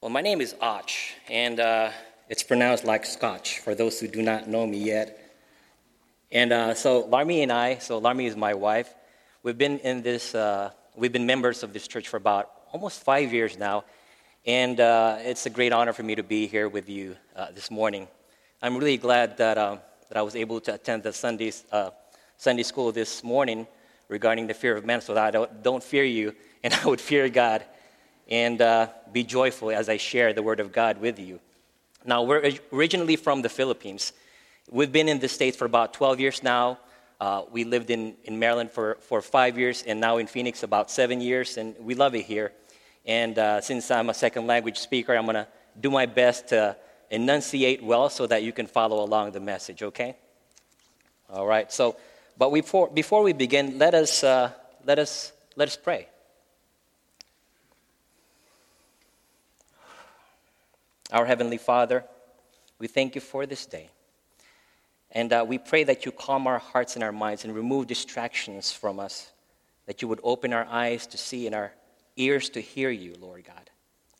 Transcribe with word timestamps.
Well, 0.00 0.10
my 0.10 0.20
name 0.20 0.40
is 0.40 0.54
Och, 0.60 0.92
and 1.28 1.58
uh, 1.58 1.90
it's 2.28 2.44
pronounced 2.44 2.84
like 2.84 3.04
Scotch 3.04 3.58
for 3.58 3.74
those 3.74 3.98
who 3.98 4.06
do 4.06 4.22
not 4.22 4.46
know 4.46 4.64
me 4.64 4.78
yet. 4.78 5.18
And 6.30 6.52
uh, 6.52 6.74
so 6.74 7.00
Larmy 7.00 7.42
and 7.42 7.50
I, 7.50 7.78
so 7.78 7.98
Larmy 7.98 8.26
is 8.26 8.36
my 8.36 8.54
wife, 8.54 8.94
we've 9.42 9.58
been 9.58 9.80
in 9.80 10.02
this, 10.02 10.36
uh, 10.36 10.70
we've 10.94 11.10
been 11.10 11.26
members 11.26 11.64
of 11.64 11.72
this 11.72 11.88
church 11.88 12.06
for 12.06 12.16
about 12.16 12.48
almost 12.72 13.02
five 13.02 13.32
years 13.32 13.58
now. 13.58 13.82
And 14.46 14.78
uh, 14.78 15.16
it's 15.18 15.46
a 15.46 15.50
great 15.50 15.72
honor 15.72 15.92
for 15.92 16.04
me 16.04 16.14
to 16.14 16.22
be 16.22 16.46
here 16.46 16.68
with 16.68 16.88
you 16.88 17.16
uh, 17.34 17.50
this 17.50 17.68
morning. 17.68 18.06
I'm 18.62 18.76
really 18.76 18.98
glad 18.98 19.36
that, 19.38 19.58
uh, 19.58 19.78
that 20.10 20.16
I 20.16 20.22
was 20.22 20.36
able 20.36 20.60
to 20.60 20.74
attend 20.74 21.02
the 21.02 21.12
Sundays, 21.12 21.64
Sunday 22.36 22.62
school 22.62 22.92
this 22.92 23.24
morning 23.24 23.66
regarding 24.06 24.46
the 24.46 24.54
fear 24.54 24.76
of 24.76 24.84
man 24.84 25.00
so 25.00 25.14
that 25.14 25.24
I 25.24 25.32
don't, 25.32 25.60
don't 25.64 25.82
fear 25.82 26.04
you 26.04 26.36
and 26.62 26.72
I 26.84 26.86
would 26.86 27.00
fear 27.00 27.28
God 27.28 27.64
and 28.28 28.60
uh, 28.60 28.88
be 29.12 29.24
joyful 29.24 29.70
as 29.70 29.88
I 29.88 29.96
share 29.96 30.32
the 30.32 30.42
Word 30.42 30.60
of 30.60 30.72
God 30.72 31.00
with 31.00 31.18
you. 31.18 31.40
Now, 32.04 32.22
we're 32.22 32.52
originally 32.72 33.16
from 33.16 33.42
the 33.42 33.48
Philippines. 33.48 34.12
We've 34.70 34.92
been 34.92 35.08
in 35.08 35.18
the 35.18 35.28
States 35.28 35.56
for 35.56 35.64
about 35.64 35.94
12 35.94 36.20
years 36.20 36.42
now. 36.42 36.78
Uh, 37.20 37.42
we 37.50 37.64
lived 37.64 37.90
in, 37.90 38.14
in 38.24 38.38
Maryland 38.38 38.70
for, 38.70 38.98
for 39.00 39.20
five 39.20 39.58
years 39.58 39.82
and 39.82 40.00
now 40.00 40.18
in 40.18 40.26
Phoenix 40.26 40.62
about 40.62 40.90
seven 40.90 41.20
years, 41.20 41.56
and 41.56 41.74
we 41.80 41.94
love 41.94 42.14
it 42.14 42.24
here. 42.24 42.52
And 43.04 43.38
uh, 43.38 43.60
since 43.60 43.90
I'm 43.90 44.10
a 44.10 44.14
second 44.14 44.46
language 44.46 44.78
speaker, 44.78 45.16
I'm 45.16 45.24
going 45.24 45.34
to 45.34 45.48
do 45.80 45.90
my 45.90 46.06
best 46.06 46.48
to 46.48 46.76
enunciate 47.10 47.82
well 47.82 48.10
so 48.10 48.26
that 48.26 48.42
you 48.42 48.52
can 48.52 48.66
follow 48.66 49.02
along 49.02 49.32
the 49.32 49.40
message, 49.40 49.82
okay? 49.82 50.16
All 51.30 51.46
right, 51.46 51.72
so, 51.72 51.96
but 52.36 52.50
before, 52.50 52.88
before 52.88 53.22
we 53.22 53.32
begin, 53.32 53.78
let 53.78 53.94
us, 53.94 54.22
uh, 54.22 54.50
let, 54.84 54.98
us, 54.98 55.32
let 55.56 55.68
us 55.68 55.76
pray. 55.76 56.08
Our 61.10 61.24
Heavenly 61.24 61.56
Father, 61.56 62.04
we 62.78 62.86
thank 62.86 63.14
you 63.14 63.20
for 63.20 63.46
this 63.46 63.64
day. 63.64 63.88
And 65.10 65.32
uh, 65.32 65.44
we 65.48 65.56
pray 65.56 65.84
that 65.84 66.04
you 66.04 66.12
calm 66.12 66.46
our 66.46 66.58
hearts 66.58 66.94
and 66.94 67.02
our 67.02 67.12
minds 67.12 67.44
and 67.44 67.54
remove 67.54 67.86
distractions 67.86 68.70
from 68.70 69.00
us, 69.00 69.32
that 69.86 70.02
you 70.02 70.08
would 70.08 70.20
open 70.22 70.52
our 70.52 70.66
eyes 70.66 71.06
to 71.08 71.18
see 71.18 71.46
and 71.46 71.54
our 71.54 71.72
ears 72.16 72.50
to 72.50 72.60
hear 72.60 72.90
you, 72.90 73.14
Lord 73.18 73.44
God. 73.44 73.70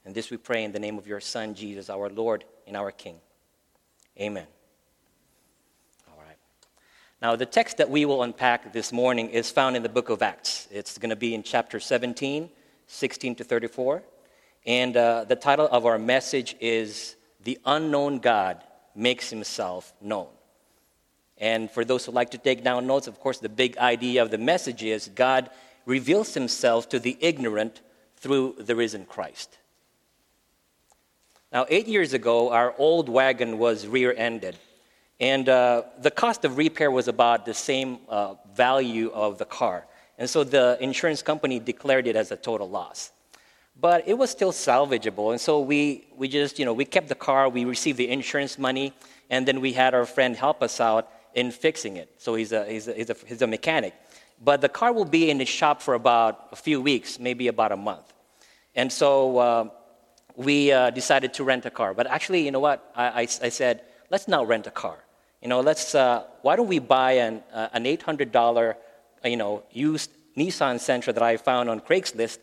And 0.07 0.15
this 0.15 0.31
we 0.31 0.39
pray 0.39 0.65
in 0.65 0.73
the 0.73 0.79
name 0.79 0.97
of 0.97 1.07
your 1.07 1.21
Son, 1.21 1.55
Jesus, 1.55 1.91
our 1.91 2.09
Lord 2.09 2.45
and 2.67 2.75
our 2.75 2.91
King. 2.91 3.17
Amen. 4.19 4.47
All 6.11 6.25
right. 6.27 6.39
Now, 7.21 7.37
the 7.37 7.45
text 7.45 7.77
that 7.77 7.91
we 7.91 8.07
will 8.07 8.23
unpack 8.23 8.73
this 8.73 8.93
morning 8.93 9.29
is 9.29 9.51
found 9.51 9.77
in 9.77 9.83
the 9.83 9.91
book 9.91 10.09
of 10.09 10.23
Acts. 10.23 10.67
It's 10.71 10.97
going 10.97 11.11
to 11.11 11.17
be 11.17 11.35
in 11.35 11.43
chapter 11.43 11.79
17, 11.79 12.49
16 12.87 13.35
to 13.35 13.45
34. 13.45 14.03
And 14.69 14.99
uh, 14.99 15.25
the 15.25 15.35
title 15.35 15.67
of 15.73 15.87
our 15.87 15.99
message 15.99 16.55
is 16.61 17.17
The 17.43 17.59
Unknown 17.65 18.19
God 18.19 18.63
Makes 18.95 19.31
Himself 19.31 19.95
Known. 20.03 20.29
And 21.39 21.71
for 21.71 21.87
those 21.87 22.05
who 22.05 22.13
like 22.13 22.33
to 22.33 22.39
take 22.39 22.63
down 22.63 22.87
notes, 22.87 23.07
of 23.07 23.19
course, 23.19 23.39
the 23.39 23.49
big 23.49 23.79
idea 23.79 24.21
of 24.21 24.31
the 24.31 24.37
message 24.37 24.83
is 24.83 25.09
God 25.15 25.49
reveals 25.87 26.35
Himself 26.35 26.87
to 26.91 26.99
the 26.99 27.17
ignorant 27.19 27.81
through 28.19 28.57
the 28.59 28.77
risen 28.77 29.07
Christ. 29.07 29.57
Now, 31.51 31.65
eight 31.71 31.87
years 31.87 32.13
ago, 32.13 32.51
our 32.53 32.75
old 32.77 33.09
wagon 33.09 33.57
was 33.57 33.87
rear 33.87 34.13
ended. 34.15 34.55
And 35.19 35.49
uh, 35.49 35.85
the 35.99 36.11
cost 36.11 36.45
of 36.45 36.59
repair 36.59 36.91
was 36.91 37.09
about 37.09 37.47
the 37.47 37.55
same 37.55 38.01
uh, 38.07 38.35
value 38.55 39.11
of 39.15 39.39
the 39.39 39.47
car. 39.47 39.87
And 40.19 40.29
so 40.29 40.45
the 40.45 40.77
insurance 40.79 41.23
company 41.23 41.59
declared 41.59 42.07
it 42.07 42.17
as 42.17 42.33
a 42.33 42.37
total 42.37 42.69
loss 42.69 43.13
but 43.81 44.09
it 44.09 44.15
was 44.15 44.31
still 44.31 44.53
salvageable. 44.53 45.31
And 45.31 45.41
so 45.41 45.61
we, 45.61 46.07
we 46.17 46.29
just, 46.29 46.59
you 46.59 46.65
know, 46.65 46.73
we 46.73 46.85
kept 46.85 47.09
the 47.09 47.15
car, 47.15 47.49
we 47.49 47.65
received 47.65 47.99
the 47.99 48.09
insurance 48.09 48.59
money, 48.59 48.93
and 49.31 49.47
then 49.47 49.61
we 49.61 49.73
had 49.73 49.95
our 49.95 50.05
friend 50.05 50.37
help 50.37 50.63
us 50.63 50.81
out 50.81 51.09
in 51.35 51.51
fixing 51.53 51.97
it. 51.97 52.13
So 52.19 52.35
he's 52.35 52.53
a, 52.53 52.65
he's 52.67 52.89
a, 52.89 52.95
he's 52.95 53.11
a, 53.11 53.17
he's 53.27 53.43
a 53.43 53.47
mechanic. 53.47 53.95
But 54.43 54.61
the 54.61 54.69
car 54.69 54.93
will 54.93 55.05
be 55.05 55.31
in 55.31 55.39
the 55.39 55.45
shop 55.45 55.81
for 55.81 55.95
about 55.95 56.49
a 56.53 56.57
few 56.57 56.81
weeks, 56.81 57.19
maybe 57.19 57.49
about 57.49 57.71
a 57.73 57.77
month. 57.77 58.13
And 58.75 58.93
so 58.93 59.39
uh, 59.39 59.69
we 60.35 60.73
uh, 60.73 60.91
decided 60.91 61.35
to 61.35 61.45
rent 61.45 61.67
a 61.67 61.71
car. 61.71 61.95
But 61.95 62.07
actually, 62.09 62.45
you 62.45 62.51
know 62.51 62.61
what? 62.61 62.91
I, 62.97 63.07
I, 63.07 63.21
I 63.23 63.49
said, 63.49 63.83
let's 64.11 64.27
not 64.27 64.49
rent 64.49 64.67
a 64.67 64.71
car. 64.71 64.99
You 65.43 65.49
know, 65.49 65.61
let's, 65.61 65.95
uh, 65.95 66.25
why 66.43 66.57
don't 66.57 66.69
we 66.69 66.81
buy 66.81 67.13
an, 67.13 67.43
uh, 67.53 67.69
an 67.73 67.85
$800, 67.85 68.75
you 69.25 69.37
know, 69.37 69.63
used 69.71 70.11
Nissan 70.37 70.77
Sentra 70.77 71.15
that 71.15 71.23
I 71.23 71.37
found 71.37 71.69
on 71.69 71.81
Craigslist 71.81 72.39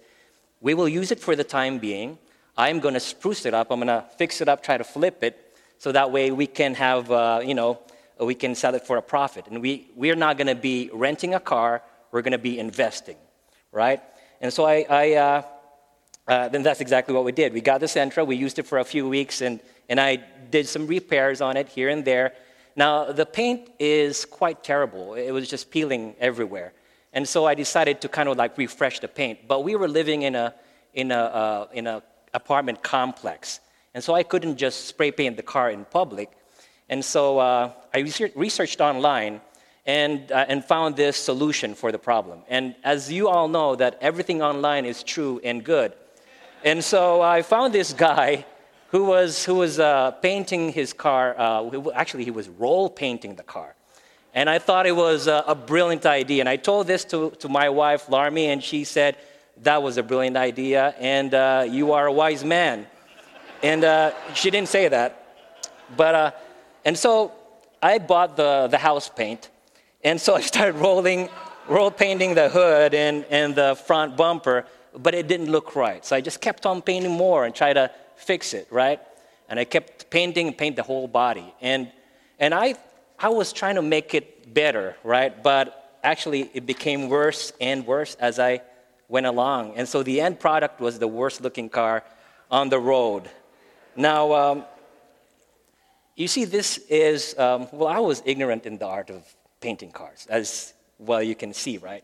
we 0.66 0.74
will 0.74 0.90
use 0.90 1.12
it 1.12 1.20
for 1.20 1.36
the 1.36 1.44
time 1.44 1.78
being. 1.78 2.18
I'm 2.58 2.80
going 2.80 2.96
to 2.96 3.00
spruce 3.00 3.46
it 3.46 3.54
up. 3.54 3.68
I'm 3.70 3.78
going 3.78 3.96
to 4.00 4.04
fix 4.18 4.42
it 4.42 4.50
up, 4.50 4.64
try 4.64 4.80
to 4.80 4.84
flip 4.84 5.24
it, 5.24 5.56
so 5.78 5.92
that 5.92 6.10
way 6.10 6.32
we 6.32 6.48
can 6.48 6.74
have, 6.74 7.12
uh, 7.12 7.40
you 7.46 7.54
know, 7.54 7.82
we 8.20 8.34
can 8.34 8.56
sell 8.56 8.74
it 8.74 8.84
for 8.88 8.98
a 8.98 9.02
profit. 9.02 9.46
And 9.46 9.62
we, 9.62 9.92
we're 9.96 10.16
not 10.16 10.40
going 10.40 10.48
to 10.48 10.56
be 10.56 10.90
renting 10.92 11.36
a 11.36 11.40
car, 11.40 11.84
we're 12.12 12.24
going 12.24 12.32
to 12.32 12.40
be 12.40 12.58
investing, 12.58 13.18
right? 13.72 14.02
And 14.42 14.52
so 14.52 14.66
I, 14.66 14.86
I 14.90 15.14
uh, 15.14 15.42
uh, 16.28 16.50
then 16.50 16.64
that's 16.64 16.82
exactly 16.82 17.14
what 17.14 17.26
we 17.26 17.32
did. 17.32 17.54
We 17.54 17.62
got 17.62 17.80
the 17.80 17.86
Sentra, 17.86 18.26
we 18.26 18.36
used 18.36 18.58
it 18.58 18.66
for 18.66 18.80
a 18.80 18.86
few 18.86 19.08
weeks, 19.08 19.42
and, 19.42 19.60
and 19.88 20.00
I 20.00 20.16
did 20.50 20.68
some 20.68 20.88
repairs 20.88 21.42
on 21.42 21.58
it 21.58 21.70
here 21.70 21.90
and 21.90 22.04
there. 22.04 22.34
Now, 22.76 23.12
the 23.12 23.28
paint 23.28 23.70
is 23.78 24.26
quite 24.26 24.64
terrible. 24.64 25.14
It 25.14 25.30
was 25.30 25.48
just 25.48 25.70
peeling 25.70 26.16
everywhere. 26.20 26.74
And 27.16 27.28
so 27.28 27.46
I 27.46 27.56
decided 27.56 28.02
to 28.02 28.10
kind 28.10 28.28
of 28.30 28.38
like 28.38 28.58
refresh 28.58 29.00
the 29.00 29.08
paint. 29.08 29.48
But 29.48 29.64
we 29.64 29.76
were 29.76 29.88
living 29.88 30.24
in 30.24 30.36
a, 30.36 30.54
in 30.94 31.12
a, 31.12 31.20
uh, 31.20 31.68
in 31.74 31.88
a 31.88 32.04
apartment 32.34 32.84
complex. 32.84 33.62
And 33.94 34.04
so 34.04 34.14
I 34.14 34.24
couldn't 34.24 34.58
just 34.58 34.86
spray 34.86 35.12
paint 35.12 35.38
the 35.38 35.44
car 35.44 35.72
in 35.72 35.86
public. 35.86 36.30
And 36.90 37.04
so 37.04 37.40
uh, 37.40 37.72
I 37.94 38.00
researched 38.36 38.82
online 38.82 39.40
and, 39.86 40.30
uh, 40.30 40.46
and 40.50 40.64
found 40.64 40.98
this 40.98 41.16
solution 41.16 41.74
for 41.74 41.92
the 41.92 41.98
problem. 41.98 42.42
And 42.50 42.76
as 42.84 43.10
you 43.10 43.30
all 43.30 43.48
know, 43.48 43.76
that 43.78 43.98
everything 44.02 44.42
online 44.42 44.84
is 44.84 45.02
true 45.02 45.40
and 45.44 45.64
good. 45.64 45.94
And 46.66 46.84
so 46.84 47.22
I 47.22 47.44
found 47.44 47.74
this 47.74 47.94
guy 47.94 48.46
who 48.88 49.06
was, 49.06 49.46
who 49.46 49.56
was 49.56 49.80
uh, 49.80 50.12
painting 50.12 50.74
his 50.74 50.92
car. 50.92 51.36
Uh, 51.38 51.92
actually, 51.94 52.26
he 52.26 52.32
was 52.32 52.50
roll 52.50 52.90
painting 52.90 53.36
the 53.36 53.44
car. 53.44 53.75
And 54.36 54.50
I 54.50 54.60
thought 54.60 54.86
it 54.86 54.96
was 54.96 55.28
a, 55.28 55.46
a 55.48 55.56
brilliant 55.56 56.06
idea. 56.06 56.42
And 56.42 56.50
I 56.50 56.58
told 56.58 56.88
this 56.88 57.06
to, 57.06 57.32
to 57.40 57.48
my 57.48 57.70
wife, 57.70 58.10
Larmy, 58.10 58.48
and 58.48 58.62
she 58.62 58.84
said, 58.84 59.16
That 59.64 59.82
was 59.82 59.96
a 59.98 60.04
brilliant 60.04 60.36
idea, 60.36 60.94
and 61.00 61.34
uh, 61.34 61.66
you 61.68 61.94
are 61.94 62.08
a 62.08 62.12
wise 62.12 62.44
man. 62.44 62.86
And 63.64 63.86
uh, 63.86 64.12
she 64.34 64.52
didn't 64.52 64.68
say 64.68 64.90
that. 64.90 65.26
But, 65.96 66.16
uh, 66.16 66.32
and 66.84 66.98
so 66.98 67.32
I 67.82 67.98
bought 67.98 68.36
the, 68.36 68.68
the 68.70 68.78
house 68.78 69.08
paint. 69.08 69.50
And 70.04 70.20
so 70.20 70.36
I 70.40 70.42
started 70.42 70.76
rolling, 70.76 71.30
roll 71.70 71.90
painting 71.90 72.36
the 72.36 72.50
hood 72.50 72.94
and, 72.94 73.24
and 73.30 73.56
the 73.56 73.76
front 73.76 74.18
bumper, 74.18 74.66
but 74.98 75.16
it 75.16 75.30
didn't 75.30 75.50
look 75.50 75.78
right. 75.78 76.06
So 76.06 76.14
I 76.14 76.20
just 76.20 76.42
kept 76.42 76.66
on 76.66 76.82
painting 76.82 77.12
more 77.12 77.46
and 77.46 77.56
try 77.56 77.72
to 77.72 77.90
fix 78.18 78.54
it, 78.54 78.68
right? 78.70 79.00
And 79.48 79.62
I 79.62 79.64
kept 79.64 80.10
painting 80.10 80.48
and 80.48 80.58
paint 80.58 80.76
the 80.76 80.84
whole 80.84 81.08
body. 81.08 81.54
And, 81.62 81.90
and 82.38 82.54
I 82.54 82.76
I 83.26 83.30
was 83.30 83.52
trying 83.52 83.74
to 83.74 83.82
make 83.82 84.14
it 84.14 84.54
better, 84.54 84.96
right? 85.04 85.34
But 85.42 85.98
actually, 86.04 86.52
it 86.54 86.68
became 86.68 87.10
worse 87.10 87.54
and 87.60 87.84
worse 87.88 88.14
as 88.20 88.38
I 88.38 88.62
went 89.08 89.26
along. 89.26 89.74
And 89.78 89.90
so 89.90 90.04
the 90.04 90.22
end 90.22 90.40
product 90.40 90.80
was 90.80 91.00
the 91.00 91.08
worst 91.08 91.42
looking 91.42 91.68
car 91.68 92.04
on 92.52 92.70
the 92.70 92.78
road. 92.78 93.28
Now, 93.96 94.32
um, 94.34 94.66
you 96.16 96.28
see, 96.28 96.46
this 96.46 96.78
is, 96.88 97.36
um, 97.40 97.68
well, 97.72 97.88
I 97.88 97.98
was 97.98 98.22
ignorant 98.26 98.68
in 98.68 98.78
the 98.78 98.86
art 98.86 99.10
of 99.10 99.24
painting 99.60 99.90
cars, 99.90 100.28
as 100.30 100.76
well 101.00 101.24
you 101.24 101.34
can 101.34 101.52
see, 101.52 101.80
right? 101.80 102.04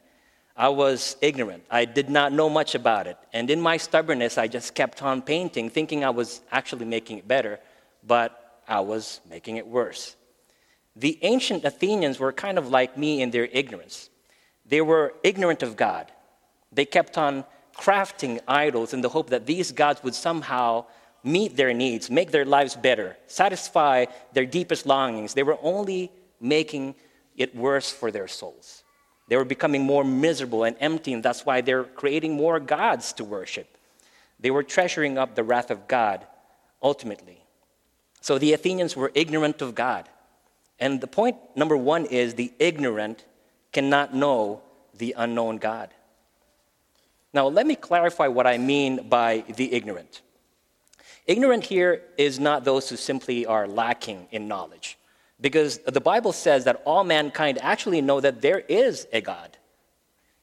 I 0.57 0.69
was 0.69 1.17
ignorant. 1.21 1.65
I 1.69 1.85
did 1.85 2.09
not 2.09 2.33
know 2.33 2.49
much 2.49 2.73
about 2.73 3.05
it. 3.05 3.17
And 3.31 3.51
in 3.51 3.61
my 3.61 3.77
stubbornness, 3.77 4.39
I 4.39 4.47
just 4.47 4.73
kept 4.73 5.03
on 5.03 5.21
painting, 5.21 5.69
thinking 5.69 6.03
I 6.03 6.09
was 6.09 6.41
actually 6.51 6.85
making 6.85 7.19
it 7.19 7.27
better, 7.27 7.59
but 8.07 8.63
I 8.67 8.79
was 8.79 9.21
making 9.29 9.57
it 9.57 9.67
worse. 9.67 10.15
The 10.95 11.17
ancient 11.21 11.63
Athenians 11.63 12.19
were 12.19 12.33
kind 12.33 12.57
of 12.57 12.69
like 12.69 12.97
me 12.97 13.21
in 13.21 13.31
their 13.31 13.45
ignorance. 13.45 14.09
They 14.65 14.81
were 14.81 15.13
ignorant 15.23 15.63
of 15.63 15.75
God. 15.75 16.11
They 16.71 16.85
kept 16.85 17.17
on 17.17 17.45
crafting 17.77 18.39
idols 18.47 18.93
in 18.93 19.01
the 19.01 19.09
hope 19.09 19.29
that 19.29 19.45
these 19.45 19.71
gods 19.71 20.03
would 20.03 20.15
somehow 20.15 20.85
meet 21.23 21.55
their 21.55 21.73
needs, 21.73 22.09
make 22.09 22.31
their 22.31 22.45
lives 22.45 22.75
better, 22.75 23.17
satisfy 23.27 24.05
their 24.33 24.45
deepest 24.45 24.85
longings. 24.85 25.33
They 25.33 25.43
were 25.43 25.57
only 25.61 26.11
making 26.39 26.95
it 27.37 27.55
worse 27.55 27.91
for 27.91 28.11
their 28.11 28.27
souls. 28.27 28.83
They 29.27 29.37
were 29.37 29.45
becoming 29.45 29.83
more 29.83 30.03
miserable 30.03 30.63
and 30.65 30.75
empty, 30.79 31.13
and 31.13 31.23
that's 31.23 31.45
why 31.45 31.61
they're 31.61 31.83
creating 31.83 32.33
more 32.33 32.59
gods 32.59 33.13
to 33.13 33.23
worship. 33.23 33.77
They 34.39 34.51
were 34.51 34.63
treasuring 34.63 35.17
up 35.17 35.35
the 35.35 35.43
wrath 35.43 35.71
of 35.71 35.87
God 35.87 36.25
ultimately. 36.81 37.43
So 38.19 38.37
the 38.37 38.53
Athenians 38.53 38.95
were 38.95 39.11
ignorant 39.13 39.61
of 39.61 39.75
God. 39.75 40.09
And 40.81 40.99
the 40.99 41.07
point 41.07 41.37
number 41.55 41.77
one 41.77 42.05
is 42.05 42.33
the 42.33 42.51
ignorant 42.57 43.23
cannot 43.71 44.15
know 44.15 44.63
the 44.97 45.13
unknown 45.15 45.57
God. 45.57 45.93
Now, 47.33 47.47
let 47.47 47.65
me 47.65 47.75
clarify 47.75 48.27
what 48.27 48.47
I 48.47 48.57
mean 48.57 49.07
by 49.07 49.45
the 49.55 49.71
ignorant. 49.71 50.21
Ignorant 51.27 51.63
here 51.63 52.01
is 52.17 52.39
not 52.39 52.65
those 52.65 52.89
who 52.89 52.97
simply 52.97 53.45
are 53.45 53.67
lacking 53.67 54.27
in 54.31 54.47
knowledge, 54.47 54.97
because 55.39 55.77
the 55.77 56.01
Bible 56.01 56.33
says 56.33 56.65
that 56.65 56.81
all 56.83 57.03
mankind 57.03 57.59
actually 57.61 58.01
know 58.01 58.19
that 58.19 58.41
there 58.41 58.59
is 58.59 59.07
a 59.13 59.21
God. 59.21 59.57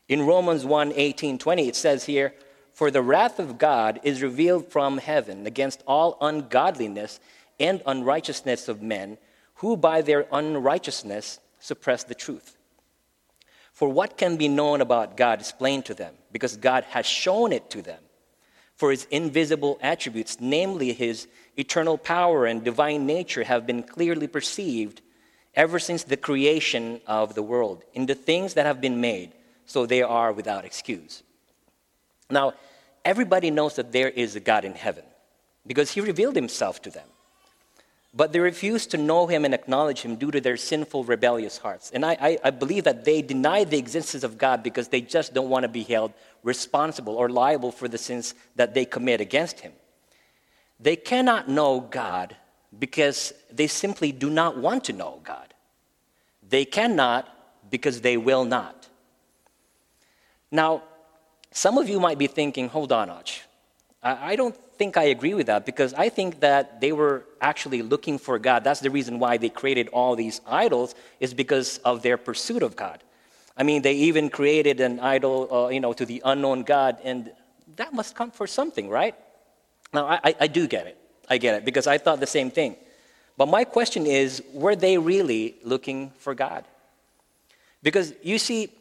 In 0.09 0.23
Romans 0.23 0.65
1 0.65 0.93
18, 0.95 1.37
20, 1.37 1.69
it 1.69 1.77
says 1.77 2.05
here, 2.05 2.33
For 2.73 2.91
the 2.91 3.03
wrath 3.03 3.39
of 3.39 3.59
God 3.59 4.01
is 4.05 4.23
revealed 4.23 4.71
from 4.71 4.99
heaven 4.99 5.47
against 5.47 5.83
all 5.87 6.17
ungodliness 6.21 7.21
and 7.61 7.83
unrighteousness 7.85 8.69
of 8.69 8.81
men, 8.81 9.19
who 9.59 9.77
by 9.77 10.03
their 10.03 10.27
unrighteousness 10.33 11.41
suppress 11.59 12.05
the 12.05 12.15
truth. 12.15 12.57
For 13.73 13.89
what 13.89 14.17
can 14.17 14.37
be 14.37 14.49
known 14.49 14.81
about 14.81 15.17
God 15.17 15.41
is 15.41 15.53
plain 15.53 15.83
to 15.83 15.95
them, 15.95 16.15
because 16.33 16.57
God 16.57 16.85
has 16.85 17.07
shown 17.07 17.53
it 17.53 17.71
to 17.71 17.83
them. 17.83 18.01
For 18.77 18.91
his 18.91 19.07
invisible 19.11 19.79
attributes, 19.81 20.39
namely 20.41 20.93
his 20.93 21.27
eternal 21.57 21.99
power 21.99 22.47
and 22.47 22.63
divine 22.63 23.07
nature, 23.07 23.45
have 23.45 23.67
been 23.67 23.83
clearly 23.83 24.29
perceived 24.29 25.01
ever 25.55 25.81
since 25.81 26.05
the 26.05 26.17
creation 26.17 27.01
of 27.07 27.35
the 27.35 27.43
world 27.43 27.83
in 27.95 28.07
the 28.07 28.15
things 28.15 28.55
that 28.55 28.67
have 28.67 28.81
been 28.81 29.01
made, 29.01 29.33
so 29.67 29.87
they 29.87 30.03
are 30.03 30.33
without 30.33 30.65
excuse. 30.65 31.25
Now, 32.31 32.53
everybody 33.05 33.51
knows 33.51 33.75
that 33.75 33.91
there 33.91 34.09
is 34.09 34.37
a 34.37 34.41
God 34.41 34.65
in 34.65 34.75
heaven 34.75 35.05
because 35.67 35.91
he 35.91 36.01
revealed 36.01 36.37
himself 36.37 36.81
to 36.83 36.91
them. 36.91 37.09
But 38.19 38.33
they 38.33 38.41
refuse 38.41 38.85
to 38.89 38.97
know 38.97 39.29
him 39.29 39.45
and 39.45 39.55
acknowledge 39.55 40.01
him 40.01 40.17
due 40.17 40.33
to 40.33 40.41
their 40.41 40.57
sinful, 40.57 41.05
rebellious 41.05 41.57
hearts. 41.57 41.93
And 41.93 42.05
I, 42.05 42.17
I, 42.21 42.39
I, 42.43 42.51
believe 42.51 42.83
that 42.83 43.05
they 43.05 43.23
deny 43.23 43.63
the 43.63 43.79
existence 43.79 44.25
of 44.25 44.37
God 44.37 44.65
because 44.65 44.89
they 44.89 45.01
just 45.01 45.35
don't 45.35 45.49
want 45.49 45.63
to 45.63 45.69
be 45.69 45.85
held 45.85 46.13
responsible 46.43 47.15
or 47.15 47.29
liable 47.29 47.71
for 47.71 47.87
the 47.87 47.97
sins 47.97 48.35
that 48.57 48.75
they 48.75 48.85
commit 48.85 49.21
against 49.21 49.61
him. 49.61 49.71
They 50.81 50.97
cannot 50.97 51.49
know 51.49 51.79
God 51.79 52.35
because 52.77 53.33
they 53.53 53.69
simply 53.69 54.11
do 54.11 54.31
not 54.31 54.59
want 54.59 54.83
to 54.87 54.93
know 54.93 55.21
God. 55.23 55.55
They 56.43 56.65
cannot 56.65 57.29
because 57.71 58.01
they 58.01 58.17
will 58.17 58.45
not. 58.45 58.89
Now, 60.51 60.83
some 61.53 61.79
of 61.79 61.89
you 61.89 62.01
might 62.01 62.19
be 62.19 62.27
thinking, 62.27 62.69
hold 62.69 62.91
on, 62.91 63.11
Arch. 63.11 63.43
I, 64.03 64.37
don't 64.37 64.57
think 64.77 64.97
I 64.97 65.05
agree 65.05 65.35
with 65.35 65.49
that 65.49 65.67
because 65.67 65.93
I 65.93 66.09
think 66.09 66.41
that 66.41 66.81
they 66.81 66.93
were 66.93 67.25
actually 67.41 67.83
looking 67.83 68.19
for 68.19 68.39
God. 68.39 68.63
That's 68.63 68.81
the 68.81 68.91
reason 68.91 69.19
why 69.19 69.39
they 69.39 69.49
created 69.49 69.89
all 69.89 70.15
these 70.15 70.41
idols, 70.47 70.95
is 71.19 71.35
because 71.35 71.79
of 71.79 72.03
their 72.03 72.17
pursuit 72.17 72.63
of 72.63 72.77
God. 72.77 73.03
I 73.57 73.65
mean, 73.65 73.83
they 73.83 73.95
even 73.95 74.31
created 74.31 74.81
an 74.81 75.01
idol, 75.01 75.53
uh, 75.53 75.69
you 75.69 75.81
know, 75.81 75.93
to 75.93 76.07
the 76.07 76.23
unknown 76.25 76.63
God, 76.63 76.99
and 77.03 77.33
that 77.75 77.93
must 77.93 78.15
come 78.15 78.31
for 78.31 78.47
something, 78.47 78.89
right? 78.89 79.17
Now, 79.93 80.07
I, 80.07 80.35
I 80.41 80.47
do 80.47 80.69
get 80.69 80.87
it. 80.87 80.97
I 81.29 81.39
get 81.39 81.57
it 81.57 81.65
because 81.65 81.87
I 81.87 81.99
thought 81.99 82.21
the 82.21 82.27
same 82.27 82.51
thing. 82.51 82.77
But 83.37 83.47
my 83.47 83.65
question 83.65 84.07
is 84.07 84.43
were 84.53 84.77
they 84.77 84.97
really 84.97 85.57
looking 85.65 86.11
for 86.19 86.35
God? 86.35 86.65
Because 87.83 88.15
you 88.23 88.39
see, 88.39 88.73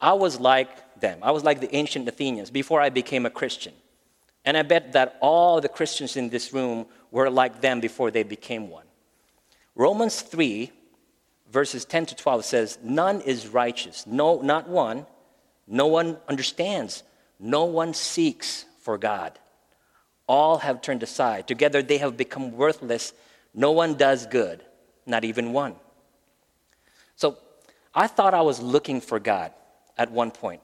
I 0.00 0.12
was 0.12 0.38
like 0.40 1.00
them. 1.00 1.18
I 1.22 1.30
was 1.30 1.44
like 1.44 1.60
the 1.60 1.74
ancient 1.74 2.08
Athenians 2.08 2.50
before 2.50 2.80
I 2.80 2.90
became 2.90 3.24
a 3.24 3.30
Christian. 3.30 3.72
And 4.48 4.56
I 4.56 4.62
bet 4.62 4.94
that 4.94 5.18
all 5.20 5.60
the 5.60 5.68
Christians 5.68 6.16
in 6.16 6.30
this 6.30 6.54
room 6.54 6.86
were 7.10 7.28
like 7.28 7.60
them 7.60 7.80
before 7.80 8.10
they 8.10 8.22
became 8.22 8.70
one. 8.70 8.86
Romans 9.74 10.22
3, 10.22 10.72
verses 11.52 11.84
10 11.84 12.06
to 12.06 12.14
12 12.14 12.46
says, 12.46 12.78
None 12.82 13.20
is 13.20 13.48
righteous, 13.48 14.06
no, 14.06 14.40
not 14.40 14.66
one. 14.66 15.04
No 15.66 15.88
one 15.88 16.16
understands, 16.26 17.02
no 17.38 17.66
one 17.66 17.92
seeks 17.92 18.64
for 18.80 18.96
God. 18.96 19.38
All 20.26 20.56
have 20.56 20.80
turned 20.80 21.02
aside. 21.02 21.46
Together 21.46 21.82
they 21.82 21.98
have 21.98 22.16
become 22.16 22.52
worthless. 22.52 23.12
No 23.52 23.72
one 23.72 23.96
does 23.96 24.24
good, 24.24 24.64
not 25.04 25.26
even 25.26 25.52
one. 25.52 25.74
So 27.16 27.36
I 27.94 28.06
thought 28.06 28.32
I 28.32 28.40
was 28.40 28.60
looking 28.60 29.02
for 29.02 29.20
God 29.20 29.52
at 29.98 30.10
one 30.10 30.30
point. 30.30 30.62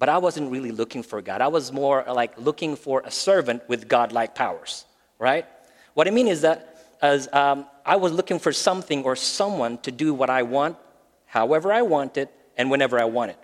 But 0.00 0.08
I 0.08 0.16
wasn't 0.16 0.50
really 0.50 0.72
looking 0.72 1.02
for 1.02 1.20
God. 1.20 1.42
I 1.42 1.48
was 1.48 1.72
more 1.72 2.04
like 2.08 2.32
looking 2.38 2.74
for 2.74 3.02
a 3.04 3.10
servant 3.10 3.62
with 3.68 3.86
godlike 3.86 4.34
powers, 4.34 4.86
right? 5.18 5.44
What 5.92 6.08
I 6.08 6.10
mean 6.10 6.26
is 6.26 6.40
that 6.40 6.96
as 7.02 7.28
um, 7.34 7.66
I 7.84 7.96
was 7.96 8.10
looking 8.10 8.38
for 8.38 8.50
something 8.50 9.04
or 9.04 9.14
someone 9.14 9.76
to 9.78 9.92
do 9.92 10.14
what 10.14 10.30
I 10.30 10.42
want, 10.42 10.78
however 11.26 11.70
I 11.70 11.82
want 11.82 12.16
it, 12.16 12.32
and 12.56 12.70
whenever 12.70 12.98
I 12.98 13.04
want 13.04 13.32
it. 13.32 13.38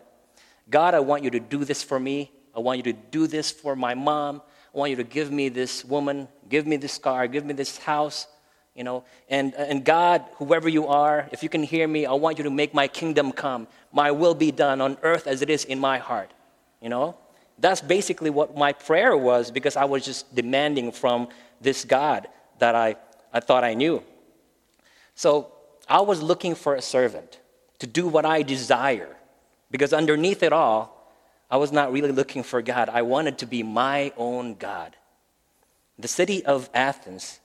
God, 0.71 0.95
I 0.95 1.01
want 1.01 1.25
you 1.25 1.31
to 1.31 1.41
do 1.41 1.63
this 1.67 1.83
for 1.83 2.01
me. 2.01 2.33
I 2.55 2.61
want 2.61 2.79
you 2.79 2.91
to 2.91 2.95
do 2.95 3.27
this 3.27 3.51
for 3.51 3.77
my 3.77 3.95
mom. 3.95 4.41
I 4.75 4.79
want 4.79 4.91
you 4.91 4.97
to 4.97 5.05
give 5.05 5.31
me 5.31 5.51
this 5.51 5.85
woman, 5.85 6.27
give 6.49 6.67
me 6.67 6.79
this 6.79 6.97
car, 6.97 7.27
give 7.29 7.45
me 7.45 7.53
this 7.53 7.77
house, 7.77 8.29
you 8.75 8.83
know. 8.83 9.05
And, 9.29 9.55
and 9.55 9.85
God, 9.85 10.25
whoever 10.37 10.71
you 10.71 10.87
are, 10.87 11.29
if 11.33 11.43
you 11.43 11.51
can 11.51 11.63
hear 11.63 11.87
me, 11.87 12.07
I 12.07 12.13
want 12.13 12.39
you 12.39 12.45
to 12.45 12.51
make 12.51 12.73
my 12.73 12.89
kingdom 12.89 13.31
come. 13.31 13.69
My 13.93 14.11
will 14.11 14.35
be 14.35 14.51
done 14.53 14.81
on 14.81 14.97
earth 15.03 15.27
as 15.27 15.43
it 15.43 15.51
is 15.51 15.67
in 15.67 15.79
my 15.79 15.99
heart. 15.99 16.33
You 16.87 16.91
know? 16.91 17.17
That's 17.59 17.81
basically 17.81 18.31
what 18.31 18.57
my 18.57 18.73
prayer 18.73 19.17
was 19.17 19.51
because 19.51 19.75
I 19.75 19.87
was 19.87 20.05
just 20.05 20.33
demanding 20.33 20.93
from 20.93 21.27
this 21.61 21.85
God 21.85 22.29
that 22.61 22.77
I, 22.77 22.95
I 23.33 23.41
thought 23.41 23.65
I 23.65 23.75
knew. 23.75 24.05
So 25.17 25.51
I 25.89 26.01
was 26.03 26.23
looking 26.23 26.55
for 26.55 26.77
a 26.77 26.81
servant 26.81 27.41
to 27.81 27.89
do 27.89 28.07
what 28.07 28.25
I 28.25 28.43
desire 28.43 29.17
because 29.69 29.93
underneath 29.93 30.45
it 30.45 30.53
all, 30.53 31.11
I 31.51 31.57
was 31.57 31.73
not 31.73 31.91
really 31.91 32.13
looking 32.13 32.45
for 32.45 32.63
God. 32.63 32.89
I 32.89 33.03
wanted 33.03 33.39
to 33.39 33.47
be 33.47 33.65
my 33.65 34.13
own 34.17 34.55
God. 34.55 34.95
The 35.99 36.07
city 36.07 36.47
of 36.47 36.71
Athens, 36.73 37.41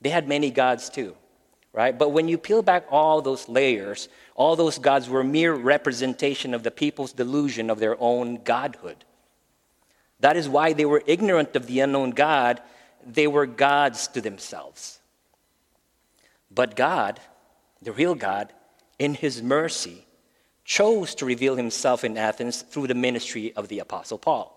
they 0.00 0.08
had 0.08 0.26
many 0.26 0.50
gods 0.50 0.88
too, 0.88 1.16
right? 1.72 1.96
But 1.96 2.10
when 2.10 2.28
you 2.28 2.38
peel 2.38 2.62
back 2.62 2.86
all 2.90 3.22
those 3.22 3.48
layers, 3.48 4.08
all 4.34 4.56
those 4.56 4.78
gods 4.78 5.08
were 5.08 5.22
mere 5.22 5.54
representation 5.54 6.54
of 6.54 6.62
the 6.62 6.70
people's 6.70 7.12
delusion 7.12 7.70
of 7.70 7.78
their 7.78 8.00
own 8.00 8.42
godhood. 8.42 9.04
That 10.20 10.36
is 10.36 10.48
why 10.48 10.72
they 10.72 10.84
were 10.84 11.02
ignorant 11.06 11.56
of 11.56 11.66
the 11.66 11.80
unknown 11.80 12.10
God. 12.10 12.60
They 13.06 13.26
were 13.26 13.46
gods 13.46 14.08
to 14.08 14.20
themselves. 14.20 14.98
But 16.50 16.76
God, 16.76 17.20
the 17.80 17.92
real 17.92 18.14
God, 18.14 18.52
in 18.98 19.14
His 19.14 19.42
mercy, 19.42 20.04
chose 20.64 21.14
to 21.16 21.24
reveal 21.24 21.56
Himself 21.56 22.04
in 22.04 22.18
Athens 22.18 22.62
through 22.62 22.88
the 22.88 22.94
ministry 22.94 23.54
of 23.54 23.68
the 23.68 23.78
Apostle 23.78 24.18
Paul. 24.18 24.56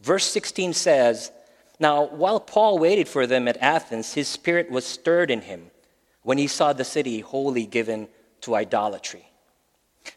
Verse 0.00 0.24
16 0.24 0.72
says, 0.72 1.32
Now, 1.80 2.06
while 2.06 2.40
Paul 2.40 2.78
waited 2.78 3.08
for 3.08 3.26
them 3.26 3.48
at 3.48 3.58
Athens, 3.58 4.14
his 4.14 4.28
spirit 4.28 4.70
was 4.70 4.86
stirred 4.86 5.30
in 5.30 5.42
him 5.42 5.70
when 6.28 6.36
he 6.36 6.46
saw 6.46 6.74
the 6.74 6.84
city 6.84 7.20
wholly 7.20 7.64
given 7.64 8.06
to 8.42 8.54
idolatry. 8.54 9.26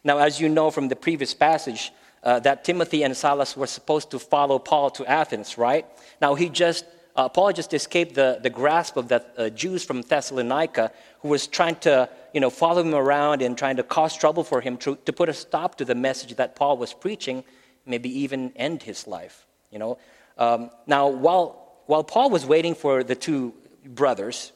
Now, 0.04 0.18
as 0.18 0.42
you 0.42 0.50
know 0.50 0.70
from 0.70 0.90
the 0.90 0.96
previous 0.98 1.34
passage, 1.34 1.94
uh, 2.22 2.38
that 2.42 2.66
Timothy 2.66 3.04
and 3.04 3.16
Silas 3.16 3.56
were 3.56 3.66
supposed 3.66 4.12
to 4.12 4.20
follow 4.20 4.60
Paul 4.60 4.90
to 4.90 5.06
Athens, 5.06 5.58
right? 5.58 5.86
Now, 6.22 6.36
he 6.36 6.50
just, 6.50 6.84
uh, 7.16 7.30
Paul 7.30 7.54
just 7.54 7.74
escaped 7.74 8.16
the, 8.16 8.40
the 8.44 8.50
grasp 8.50 8.98
of 8.98 9.08
the 9.08 9.26
uh, 9.38 9.50
Jews 9.52 9.86
from 9.86 10.02
Thessalonica 10.02 10.92
who 11.22 11.30
was 11.30 11.48
trying 11.48 11.78
to, 11.88 12.10
you 12.34 12.42
know, 12.42 12.50
follow 12.50 12.82
him 12.82 12.94
around 12.94 13.42
and 13.42 13.58
trying 13.58 13.78
to 13.78 13.84
cause 13.84 14.14
trouble 14.14 14.44
for 14.44 14.60
him 14.60 14.76
to, 14.80 14.98
to 15.06 15.14
put 15.14 15.30
a 15.30 15.34
stop 15.34 15.76
to 15.76 15.86
the 15.86 15.96
message 15.96 16.36
that 16.36 16.58
Paul 16.58 16.76
was 16.76 16.94
preaching, 16.94 17.42
maybe 17.86 18.10
even 18.20 18.52
end 18.58 18.84
his 18.84 19.08
life, 19.08 19.46
you 19.72 19.80
know. 19.80 19.98
Um, 20.38 20.72
now, 20.88 21.08
while, 21.08 21.82
while 21.86 22.04
Paul 22.04 22.30
was 22.30 22.46
waiting 22.46 22.76
for 22.76 23.02
the 23.02 23.16
two 23.16 23.54
brothers, 23.86 24.52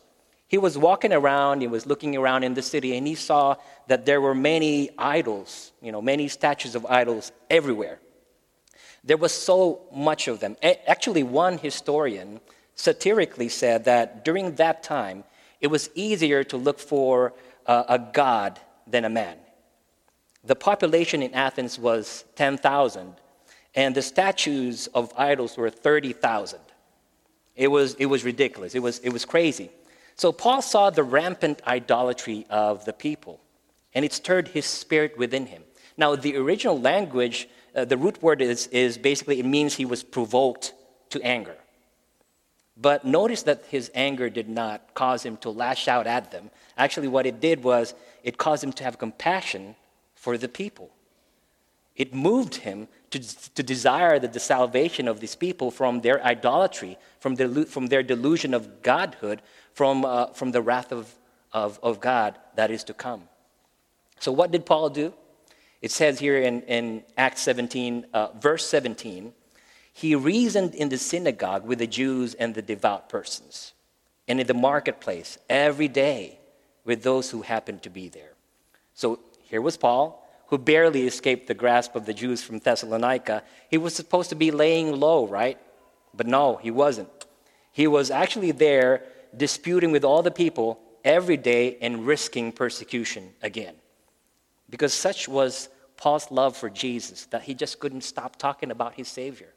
he 0.48 0.58
was 0.58 0.78
walking 0.78 1.12
around, 1.12 1.62
he 1.62 1.68
was 1.68 1.86
looking 1.86 2.16
around 2.16 2.44
in 2.44 2.54
the 2.54 2.62
city, 2.62 2.96
and 2.98 3.08
he 3.08 3.16
saw 3.16 3.56
that 3.88 4.06
there 4.06 4.22
were 4.22 4.36
many 4.36 4.92
idols, 4.98 5.72
you 5.82 5.92
know, 5.92 6.02
many 6.02 6.28
statues 6.28 6.76
of 6.76 6.86
idols 6.86 7.32
everywhere. 7.50 8.00
There 9.04 9.18
was 9.18 9.32
so 9.32 9.82
much 9.94 10.28
of 10.28 10.40
them. 10.40 10.56
Actually, 10.64 11.24
one 11.24 11.58
historian 11.58 12.40
satirically 12.76 13.50
said 13.50 13.86
that 13.86 14.26
during 14.26 14.56
that 14.56 14.84
time, 14.84 15.24
it 15.62 15.68
was 15.68 15.90
easier 15.96 16.44
to 16.44 16.58
look 16.58 16.80
for 16.80 17.34
uh, 17.66 17.84
a 17.88 18.00
god 18.00 18.60
than 18.86 19.06
a 19.06 19.10
man. 19.10 19.38
The 20.44 20.56
population 20.56 21.24
in 21.24 21.34
Athens 21.34 21.80
was 21.80 22.24
10,000, 22.36 23.16
and 23.74 23.96
the 23.96 24.02
statues 24.02 24.88
of 24.88 25.12
idols 25.18 25.58
were 25.58 25.72
30,000. 25.72 26.60
It 27.56 27.68
was, 27.70 27.96
it 27.96 28.06
was 28.06 28.24
ridiculous. 28.24 28.76
It 28.76 28.80
was, 28.80 29.00
it 29.00 29.10
was 29.10 29.26
crazy. 29.26 29.72
So 30.16 30.32
Paul 30.32 30.62
saw 30.62 30.90
the 30.90 31.04
rampant 31.04 31.62
idolatry 31.68 32.46
of 32.50 32.86
the 32.86 32.94
people, 32.94 33.42
and 33.94 34.06
it 34.06 34.14
stirred 34.14 34.50
his 34.50 34.66
spirit 34.66 35.18
within 35.18 35.48
him. 35.48 35.64
Now, 35.98 36.16
the 36.16 36.38
original 36.38 36.80
language, 36.80 37.48
uh, 37.76 37.86
the 37.86 37.98
root 37.98 38.22
word 38.22 38.42
is, 38.42 38.68
is 38.68 38.98
basically, 38.98 39.40
it 39.40 39.46
means 39.46 39.76
he 39.76 39.86
was 39.86 40.04
provoked 40.04 40.74
to 41.10 41.22
anger. 41.22 41.56
But 42.78 43.06
notice 43.06 43.44
that 43.44 43.66
his 43.70 43.90
anger 43.96 44.30
did 44.30 44.50
not 44.50 44.94
cause 44.94 45.24
him 45.24 45.38
to 45.38 45.50
lash 45.50 45.88
out 45.88 46.08
at 46.08 46.32
them. 46.32 46.52
Actually, 46.78 47.08
what 47.08 47.26
it 47.26 47.40
did 47.40 47.64
was 47.64 47.94
it 48.24 48.38
caused 48.38 48.64
him 48.64 48.74
to 48.74 48.84
have 48.84 48.98
compassion 48.98 49.76
for 50.16 50.38
the 50.38 50.50
people. 50.50 50.90
It 51.96 52.14
moved 52.14 52.56
him 52.56 52.88
to, 53.12 53.20
to 53.56 53.64
desire 53.64 54.20
the, 54.20 54.28
the 54.28 54.40
salvation 54.40 55.08
of 55.08 55.20
these 55.20 55.36
people 55.36 55.72
from 55.72 56.02
their 56.02 56.24
idolatry, 56.24 56.98
from, 57.20 57.36
from 57.66 57.88
their 57.88 58.04
delusion 58.04 58.54
of 58.54 58.82
godhood, 58.82 59.42
from, 59.74 60.04
uh, 60.04 60.28
from 60.28 60.52
the 60.52 60.62
wrath 60.62 60.92
of, 60.92 61.14
of, 61.54 61.80
of 61.82 62.00
God 62.02 62.38
that 62.56 62.72
is 62.72 62.84
to 62.86 62.94
come. 62.94 63.24
So, 64.20 64.32
what 64.32 64.52
did 64.52 64.66
Paul 64.66 64.90
do? 64.90 65.14
It 65.82 65.92
says 65.92 66.20
here 66.20 66.38
in, 66.38 66.62
in 66.64 67.04
Acts 67.18 67.42
17, 67.42 68.08
uh, 68.14 68.30
verse 68.40 68.66
17, 68.68 69.34
he 69.94 70.16
reasoned 70.16 70.76
in 70.76 70.90
the 70.90 70.98
synagogue 70.98 71.66
with 71.66 71.80
the 71.80 71.88
Jews 71.88 72.34
and 72.34 72.54
the 72.54 72.62
devout 72.62 73.08
persons, 73.08 73.74
and 74.28 74.42
in 74.42 74.48
the 74.48 74.54
marketplace 74.54 75.38
every 75.50 75.88
day 75.88 76.40
with 76.84 77.04
those 77.04 77.30
who 77.30 77.44
happened 77.44 77.84
to 77.84 77.90
be 77.90 78.10
there. 78.10 78.34
So, 78.94 79.20
here 79.44 79.62
was 79.62 79.78
Paul 79.78 80.25
who 80.48 80.58
barely 80.58 81.08
escaped 81.08 81.48
the 81.48 81.54
grasp 81.54 81.96
of 81.96 82.06
the 82.06 82.14
Jews 82.14 82.44
from 82.44 82.60
Thessalonica, 82.60 83.44
he 83.70 83.78
was 83.78 83.96
supposed 83.96 84.30
to 84.30 84.36
be 84.36 84.52
laying 84.52 85.00
low, 85.00 85.28
right? 85.28 85.58
But 86.14 86.28
no, 86.28 86.58
he 86.58 86.72
wasn't. 86.72 87.10
He 87.72 87.88
was 87.88 88.12
actually 88.12 88.52
there 88.52 89.04
disputing 89.36 89.92
with 89.92 90.06
all 90.06 90.22
the 90.22 90.32
people 90.32 90.80
every 91.04 91.38
day 91.38 91.78
and 91.82 92.06
risking 92.06 92.52
persecution 92.52 93.32
again. 93.42 93.76
Because 94.70 94.94
such 94.94 95.28
was 95.28 95.70
Paul's 95.98 96.32
love 96.32 96.56
for 96.56 96.70
Jesus 96.70 97.26
that 97.28 97.44
he 97.44 97.54
just 97.54 97.80
couldn't 97.80 98.02
stop 98.02 98.38
talking 98.38 98.72
about 98.72 98.94
his 98.94 99.08
Savior. 99.08 99.54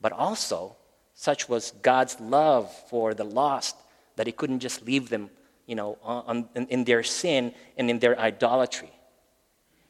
But 0.00 0.12
also, 0.12 0.76
such 1.14 1.48
was 1.48 1.72
God's 1.82 2.18
love 2.20 2.72
for 2.88 3.14
the 3.14 3.24
lost 3.24 3.76
that 4.16 4.26
he 4.26 4.32
couldn't 4.32 4.60
just 4.60 4.84
leave 4.86 5.08
them, 5.08 5.30
you 5.66 5.74
know, 5.74 5.98
on, 6.02 6.48
in, 6.54 6.66
in 6.68 6.84
their 6.84 7.02
sin 7.02 7.52
and 7.76 7.90
in 7.90 7.98
their 7.98 8.18
idolatry. 8.18 8.90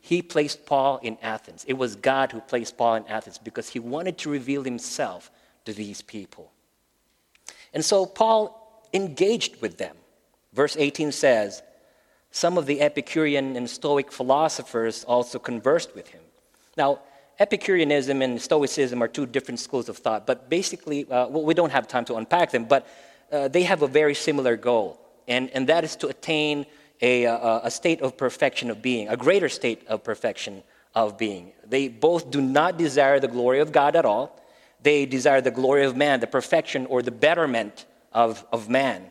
He 0.09 0.23
placed 0.23 0.65
Paul 0.65 1.00
in 1.03 1.19
Athens. 1.21 1.67
It 1.69 1.75
was 1.75 1.95
God 1.95 2.33
who 2.33 2.41
placed 2.41 2.79
Paul 2.79 2.95
in 2.95 3.07
Athens 3.09 3.37
because 3.37 3.69
he 3.69 3.79
wanted 3.79 4.17
to 4.19 4.31
reveal 4.31 4.65
himself 4.65 5.31
to 5.67 5.75
these 5.75 6.00
people. 6.00 6.50
And 7.75 7.85
so 7.85 8.07
Paul 8.07 8.88
engaged 8.95 9.61
with 9.61 9.77
them. 9.77 9.95
Verse 10.55 10.79
18 10.79 11.12
says, 11.12 11.62
Some 12.31 12.57
of 12.57 12.65
the 12.65 12.81
Epicurean 12.81 13.55
and 13.55 13.69
Stoic 13.69 14.11
philosophers 14.11 15.05
also 15.05 15.38
conversed 15.38 15.95
with 15.95 16.09
him. 16.09 16.23
Now, 16.79 17.00
Epicureanism 17.38 18.23
and 18.23 18.41
Stoicism 18.41 19.03
are 19.03 19.09
two 19.09 19.27
different 19.27 19.61
schools 19.61 19.91
of 19.91 19.99
thought, 19.99 20.27
but 20.27 20.49
basically, 20.49 21.05
uh, 21.05 21.29
well, 21.29 21.45
we 21.45 21.53
don't 21.53 21.73
have 21.73 21.87
time 21.87 22.07
to 22.07 22.15
unpack 22.15 22.50
them, 22.50 22.65
but 22.65 22.87
uh, 23.31 23.49
they 23.49 23.65
have 23.65 23.83
a 23.83 23.87
very 23.87 24.15
similar 24.15 24.57
goal, 24.57 24.99
and, 25.29 25.50
and 25.50 25.67
that 25.67 25.85
is 25.85 25.97
to 25.97 26.09
attain 26.09 26.65
a, 27.00 27.25
a, 27.25 27.61
a 27.64 27.71
state 27.71 28.00
of 28.02 28.17
perfection 28.17 28.71
of 28.71 28.83
being, 28.83 29.09
a 29.09 29.17
greater 29.17 29.49
state 29.49 29.87
of 29.88 30.02
perfection 30.02 30.62
of 30.95 31.17
being. 31.19 31.52
They 31.67 31.88
both 31.88 32.31
do 32.31 32.40
not 32.40 32.76
desire 32.76 33.21
the 33.21 33.28
glory 33.28 33.61
of 33.61 33.73
God 33.73 33.95
at 33.97 34.05
all. 34.05 34.40
They 34.83 35.07
desire 35.07 35.40
the 35.40 35.50
glory 35.50 35.85
of 35.85 35.97
man, 35.97 36.21
the 36.21 36.26
perfection 36.26 36.87
or 36.87 37.02
the 37.02 37.11
betterment 37.11 37.87
of, 38.12 38.45
of 38.52 38.69
man. 38.69 39.07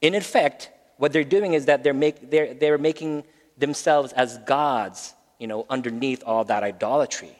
in 0.00 0.14
effect, 0.14 0.70
what 0.96 1.12
they're 1.12 1.24
doing 1.24 1.54
is 1.54 1.66
that 1.66 1.82
they're, 1.82 1.94
make, 1.94 2.30
they're, 2.30 2.54
they're 2.54 2.78
making 2.78 3.24
themselves 3.58 4.12
as 4.12 4.38
gods, 4.38 5.14
you 5.38 5.46
know, 5.46 5.66
underneath 5.68 6.22
all 6.26 6.44
that 6.44 6.62
idolatry. 6.62 7.36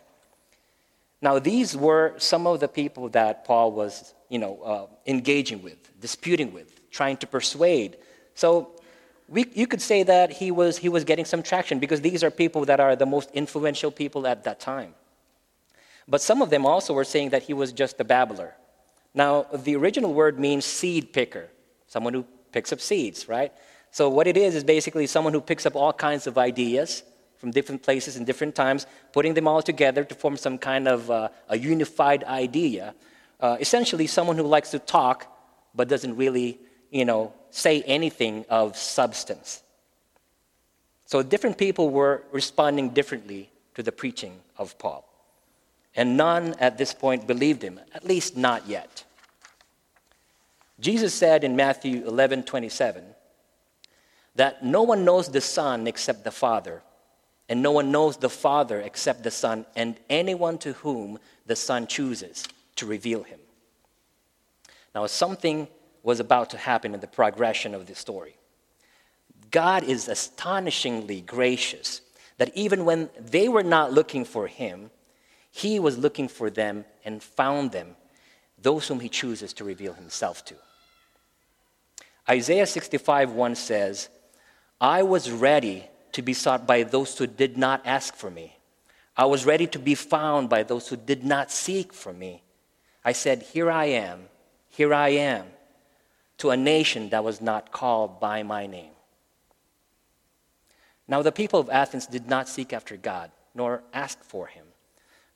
Now, 1.22 1.38
these 1.38 1.76
were 1.76 2.14
some 2.16 2.46
of 2.46 2.60
the 2.60 2.68
people 2.68 3.08
that 3.10 3.44
Paul 3.44 3.72
was, 3.72 4.14
you 4.28 4.38
know, 4.38 4.62
uh, 4.62 4.86
engaging 5.06 5.62
with, 5.62 6.00
disputing 6.00 6.52
with, 6.52 6.90
trying 6.90 7.18
to 7.18 7.26
persuade. 7.26 7.98
So 8.34 8.79
we, 9.30 9.46
you 9.54 9.68
could 9.68 9.80
say 9.80 10.02
that 10.02 10.32
he 10.32 10.50
was, 10.50 10.76
he 10.76 10.88
was 10.88 11.04
getting 11.04 11.24
some 11.24 11.42
traction 11.42 11.78
because 11.78 12.00
these 12.00 12.24
are 12.24 12.32
people 12.32 12.64
that 12.64 12.80
are 12.80 12.96
the 12.96 13.06
most 13.06 13.30
influential 13.30 13.92
people 13.92 14.26
at 14.26 14.42
that 14.42 14.58
time. 14.58 14.94
But 16.08 16.20
some 16.20 16.42
of 16.42 16.50
them 16.50 16.66
also 16.66 16.92
were 16.92 17.04
saying 17.04 17.30
that 17.30 17.44
he 17.44 17.54
was 17.54 17.72
just 17.72 18.00
a 18.00 18.04
babbler. 18.04 18.54
Now, 19.14 19.46
the 19.52 19.76
original 19.76 20.12
word 20.12 20.40
means 20.40 20.64
seed 20.64 21.12
picker, 21.12 21.48
someone 21.86 22.12
who 22.12 22.24
picks 22.50 22.72
up 22.72 22.80
seeds, 22.80 23.28
right? 23.28 23.52
So, 23.92 24.08
what 24.08 24.26
it 24.26 24.36
is 24.36 24.56
is 24.56 24.64
basically 24.64 25.06
someone 25.06 25.32
who 25.32 25.40
picks 25.40 25.64
up 25.64 25.76
all 25.76 25.92
kinds 25.92 26.26
of 26.26 26.36
ideas 26.36 27.04
from 27.38 27.52
different 27.52 27.82
places 27.82 28.16
and 28.16 28.26
different 28.26 28.54
times, 28.54 28.86
putting 29.12 29.34
them 29.34 29.46
all 29.46 29.62
together 29.62 30.04
to 30.04 30.14
form 30.14 30.36
some 30.36 30.58
kind 30.58 30.88
of 30.88 31.10
uh, 31.10 31.28
a 31.48 31.56
unified 31.56 32.24
idea. 32.24 32.94
Uh, 33.38 33.56
essentially, 33.60 34.06
someone 34.06 34.36
who 34.36 34.42
likes 34.42 34.70
to 34.72 34.78
talk 34.78 35.26
but 35.74 35.88
doesn't 35.88 36.16
really 36.16 36.58
you 36.90 37.04
know, 37.04 37.32
say 37.50 37.82
anything 37.82 38.44
of 38.48 38.76
substance. 38.76 39.62
So 41.06 41.22
different 41.22 41.58
people 41.58 41.90
were 41.90 42.22
responding 42.30 42.90
differently 42.90 43.50
to 43.74 43.82
the 43.82 43.92
preaching 43.92 44.38
of 44.56 44.78
Paul. 44.78 45.06
And 45.96 46.16
none 46.16 46.54
at 46.60 46.78
this 46.78 46.94
point 46.94 47.26
believed 47.26 47.62
him, 47.62 47.80
at 47.94 48.04
least 48.04 48.36
not 48.36 48.68
yet. 48.68 49.04
Jesus 50.78 51.12
said 51.12 51.44
in 51.44 51.56
Matthew 51.56 52.06
11 52.06 52.44
27 52.44 53.04
that 54.36 54.64
no 54.64 54.82
one 54.82 55.04
knows 55.04 55.28
the 55.28 55.40
Son 55.40 55.86
except 55.86 56.24
the 56.24 56.30
Father, 56.30 56.82
and 57.48 57.60
no 57.60 57.72
one 57.72 57.90
knows 57.90 58.16
the 58.16 58.30
Father 58.30 58.80
except 58.80 59.24
the 59.24 59.30
Son, 59.30 59.66
and 59.74 59.96
anyone 60.08 60.56
to 60.58 60.72
whom 60.74 61.18
the 61.46 61.56
Son 61.56 61.86
chooses 61.86 62.44
to 62.76 62.86
reveal 62.86 63.24
him. 63.24 63.40
Now, 64.94 65.06
something 65.06 65.68
was 66.02 66.20
about 66.20 66.50
to 66.50 66.58
happen 66.58 66.94
in 66.94 67.00
the 67.00 67.06
progression 67.06 67.74
of 67.74 67.86
the 67.86 67.94
story. 67.94 68.36
God 69.50 69.82
is 69.84 70.08
astonishingly 70.08 71.20
gracious 71.20 72.00
that 72.38 72.56
even 72.56 72.84
when 72.84 73.10
they 73.18 73.48
were 73.48 73.62
not 73.62 73.92
looking 73.92 74.24
for 74.24 74.46
him, 74.46 74.90
he 75.50 75.78
was 75.78 75.98
looking 75.98 76.28
for 76.28 76.48
them 76.48 76.84
and 77.04 77.22
found 77.22 77.72
them, 77.72 77.96
those 78.60 78.86
whom 78.86 79.00
he 79.00 79.08
chooses 79.08 79.52
to 79.54 79.64
reveal 79.64 79.92
himself 79.92 80.44
to. 80.46 80.54
Isaiah 82.28 82.66
65 82.66 83.32
1 83.32 83.54
says, 83.56 84.08
I 84.80 85.02
was 85.02 85.30
ready 85.30 85.84
to 86.12 86.22
be 86.22 86.32
sought 86.32 86.66
by 86.66 86.84
those 86.84 87.18
who 87.18 87.26
did 87.26 87.58
not 87.58 87.82
ask 87.84 88.14
for 88.14 88.30
me. 88.30 88.56
I 89.16 89.24
was 89.26 89.44
ready 89.44 89.66
to 89.66 89.78
be 89.78 89.94
found 89.94 90.48
by 90.48 90.62
those 90.62 90.88
who 90.88 90.96
did 90.96 91.24
not 91.24 91.50
seek 91.50 91.92
for 91.92 92.12
me. 92.12 92.42
I 93.04 93.12
said, 93.12 93.42
Here 93.42 93.70
I 93.70 93.86
am, 93.86 94.28
here 94.68 94.94
I 94.94 95.10
am 95.10 95.46
to 96.40 96.50
a 96.50 96.56
nation 96.56 97.10
that 97.10 97.22
was 97.22 97.40
not 97.40 97.72
called 97.72 98.20
by 98.20 98.42
my 98.42 98.66
name. 98.66 98.92
Now, 101.06 101.22
the 101.22 101.32
people 101.32 101.60
of 101.60 101.68
Athens 101.70 102.06
did 102.06 102.28
not 102.28 102.48
seek 102.48 102.72
after 102.72 102.96
God, 102.96 103.30
nor 103.54 103.82
ask 103.92 104.22
for 104.22 104.46
him. 104.46 104.64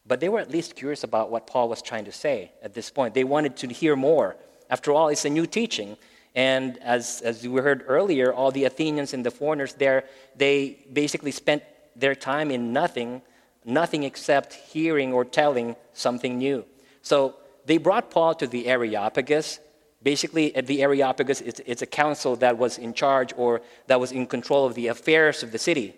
But 0.07 0.21
they 0.21 0.29
were 0.29 0.39
at 0.39 0.51
least 0.51 0.77
curious 0.77 1.03
about 1.03 1.31
what 1.31 1.47
Paul 1.47 1.69
was 1.69 1.83
trying 1.83 2.05
to 2.05 2.13
say 2.13 2.53
at 2.63 2.75
this 2.75 2.91
point. 2.91 3.15
They 3.15 3.25
wanted 3.25 3.57
to 3.57 3.69
hear 3.69 3.97
more. 3.97 4.37
After 4.71 4.93
all, 4.93 5.09
it's 5.09 5.25
a 5.25 5.31
new 5.31 5.47
teaching. 5.47 5.97
And 6.35 6.79
as, 6.79 7.23
as 7.23 7.47
we 7.47 7.61
heard 7.61 7.85
earlier, 7.87 8.33
all 8.33 8.51
the 8.51 8.65
Athenians 8.65 9.15
and 9.15 9.25
the 9.25 9.31
foreigners 9.31 9.75
there, 9.75 10.05
they 10.37 10.79
basically 10.93 11.31
spent 11.31 11.63
their 11.97 12.15
time 12.15 12.51
in 12.51 12.73
nothing, 12.73 13.23
nothing 13.65 14.05
except 14.05 14.53
hearing 14.55 15.13
or 15.13 15.25
telling 15.25 15.77
something 15.93 16.39
new. 16.39 16.65
So 17.03 17.37
they 17.67 17.79
brought 17.79 18.11
Paul 18.11 18.35
to 18.37 18.47
the 18.47 18.67
Areopagus, 18.67 19.61
Basically, 20.05 20.55
at 20.55 20.67
the 20.67 20.83
Areopagus, 20.83 21.41
it's, 21.41 21.61
it's 21.67 21.83
a 21.83 21.87
council 21.87 22.37
that 22.37 22.59
was 22.59 22.79
in 22.79 22.93
charge 22.95 23.33
or 23.37 23.63
that 23.89 23.99
was 23.99 24.13
in 24.13 24.27
control 24.27 24.67
of 24.67 24.75
the 24.75 24.89
affairs 24.89 25.43
of 25.43 25.51
the 25.51 25.59
city. 25.59 25.95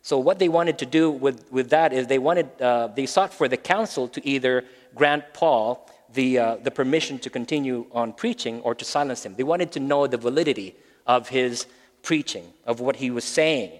So 0.00 0.18
what 0.18 0.38
they 0.38 0.48
wanted 0.48 0.78
to 0.78 0.86
do 0.86 1.10
with, 1.10 1.50
with 1.52 1.68
that 1.70 1.92
is 1.92 2.06
they 2.06 2.20
wanted 2.20 2.48
uh, 2.62 2.86
they 2.86 3.04
sought 3.04 3.34
for 3.34 3.48
the 3.48 3.56
council 3.56 4.08
to 4.08 4.26
either 4.26 4.64
grant 4.94 5.34
Paul 5.34 5.90
the, 6.14 6.38
uh, 6.38 6.56
the 6.56 6.70
permission 6.70 7.18
to 7.18 7.30
continue 7.30 7.86
on 7.92 8.12
preaching 8.12 8.60
or 8.60 8.74
to 8.74 8.84
silence 8.84 9.26
him. 9.26 9.34
They 9.34 9.42
wanted 9.42 9.72
to 9.72 9.80
know 9.80 10.06
the 10.06 10.16
validity 10.16 10.76
of 11.06 11.28
his 11.28 11.66
preaching, 12.02 12.44
of 12.64 12.80
what 12.80 12.96
he 12.96 13.10
was 13.10 13.24
saying. 13.24 13.72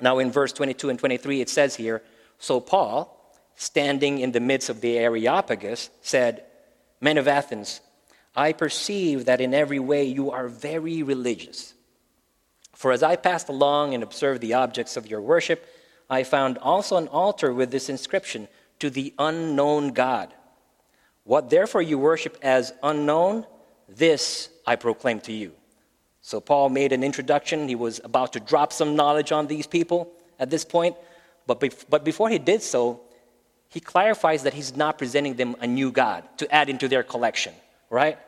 Now, 0.00 0.18
in 0.18 0.30
verse 0.30 0.52
22 0.52 0.90
and 0.90 0.98
23, 0.98 1.40
it 1.40 1.48
says 1.48 1.76
here 1.76 2.02
So 2.38 2.60
Paul, 2.60 3.12
standing 3.54 4.18
in 4.18 4.32
the 4.32 4.40
midst 4.40 4.68
of 4.68 4.80
the 4.80 4.98
Areopagus, 4.98 5.90
said, 6.02 6.44
Men 7.00 7.18
of 7.18 7.28
Athens, 7.28 7.80
I 8.36 8.52
perceive 8.52 9.24
that 9.24 9.40
in 9.40 9.54
every 9.54 9.78
way 9.78 10.04
you 10.04 10.30
are 10.30 10.48
very 10.48 11.02
religious. 11.02 11.74
For 12.74 12.92
as 12.92 13.02
I 13.02 13.16
passed 13.16 13.48
along 13.48 13.94
and 13.94 14.02
observed 14.02 14.42
the 14.42 14.54
objects 14.54 14.98
of 14.98 15.06
your 15.06 15.22
worship, 15.22 15.66
I 16.10 16.22
found 16.22 16.58
also 16.58 16.98
an 16.98 17.08
altar 17.08 17.52
with 17.52 17.70
this 17.70 17.88
inscription 17.88 18.48
To 18.80 18.90
the 18.90 19.14
unknown 19.18 19.92
God. 19.92 20.34
What 21.24 21.48
therefore 21.48 21.80
you 21.80 21.98
worship 21.98 22.36
as 22.42 22.74
unknown, 22.82 23.46
this 23.88 24.50
I 24.66 24.76
proclaim 24.76 25.20
to 25.20 25.32
you. 25.32 25.52
So 26.20 26.40
Paul 26.40 26.68
made 26.68 26.92
an 26.92 27.02
introduction. 27.02 27.68
He 27.68 27.74
was 27.74 28.00
about 28.04 28.34
to 28.34 28.40
drop 28.40 28.72
some 28.72 28.96
knowledge 28.96 29.32
on 29.32 29.46
these 29.46 29.66
people 29.66 30.12
at 30.38 30.50
this 30.50 30.64
point. 30.64 30.96
But, 31.46 31.60
bef- 31.60 31.86
but 31.88 32.04
before 32.04 32.28
he 32.28 32.38
did 32.38 32.62
so, 32.62 33.00
he 33.68 33.80
clarifies 33.80 34.42
that 34.42 34.52
he's 34.52 34.76
not 34.76 34.98
presenting 34.98 35.34
them 35.34 35.56
a 35.60 35.66
new 35.66 35.90
God 35.90 36.24
to 36.38 36.54
add 36.54 36.68
into 36.68 36.88
their 36.88 37.02
collection, 37.02 37.54
right? 37.90 38.18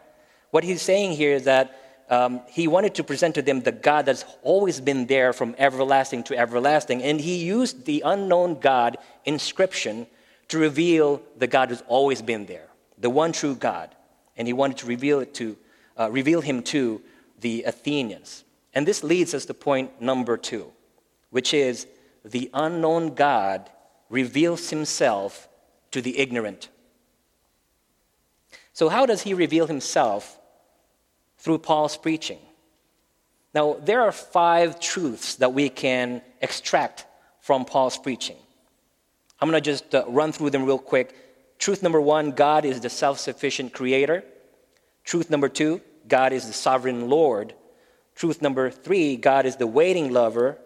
What 0.51 0.65
he's 0.65 0.83
saying 0.83 1.13
here 1.13 1.35
is 1.35 1.45
that 1.45 1.75
um, 2.11 2.41
he 2.49 2.69
wanted 2.69 2.95
to 2.97 3.05
present 3.05 3.35
to 3.35 3.43
them 3.43 3.61
the 3.61 3.73
God 3.73 4.07
that's 4.07 4.25
always 4.43 4.81
been 4.81 5.07
there 5.07 5.33
from 5.33 5.55
everlasting 5.59 6.23
to 6.25 6.39
everlasting. 6.39 7.03
And 7.03 7.21
he 7.21 7.45
used 7.45 7.85
the 7.85 8.03
unknown 8.05 8.61
God 8.61 8.97
inscription 9.25 10.07
to 10.49 10.59
reveal 10.59 11.23
the 11.37 11.47
God 11.47 11.69
who's 11.69 11.83
always 11.87 12.23
been 12.23 12.47
there, 12.47 12.69
the 12.97 13.11
one 13.11 13.33
true 13.33 13.55
God. 13.55 13.95
And 14.37 14.49
he 14.49 14.55
wanted 14.55 14.79
to 14.79 14.87
reveal, 14.87 15.21
it 15.21 15.35
to, 15.35 15.57
uh, 15.99 16.11
reveal 16.11 16.41
him 16.41 16.63
to 16.65 17.03
the 17.41 17.65
Athenians. 17.65 18.45
And 18.73 18.87
this 18.87 19.05
leads 19.05 19.35
us 19.35 19.45
to 19.47 19.55
point 19.55 20.01
number 20.01 20.37
two, 20.37 20.73
which 21.31 21.53
is 21.53 21.87
the 22.25 22.51
unknown 22.55 23.15
God 23.15 23.69
reveals 24.09 24.71
himself 24.71 25.49
to 25.91 26.01
the 26.01 26.19
ignorant. 26.19 26.69
So, 28.73 28.89
how 28.89 29.07
does 29.07 29.23
he 29.23 29.35
reveal 29.35 29.67
himself 29.67 30.38
through 31.39 31.59
Paul's 31.59 31.97
preaching? 31.97 32.39
Now, 33.55 33.77
there 33.83 34.03
are 34.03 34.13
five 34.13 34.79
truths 34.79 35.37
that 35.37 35.53
we 35.53 35.69
can 35.69 36.23
extract 36.41 37.07
from 37.41 37.65
Paul's 37.65 37.99
preaching. 37.99 38.37
I'm 39.41 39.51
going 39.51 39.63
to 39.63 39.71
just 39.71 39.95
uh, 39.95 40.05
run 40.09 40.33
through 40.33 40.51
them 40.51 40.65
real 40.65 40.79
quick. 40.79 41.15
Truth 41.59 41.83
number 41.83 42.01
one 42.01 42.33
God 42.33 42.65
is 42.65 42.81
the 42.81 42.91
self 42.91 43.19
sufficient 43.19 43.73
creator. 43.73 44.25
Truth 45.05 45.31
number 45.31 45.49
two 45.49 45.81
God 46.07 46.33
is 46.33 46.47
the 46.47 46.53
sovereign 46.53 47.09
Lord. 47.09 47.55
Truth 48.15 48.43
number 48.43 48.71
three 48.71 49.17
God 49.17 49.47
is 49.47 49.57
the 49.57 49.67
waiting 49.67 50.13
lover. 50.13 50.59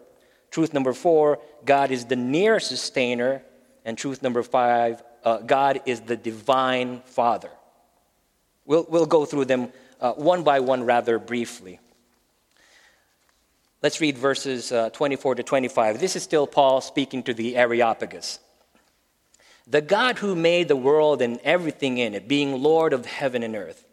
Truth 0.51 0.73
number 0.73 0.93
four 0.93 1.39
God 1.65 1.91
is 1.91 2.05
the 2.05 2.15
near 2.15 2.59
sustainer. 2.59 3.43
And 3.85 3.97
truth 3.97 4.21
number 4.21 4.43
five 4.43 5.01
uh, 5.23 5.37
God 5.39 5.81
is 5.85 6.01
the 6.01 6.17
divine 6.17 7.01
Father. 7.05 7.49
We'll, 8.65 8.85
we'll 8.89 9.05
go 9.05 9.25
through 9.25 9.45
them 9.45 9.71
uh, 10.03 10.11
one 10.13 10.43
by 10.43 10.59
one 10.59 10.83
rather 10.83 11.17
briefly. 11.17 11.79
Let's 13.81 14.01
read 14.01 14.17
verses 14.17 14.71
uh, 14.71 14.89
24 14.91 15.35
to 15.35 15.43
25. 15.43 15.99
This 15.99 16.15
is 16.15 16.23
still 16.23 16.45
Paul 16.45 16.81
speaking 16.81 17.23
to 17.23 17.33
the 17.33 17.55
Areopagus. 17.55 18.39
The 19.65 19.81
God 19.81 20.19
who 20.19 20.35
made 20.35 20.67
the 20.67 20.75
world 20.75 21.21
and 21.21 21.39
everything 21.43 21.97
in 21.97 22.13
it, 22.13 22.27
being 22.27 22.61
Lord 22.61 22.91
of 22.91 23.05
heaven 23.05 23.43
and 23.43 23.55
earth, 23.55 23.85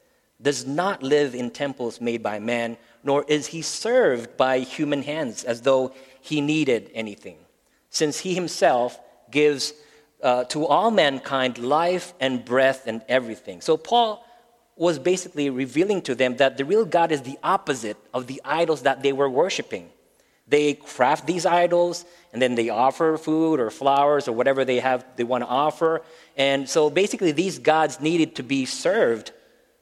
does 0.43 0.67
not 0.67 1.03
live 1.03 1.35
in 1.35 1.51
temples 1.51 2.01
made 2.01 2.23
by 2.23 2.41
man, 2.41 2.77
nor 3.05 3.25
is 3.29 3.47
he 3.49 3.63
served 3.63 4.37
by 4.37 4.59
human 4.59 5.03
hands 5.03 5.45
as 5.45 5.63
though 5.63 5.95
he 6.21 6.41
needed 6.41 6.91
anything, 6.93 7.37
since 7.89 8.19
he 8.19 8.35
himself 8.35 8.99
gives 9.31 9.75
uh, 10.23 10.45
to 10.45 10.67
all 10.67 10.91
mankind 10.91 11.59
life 11.59 12.15
and 12.19 12.45
breath 12.45 12.87
and 12.87 13.03
everything. 13.09 13.61
So 13.61 13.77
Paul 13.77 14.25
was 14.81 14.99
basically 14.99 15.51
revealing 15.51 16.01
to 16.01 16.15
them 16.15 16.39
that 16.39 16.57
the 16.57 16.65
real 16.65 16.87
God 16.87 17.13
is 17.13 17.21
the 17.21 17.39
opposite 17.43 17.99
of 18.15 18.27
the 18.27 18.41
idols 18.43 18.81
that 18.83 19.03
they 19.03 19.13
were 19.13 19.29
worshiping. 19.29 19.91
They 20.49 20.73
craft 20.73 21.27
these 21.27 21.45
idols 21.45 22.07
and 22.33 22.41
then 22.41 22.55
they 22.55 22.71
offer 22.71 23.19
food 23.19 23.61
or 23.61 23.71
flowers 23.71 24.27
or 24.27 24.33
whatever 24.33 24.65
they 24.65 24.81
have 24.81 25.05
they 25.17 25.23
want 25.23 25.45
to 25.45 25.49
offer. 25.49 26.01
And 26.35 26.67
so 26.67 26.89
basically 26.89 27.33
these 27.33 27.59
gods 27.59 28.01
needed 28.01 28.37
to 28.37 28.43
be 28.43 28.65
served, 28.65 29.33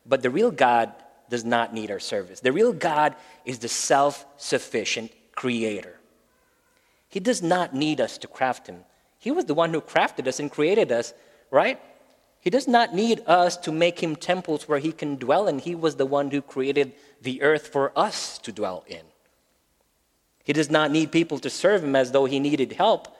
but 0.05 0.21
the 0.21 0.31
real 0.31 0.50
God 0.50 0.93
does 1.31 1.45
not 1.45 1.73
need 1.73 1.93
our 1.93 2.00
service. 2.00 2.40
The 2.40 2.50
real 2.50 2.73
God 2.73 3.14
is 3.45 3.61
the 3.61 3.69
self-sufficient 3.69 5.12
creator. 5.37 5.95
He 7.09 7.21
does 7.21 7.40
not 7.40 7.73
need 7.73 8.00
us 8.00 8.19
to 8.19 8.26
craft 8.26 8.67
him. 8.67 8.81
He 9.21 9.31
was 9.31 9.45
the 9.45 9.55
one 9.55 9.73
who 9.73 9.81
crafted 9.81 10.26
us 10.26 10.40
and 10.40 10.50
created 10.50 10.90
us, 10.90 11.14
right? 11.52 11.81
He 12.40 12.50
does 12.50 12.68
not 12.68 12.95
need 12.95 13.23
us 13.26 13.57
to 13.59 13.73
make 13.73 14.00
him 14.00 14.16
temples 14.16 14.68
where 14.68 14.78
he 14.78 14.92
can 14.92 15.16
dwell 15.16 15.49
in. 15.49 15.59
He 15.59 15.75
was 15.75 15.97
the 15.97 16.07
one 16.07 16.30
who 16.30 16.40
created 16.40 16.92
the 17.21 17.42
earth 17.42 17.68
for 17.68 17.92
us 17.97 18.38
to 18.38 18.52
dwell 18.52 18.85
in. 18.87 19.02
He 20.45 20.52
does 20.52 20.71
not 20.71 20.90
need 20.90 21.12
people 21.12 21.38
to 21.40 21.50
serve 21.50 21.85
him 21.85 21.97
as 21.97 22.12
though 22.12 22.25
he 22.25 22.40
needed 22.40 22.73
help. 22.73 23.14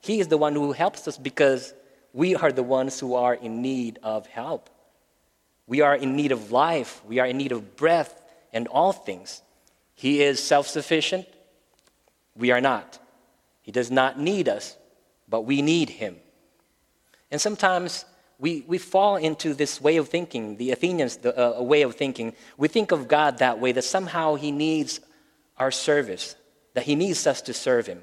He 0.00 0.20
is 0.20 0.28
the 0.28 0.36
one 0.36 0.54
who 0.54 0.72
helps 0.72 1.08
us 1.08 1.16
because 1.16 1.72
we 2.12 2.34
are 2.34 2.52
the 2.52 2.62
ones 2.62 3.00
who 3.00 3.14
are 3.14 3.34
in 3.34 3.62
need 3.62 3.98
of 4.02 4.26
help. 4.26 4.68
We 5.66 5.80
are 5.80 5.96
in 5.96 6.14
need 6.14 6.30
of 6.30 6.52
life, 6.52 7.00
we 7.06 7.20
are 7.20 7.26
in 7.26 7.38
need 7.38 7.52
of 7.52 7.76
breath 7.76 8.20
and 8.52 8.68
all 8.68 8.92
things. 8.92 9.40
He 9.94 10.22
is 10.22 10.42
self 10.42 10.66
sufficient. 10.66 11.26
We 12.36 12.50
are 12.50 12.60
not. 12.60 12.98
He 13.62 13.72
does 13.72 13.90
not 13.90 14.18
need 14.18 14.48
us, 14.48 14.76
but 15.28 15.42
we 15.42 15.62
need 15.62 15.88
him. 15.88 16.16
And 17.30 17.40
sometimes 17.40 18.04
we, 18.38 18.64
we 18.66 18.78
fall 18.78 19.16
into 19.16 19.54
this 19.54 19.80
way 19.80 19.96
of 19.96 20.08
thinking, 20.08 20.56
the 20.56 20.72
Athenians' 20.72 21.18
the, 21.18 21.58
uh, 21.58 21.62
way 21.62 21.82
of 21.82 21.94
thinking. 21.94 22.34
We 22.56 22.68
think 22.68 22.92
of 22.92 23.08
God 23.08 23.38
that 23.38 23.60
way, 23.60 23.72
that 23.72 23.84
somehow 23.84 24.34
he 24.34 24.50
needs 24.50 25.00
our 25.56 25.70
service, 25.70 26.36
that 26.74 26.84
He 26.84 26.94
needs 26.94 27.26
us 27.26 27.42
to 27.42 27.54
serve 27.54 27.86
Him. 27.86 28.02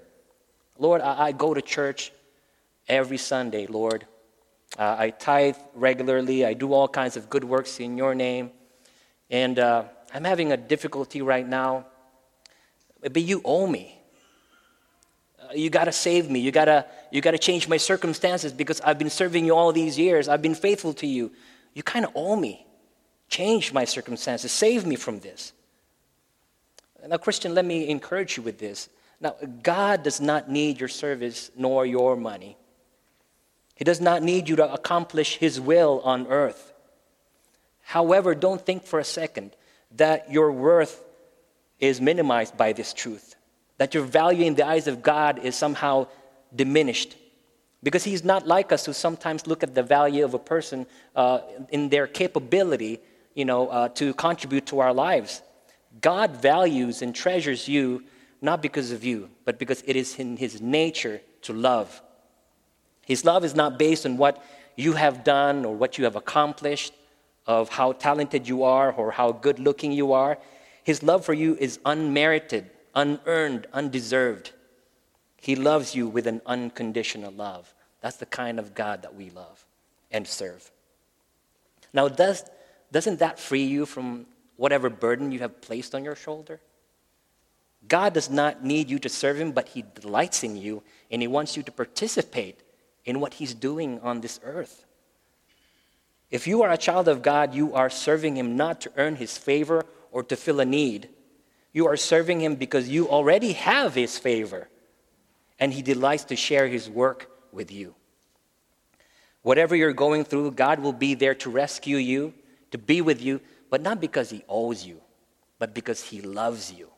Lord, 0.78 1.02
I, 1.02 1.28
I 1.28 1.32
go 1.32 1.54
to 1.54 1.62
church 1.62 2.12
every 2.88 3.18
Sunday, 3.18 3.68
Lord. 3.68 4.06
Uh, 4.78 4.96
I 4.98 5.10
tithe 5.10 5.58
regularly. 5.76 6.46
I 6.46 6.54
do 6.54 6.74
all 6.74 6.88
kinds 6.88 7.18
of 7.18 7.30
good 7.30 7.44
works 7.44 7.80
in 7.80 7.98
your 7.98 8.16
name. 8.16 8.52
And 9.30 9.60
uh, 9.60 9.84
I'm 10.14 10.24
having 10.24 10.52
a 10.52 10.58
difficulty 10.58 11.22
right 11.22 11.48
now. 11.48 11.88
But 13.02 13.22
you 13.22 13.42
owe 13.44 13.68
me. 13.68 14.01
You 15.54 15.70
got 15.70 15.86
to 15.86 15.92
save 15.92 16.30
me. 16.30 16.40
You 16.40 16.52
got 16.52 16.66
to 16.66 16.86
you 17.12 17.22
got 17.22 17.32
to 17.32 17.38
change 17.38 17.68
my 17.68 17.78
circumstances 17.78 18.54
because 18.54 18.82
I've 18.82 18.98
been 18.98 19.10
serving 19.10 19.46
you 19.46 19.56
all 19.56 19.72
these 19.72 19.98
years. 19.98 20.28
I've 20.28 20.42
been 20.42 20.56
faithful 20.56 20.94
to 20.96 21.08
you. 21.08 21.32
You 21.74 21.84
kind 21.84 22.06
of 22.06 22.12
owe 22.16 22.36
me. 22.36 22.66
Change 23.30 23.74
my 23.74 23.86
circumstances. 23.86 24.52
Save 24.52 24.86
me 24.86 24.96
from 24.96 25.20
this. 25.20 25.54
Now, 27.08 27.18
Christian, 27.18 27.56
let 27.56 27.66
me 27.66 27.90
encourage 27.90 28.38
you 28.38 28.44
with 28.44 28.60
this. 28.60 28.90
Now, 29.20 29.36
God 29.64 30.04
does 30.04 30.22
not 30.22 30.50
need 30.50 30.80
your 30.80 30.90
service 30.90 31.52
nor 31.56 31.86
your 31.86 32.16
money. 32.16 32.58
He 33.76 33.84
does 33.84 34.02
not 34.02 34.22
need 34.22 34.50
you 34.50 34.58
to 34.58 34.72
accomplish 34.72 35.38
His 35.38 35.60
will 35.60 36.02
on 36.04 36.28
earth. 36.28 36.74
However, 37.82 38.36
don't 38.36 38.64
think 38.64 38.86
for 38.86 39.00
a 39.00 39.04
second 39.04 39.56
that 39.96 40.32
your 40.32 40.52
worth 40.52 41.04
is 41.80 42.00
minimized 42.00 42.56
by 42.58 42.74
this 42.74 42.94
truth, 42.94 43.36
that 43.82 43.96
your 43.96 44.04
value 44.04 44.46
in 44.46 44.54
the 44.54 44.68
eyes 44.74 44.86
of 44.86 45.02
God 45.02 45.40
is 45.40 45.56
somehow 45.56 46.06
diminished. 46.56 47.16
Because 47.82 48.04
He's 48.04 48.24
not 48.24 48.46
like 48.46 48.72
us 48.72 48.86
who 48.86 48.94
sometimes 48.94 49.48
look 49.48 49.64
at 49.64 49.74
the 49.74 49.82
value 49.82 50.24
of 50.24 50.36
a 50.36 50.44
person 50.54 50.86
uh, 51.16 51.40
in 51.70 51.90
their 51.90 52.06
capability 52.06 53.00
you 53.34 53.44
know, 53.44 53.70
uh, 53.70 53.90
to 53.90 54.14
contribute 54.14 54.68
to 54.68 54.82
our 54.82 54.94
lives. 54.94 55.42
God 56.00 56.38
values 56.38 57.02
and 57.02 57.16
treasures 57.16 57.68
you 57.68 58.04
not 58.40 58.62
because 58.62 58.92
of 58.92 59.04
you, 59.04 59.32
but 59.46 59.58
because 59.58 59.82
it 59.88 59.96
is 59.96 60.20
in 60.20 60.38
His 60.38 60.62
nature 60.62 61.20
to 61.42 61.52
love. 61.54 62.04
His 63.08 63.26
love 63.26 63.44
is 63.44 63.56
not 63.56 63.80
based 63.80 64.06
on 64.06 64.16
what 64.16 64.44
you 64.76 64.94
have 64.94 65.24
done 65.24 65.66
or 65.66 65.76
what 65.76 65.98
you 65.98 66.04
have 66.04 66.16
accomplished, 66.16 66.94
of 67.48 67.70
how 67.70 67.94
talented 67.94 68.48
you 68.48 68.62
are 68.62 68.92
or 68.92 69.10
how 69.10 69.32
good 69.32 69.58
looking 69.58 69.92
you 69.92 70.14
are. 70.14 70.38
His 70.84 71.02
love 71.02 71.26
for 71.26 71.34
you 71.34 71.58
is 71.60 71.80
unmerited, 71.84 72.70
unearned, 72.96 73.68
undeserved. 73.74 74.52
He 75.38 75.56
loves 75.56 75.96
you 75.96 76.08
with 76.08 76.28
an 76.28 76.42
unconditional 76.46 77.32
love. 77.32 77.74
That's 78.02 78.18
the 78.18 78.26
kind 78.26 78.60
of 78.60 78.74
God 78.76 79.04
that 79.04 79.16
we 79.16 79.30
love 79.30 79.66
and 80.12 80.28
serve. 80.28 80.70
Now, 81.94 82.08
does, 82.08 82.44
doesn't 82.92 83.20
that 83.20 83.40
free 83.40 83.64
you 83.64 83.86
from 83.86 84.26
whatever 84.58 84.90
burden 84.90 85.32
you 85.32 85.40
have 85.40 85.62
placed 85.62 85.96
on 85.96 86.04
your 86.04 86.16
shoulder? 86.16 86.60
God 87.88 88.14
does 88.14 88.30
not 88.30 88.64
need 88.64 88.90
you 88.90 89.00
to 89.00 89.10
serve 89.10 89.38
Him, 89.38 89.52
but 89.52 89.70
He 89.70 89.84
delights 89.96 90.44
in 90.44 90.56
you 90.56 90.84
and 91.10 91.22
He 91.22 91.28
wants 91.28 91.58
you 91.58 91.64
to 91.64 91.72
participate 91.72 92.60
in 93.06 93.20
what 93.20 93.36
He's 93.36 93.54
doing 93.54 94.00
on 94.02 94.22
this 94.22 94.40
earth. 94.44 94.86
If 96.30 96.48
you 96.48 96.62
are 96.64 96.72
a 96.72 96.78
child 96.78 97.08
of 97.08 97.22
God, 97.22 97.54
you 97.54 97.74
are 97.74 97.90
serving 97.90 98.38
Him 98.38 98.56
not 98.56 98.82
to 98.82 98.92
earn 98.98 99.16
His 99.16 99.38
favor 99.38 99.86
or 100.12 100.24
to 100.24 100.36
fill 100.36 100.60
a 100.60 100.66
need. 100.66 101.10
You 101.74 101.88
are 101.88 101.98
serving 101.98 102.42
Him 102.42 102.56
because 102.56 102.90
you 102.90 103.10
already 103.10 103.54
have 103.54 103.96
His 103.96 104.18
favor 104.18 104.68
and 105.60 105.74
He 105.74 105.82
delights 105.82 106.26
to 106.26 106.36
share 106.36 106.68
His 106.68 106.90
work 106.90 107.30
with 107.52 107.72
you. 107.72 107.96
Whatever 109.42 109.76
you're 109.76 109.94
going 109.94 110.24
through, 110.24 110.52
God 110.52 110.80
will 110.80 110.94
be 110.94 111.14
there 111.16 111.36
to 111.36 111.50
rescue 111.50 111.98
you, 111.98 112.34
to 112.72 112.78
be 112.78 113.02
with 113.02 113.22
you, 113.22 113.42
but 113.70 113.82
not 113.82 114.00
because 114.00 114.30
he 114.30 114.44
owes 114.48 114.86
you, 114.86 115.02
but 115.58 115.74
because 115.74 116.04
he 116.04 116.22
loves 116.22 116.72
you. 116.72 116.90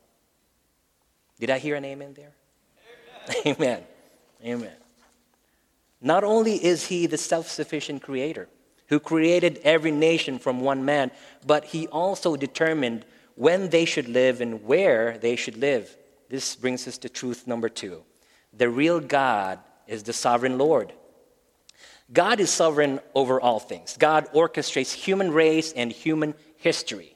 Did 1.40 1.50
I 1.50 1.60
hear 1.60 1.76
an 1.76 1.86
amen 1.86 2.14
there? 2.16 2.34
Amen. 3.46 3.56
amen. 3.62 3.84
Amen. 4.44 4.76
Not 6.02 6.26
only 6.26 6.64
is 6.64 6.88
he 6.88 7.06
the 7.06 7.18
self 7.18 7.48
sufficient 7.48 8.02
creator 8.02 8.50
who 8.88 9.00
created 9.00 9.62
every 9.64 9.92
nation 9.92 10.38
from 10.38 10.60
one 10.60 10.84
man, 10.84 11.12
but 11.46 11.64
he 11.64 11.88
also 11.88 12.36
determined 12.36 13.06
when 13.36 13.70
they 13.70 13.86
should 13.86 14.08
live 14.08 14.42
and 14.42 14.64
where 14.66 15.18
they 15.18 15.36
should 15.36 15.58
live. 15.58 15.96
This 16.30 16.56
brings 16.56 16.88
us 16.88 16.98
to 17.00 17.10
truth 17.10 17.48
number 17.48 17.70
two. 17.70 18.04
The 18.54 18.70
real 18.70 19.00
God 19.00 19.60
is 19.88 20.04
the 20.04 20.14
sovereign 20.14 20.58
Lord. 20.58 20.94
God 22.12 22.40
is 22.40 22.50
sovereign 22.50 23.00
over 23.16 23.42
all 23.42 23.60
things. 23.60 23.98
God 23.98 24.28
orchestrates 24.34 24.94
human 24.94 25.32
race 25.32 25.72
and 25.74 25.92
human 25.92 26.36
history. 26.58 27.16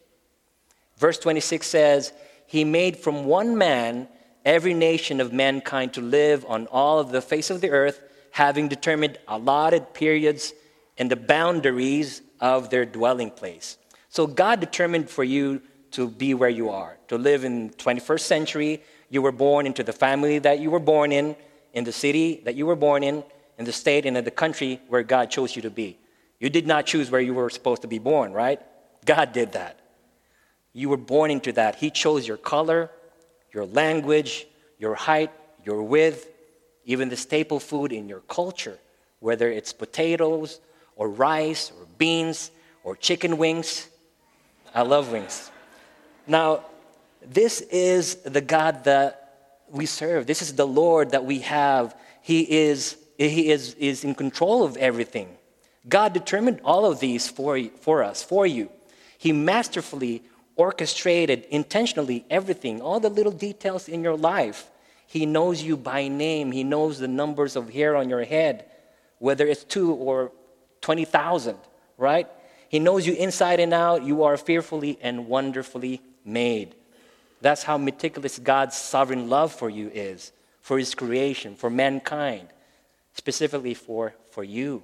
Verse 0.98 1.20
26 1.20 1.68
says, 1.68 2.14
He 2.48 2.64
made 2.64 2.98
from 2.98 3.26
one 3.26 3.58
man 3.58 4.08
every 4.44 4.74
nation 4.74 5.20
of 5.20 5.34
mankind 5.34 5.94
to 5.94 6.02
live 6.02 6.46
on 6.48 6.68
all 6.68 7.00
of 7.00 7.12
the 7.12 7.22
face 7.22 7.50
of 7.50 7.62
the 7.62 7.70
earth, 7.70 8.02
having 8.32 8.68
determined 8.68 9.20
allotted 9.28 9.94
periods 9.94 10.54
and 10.98 11.12
the 11.12 11.16
boundaries 11.16 12.22
of 12.40 12.70
their 12.70 12.86
dwelling 12.86 13.30
place. 13.30 13.78
So 14.10 14.26
God 14.26 14.60
determined 14.60 15.10
for 15.10 15.24
you 15.24 15.62
to 15.98 16.08
be 16.08 16.36
where 16.36 16.48
you 16.48 16.70
are, 16.70 16.96
to 17.08 17.18
live 17.18 17.44
in 17.44 17.72
21st 17.72 18.20
century. 18.20 18.84
You 19.10 19.24
were 19.24 19.32
born 19.32 19.66
into 19.66 19.82
the 19.82 19.92
family 19.92 20.38
that 20.38 20.60
you 20.60 20.70
were 20.70 20.80
born 20.80 21.12
in, 21.12 21.36
in 21.74 21.86
the 21.86 21.92
city 21.92 22.40
that 22.46 22.54
you 22.54 22.68
were 22.68 22.76
born 22.76 23.02
in, 23.02 23.24
in 23.58 23.66
the 23.66 23.72
state 23.72 24.06
and 24.06 24.16
in 24.16 24.24
the 24.24 24.30
country 24.30 24.80
where 24.90 25.02
God 25.02 25.32
chose 25.32 25.56
you 25.56 25.64
to 25.64 25.72
be. 25.72 25.98
You 26.40 26.52
did 26.52 26.68
not 26.68 26.86
choose 26.86 27.10
where 27.10 27.20
you 27.20 27.34
were 27.34 27.50
supposed 27.50 27.82
to 27.82 27.88
be 27.88 27.98
born, 27.98 28.32
right? 28.32 28.62
God 29.06 29.34
did 29.34 29.54
that. 29.54 29.80
You 30.72 30.90
were 30.90 30.98
born 30.98 31.32
into 31.32 31.52
that. 31.54 31.74
He 31.74 31.90
chose 31.90 32.28
your 32.28 32.38
color, 32.38 32.92
your 33.52 33.66
language, 33.66 34.46
your 34.78 34.94
height, 34.94 35.32
your 35.66 35.82
width, 35.82 36.30
even 36.86 37.10
the 37.10 37.18
staple 37.18 37.60
food 37.60 37.92
in 37.92 38.08
your 38.08 38.20
culture, 38.20 38.78
whether 39.20 39.50
it's 39.50 39.74
potatoes 39.74 40.60
or 40.96 41.10
rice 41.10 41.72
or 41.72 41.88
beans 41.98 42.52
or 42.84 42.96
chicken 42.96 43.40
wings. 43.40 43.88
I 44.76 44.84
love 44.84 45.12
wings. 45.12 45.50
Now, 46.28 46.66
this 47.26 47.62
is 47.62 48.16
the 48.16 48.42
God 48.42 48.84
that 48.84 49.28
we 49.70 49.86
serve. 49.86 50.28
This 50.28 50.42
is 50.42 50.54
the 50.54 50.68
Lord 50.68 51.12
that 51.12 51.26
we 51.26 51.40
have. 51.40 51.96
He 52.22 52.42
is, 52.42 52.98
he 53.18 53.50
is, 53.50 53.74
is 53.76 54.04
in 54.04 54.16
control 54.16 54.64
of 54.64 54.78
everything. 54.78 55.30
God 55.88 56.14
determined 56.14 56.62
all 56.64 56.86
of 56.86 57.00
these 57.00 57.28
for, 57.28 57.62
for 57.82 58.04
us, 58.04 58.24
for 58.24 58.46
you. 58.46 58.70
He 59.18 59.32
masterfully 59.32 60.24
orchestrated 60.56 61.46
intentionally 61.50 62.26
everything, 62.30 62.82
all 62.82 63.00
the 63.00 63.10
little 63.10 63.32
details 63.32 63.88
in 63.88 64.04
your 64.04 64.18
life. 64.18 64.70
He 65.06 65.26
knows 65.26 65.64
you 65.64 65.78
by 65.78 66.08
name. 66.10 66.52
He 66.52 66.64
knows 66.64 67.00
the 67.00 67.08
numbers 67.08 67.56
of 67.56 67.70
hair 67.70 67.96
on 67.96 68.10
your 68.10 68.26
head, 68.26 68.66
whether 69.20 69.48
it's 69.48 69.64
two 69.64 69.94
or 69.94 70.32
20,000, 70.82 71.58
right? 71.98 72.28
He 72.70 72.80
knows 72.80 73.08
you 73.08 73.14
inside 73.14 73.60
and 73.60 73.74
out. 73.74 74.04
You 74.04 74.24
are 74.24 74.36
fearfully 74.36 74.98
and 75.02 75.28
wonderfully 75.28 76.02
made. 76.28 76.76
That's 77.42 77.64
how 77.64 77.78
meticulous 77.78 78.40
God's 78.40 78.76
sovereign 78.76 79.30
love 79.30 79.54
for 79.54 79.70
you 79.70 79.90
is, 79.94 80.32
for 80.62 80.78
His 80.78 80.96
creation, 80.96 81.56
for 81.56 81.70
mankind, 81.70 82.48
specifically 83.14 83.74
for, 83.74 84.14
for 84.32 84.44
you. 84.44 84.84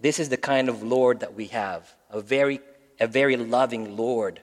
This 0.00 0.18
is 0.18 0.28
the 0.28 0.36
kind 0.36 0.68
of 0.68 0.82
Lord 0.82 1.20
that 1.20 1.34
we 1.34 1.46
have, 1.46 1.94
a 2.10 2.20
very, 2.20 2.60
a 3.00 3.06
very 3.06 3.36
loving 3.36 3.96
Lord. 3.96 4.40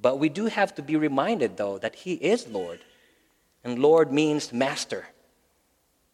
But 0.00 0.18
we 0.18 0.28
do 0.28 0.46
have 0.46 0.74
to 0.74 0.82
be 0.82 0.96
reminded, 0.96 1.56
though, 1.56 1.78
that 1.78 1.94
He 1.94 2.14
is 2.14 2.46
Lord. 2.48 2.80
And 3.62 3.78
Lord 3.78 4.12
means 4.12 4.52
master. 4.52 5.06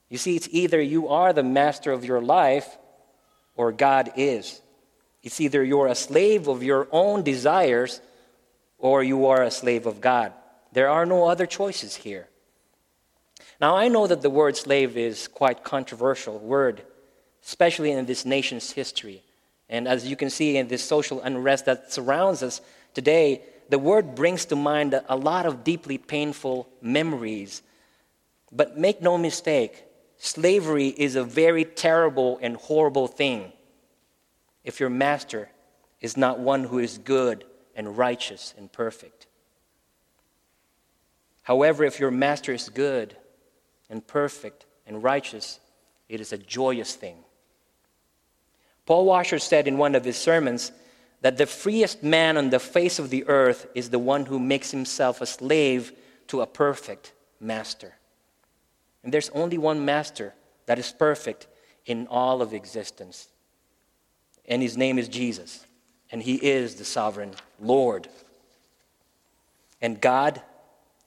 You 0.08 0.18
see, 0.18 0.36
it's 0.36 0.48
either 0.50 0.80
you 0.80 1.08
are 1.08 1.32
the 1.32 1.42
master 1.42 1.90
of 1.92 2.04
your 2.04 2.20
life 2.20 2.78
or 3.56 3.72
God 3.72 4.12
is. 4.16 4.60
It's 5.22 5.40
either 5.40 5.62
you're 5.62 5.86
a 5.86 5.94
slave 5.94 6.48
of 6.48 6.62
your 6.62 6.88
own 6.92 7.22
desires 7.22 8.00
or 8.80 9.02
you 9.02 9.26
are 9.26 9.42
a 9.42 9.50
slave 9.50 9.86
of 9.86 10.00
God. 10.00 10.32
There 10.72 10.88
are 10.88 11.06
no 11.06 11.28
other 11.28 11.46
choices 11.46 11.96
here. 11.96 12.28
Now, 13.60 13.76
I 13.76 13.88
know 13.88 14.06
that 14.06 14.22
the 14.22 14.30
word 14.30 14.56
slave 14.56 14.96
is 14.96 15.28
quite 15.28 15.62
controversial 15.62 16.38
word, 16.38 16.82
especially 17.44 17.92
in 17.92 18.06
this 18.06 18.24
nation's 18.24 18.72
history. 18.72 19.22
And 19.68 19.86
as 19.86 20.06
you 20.06 20.16
can 20.16 20.30
see 20.30 20.56
in 20.56 20.68
this 20.68 20.82
social 20.82 21.20
unrest 21.20 21.66
that 21.66 21.92
surrounds 21.92 22.42
us 22.42 22.60
today, 22.94 23.42
the 23.68 23.78
word 23.78 24.14
brings 24.14 24.46
to 24.46 24.56
mind 24.56 24.98
a 25.08 25.16
lot 25.16 25.46
of 25.46 25.62
deeply 25.62 25.98
painful 25.98 26.68
memories. 26.80 27.62
But 28.50 28.78
make 28.78 29.02
no 29.02 29.18
mistake, 29.18 29.84
slavery 30.16 30.88
is 30.88 31.14
a 31.14 31.22
very 31.22 31.64
terrible 31.64 32.38
and 32.42 32.56
horrible 32.56 33.06
thing 33.06 33.52
if 34.64 34.80
your 34.80 34.90
master 34.90 35.50
is 36.00 36.16
not 36.16 36.38
one 36.38 36.64
who 36.64 36.78
is 36.78 36.98
good 36.98 37.44
and 37.80 37.96
righteous 37.96 38.52
and 38.58 38.70
perfect. 38.70 39.26
However, 41.40 41.82
if 41.82 41.98
your 41.98 42.10
master 42.10 42.52
is 42.52 42.68
good 42.68 43.16
and 43.88 44.06
perfect 44.06 44.66
and 44.86 45.02
righteous, 45.02 45.58
it 46.06 46.20
is 46.20 46.34
a 46.34 46.36
joyous 46.36 46.94
thing. 46.94 47.16
Paul 48.84 49.06
Washer 49.06 49.38
said 49.38 49.66
in 49.66 49.78
one 49.78 49.94
of 49.94 50.04
his 50.04 50.18
sermons 50.18 50.72
that 51.22 51.38
the 51.38 51.46
freest 51.46 52.02
man 52.02 52.36
on 52.36 52.50
the 52.50 52.58
face 52.58 52.98
of 52.98 53.08
the 53.08 53.26
earth 53.26 53.66
is 53.74 53.88
the 53.88 53.98
one 53.98 54.26
who 54.26 54.38
makes 54.38 54.70
himself 54.70 55.22
a 55.22 55.26
slave 55.26 55.90
to 56.26 56.42
a 56.42 56.46
perfect 56.46 57.14
master. 57.40 57.94
And 59.02 59.10
there's 59.10 59.30
only 59.30 59.56
one 59.56 59.86
master 59.86 60.34
that 60.66 60.78
is 60.78 60.92
perfect 60.92 61.46
in 61.86 62.06
all 62.08 62.42
of 62.42 62.52
existence, 62.52 63.28
and 64.46 64.60
his 64.60 64.76
name 64.76 64.98
is 64.98 65.08
Jesus 65.08 65.64
and 66.10 66.22
He 66.22 66.34
is 66.34 66.76
the 66.76 66.84
sovereign 66.84 67.32
Lord. 67.60 68.08
And 69.80 70.00
God, 70.00 70.42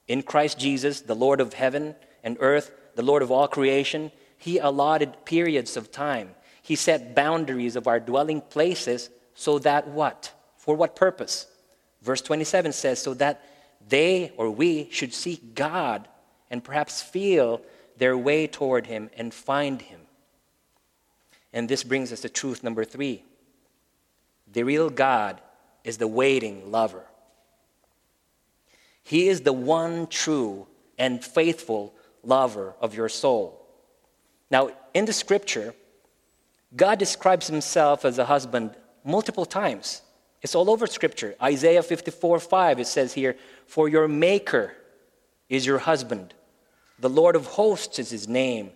in 0.08 0.22
Christ 0.22 0.58
Jesus, 0.58 1.00
the 1.00 1.14
Lord 1.14 1.40
of 1.40 1.54
heaven 1.54 1.94
and 2.22 2.36
earth, 2.40 2.72
the 2.94 3.02
Lord 3.02 3.22
of 3.22 3.30
all 3.30 3.48
creation, 3.48 4.10
He 4.36 4.58
allotted 4.58 5.24
periods 5.24 5.76
of 5.76 5.90
time. 5.90 6.30
He 6.62 6.76
set 6.76 7.14
boundaries 7.14 7.76
of 7.76 7.86
our 7.86 8.00
dwelling 8.00 8.40
places 8.40 9.10
so 9.34 9.58
that 9.60 9.88
what? 9.88 10.32
For 10.56 10.74
what 10.74 10.96
purpose? 10.96 11.46
Verse 12.02 12.22
27 12.22 12.72
says, 12.72 13.02
so 13.02 13.14
that 13.14 13.44
they 13.88 14.32
or 14.36 14.50
we 14.50 14.88
should 14.90 15.12
seek 15.12 15.54
God 15.54 16.08
and 16.50 16.64
perhaps 16.64 17.02
feel 17.02 17.60
their 17.96 18.16
way 18.16 18.46
toward 18.46 18.86
Him 18.86 19.10
and 19.16 19.32
find 19.32 19.82
Him. 19.82 20.00
And 21.52 21.68
this 21.68 21.84
brings 21.84 22.12
us 22.12 22.20
to 22.22 22.28
truth 22.28 22.62
number 22.62 22.84
three 22.84 23.24
the 24.54 24.62
real 24.62 24.88
God 24.88 25.40
is 25.84 25.98
the 25.98 26.08
waiting 26.08 26.70
lover. 26.72 27.04
He 29.02 29.28
is 29.28 29.42
the 29.42 29.52
one 29.52 30.06
true 30.06 30.66
and 30.98 31.22
faithful 31.22 31.94
lover 32.22 32.74
of 32.80 32.94
your 32.94 33.10
soul. 33.10 33.60
Now, 34.50 34.70
in 34.94 35.04
the 35.04 35.12
scripture, 35.12 35.74
God 36.74 36.98
describes 36.98 37.46
himself 37.46 38.04
as 38.04 38.18
a 38.18 38.24
husband 38.24 38.74
multiple 39.04 39.44
times. 39.44 40.00
It's 40.40 40.54
all 40.54 40.70
over 40.70 40.86
scripture. 40.86 41.34
Isaiah 41.42 41.82
54 41.82 42.38
5, 42.38 42.80
it 42.80 42.86
says 42.86 43.12
here, 43.12 43.36
For 43.66 43.88
your 43.88 44.08
maker 44.08 44.74
is 45.48 45.66
your 45.66 45.78
husband, 45.78 46.34
the 46.98 47.10
Lord 47.10 47.36
of 47.36 47.46
hosts 47.46 47.98
is 47.98 48.10
his 48.10 48.28
name. 48.28 48.70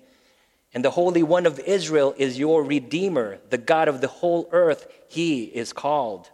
And 0.75 0.85
the 0.85 0.91
Holy 0.91 1.23
One 1.23 1.47
of 1.47 1.59
Israel 1.61 2.15
is 2.19 2.39
your 2.39 2.63
Redeemer, 2.63 3.39
the 3.49 3.59
God 3.59 3.89
of 3.89 4.01
the 4.01 4.09
whole 4.09 4.49
earth, 4.53 4.87
he 5.09 5.45
is 5.45 5.73
called. 5.73 6.31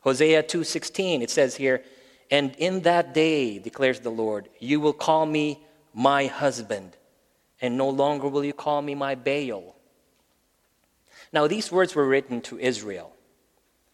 Hosea 0.00 0.42
2:16 0.44 1.22
it 1.22 1.30
says 1.30 1.56
here, 1.56 1.84
"And 2.30 2.54
in 2.56 2.82
that 2.82 3.12
day 3.12 3.58
declares 3.58 4.00
the 4.00 4.10
Lord, 4.10 4.48
you 4.58 4.80
will 4.80 4.92
call 4.92 5.26
me 5.26 5.66
my 5.92 6.26
husband, 6.26 6.96
and 7.60 7.76
no 7.76 7.88
longer 7.88 8.28
will 8.28 8.44
you 8.44 8.52
call 8.52 8.80
me 8.80 8.94
my 8.94 9.14
Baal." 9.14 9.74
Now 11.32 11.46
these 11.46 11.72
words 11.72 11.94
were 11.94 12.06
written 12.06 12.40
to 12.42 12.58
Israel, 12.60 13.12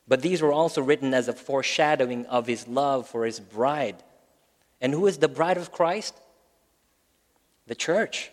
but 0.07 0.20
these 0.20 0.42
were 0.42 0.53
also 0.53 0.83
written 0.83 1.14
as 1.14 1.27
a 1.27 1.33
foreshadowing 1.33 2.27
of 2.27 2.46
his 2.46 2.68
love 2.68 3.09
for 3.09 3.24
his 3.24 3.40
bride. 3.40 4.05
And 4.81 4.92
who 4.92 5.07
is 5.07 5.18
the 5.18 5.29
bride 5.29 5.57
of 5.57 5.72
Christ? 5.72 6.14
The 7.66 7.74
church, 7.74 8.31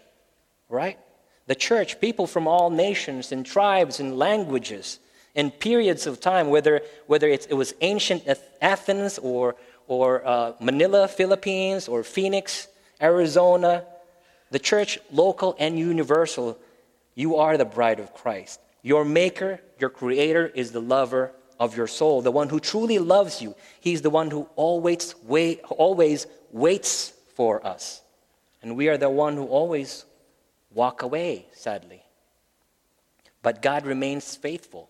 right? 0.67 0.99
The 1.47 1.55
church, 1.55 1.99
people 1.99 2.27
from 2.27 2.47
all 2.47 2.69
nations 2.69 3.31
and 3.31 3.45
tribes 3.45 3.99
and 3.99 4.17
languages 4.17 4.99
and 5.35 5.57
periods 5.59 6.07
of 6.07 6.19
time, 6.19 6.49
whether, 6.49 6.81
whether 7.07 7.27
it 7.27 7.53
was 7.53 7.73
ancient 7.81 8.27
Athens 8.61 9.17
or, 9.19 9.55
or 9.87 10.25
uh, 10.25 10.53
Manila, 10.59 11.07
Philippines, 11.07 11.87
or 11.87 12.03
Phoenix, 12.03 12.67
Arizona, 13.01 13.85
the 14.51 14.59
church, 14.59 14.99
local 15.11 15.55
and 15.57 15.79
universal, 15.79 16.57
you 17.15 17.37
are 17.37 17.57
the 17.57 17.65
bride 17.65 17.99
of 17.99 18.13
Christ. 18.13 18.59
Your 18.83 19.05
maker, 19.05 19.61
your 19.79 19.89
creator, 19.89 20.47
is 20.47 20.71
the 20.71 20.81
lover 20.81 21.31
of 21.59 21.77
your 21.77 21.87
soul, 21.87 22.21
the 22.21 22.31
one 22.31 22.49
who 22.49 22.59
truly 22.59 22.99
loves 22.99 23.41
you. 23.41 23.55
He's 23.79 24.01
the 24.01 24.09
one 24.09 24.31
who 24.31 24.47
always, 24.55 25.15
wait, 25.23 25.61
always 25.69 26.27
waits 26.51 27.13
for 27.35 27.65
us. 27.65 28.01
And 28.61 28.75
we 28.75 28.89
are 28.89 28.97
the 28.97 29.09
one 29.09 29.35
who 29.35 29.45
always 29.45 30.05
walk 30.73 31.01
away, 31.01 31.47
sadly. 31.53 32.03
But 33.41 33.61
God 33.61 33.85
remains 33.85 34.35
faithful. 34.35 34.89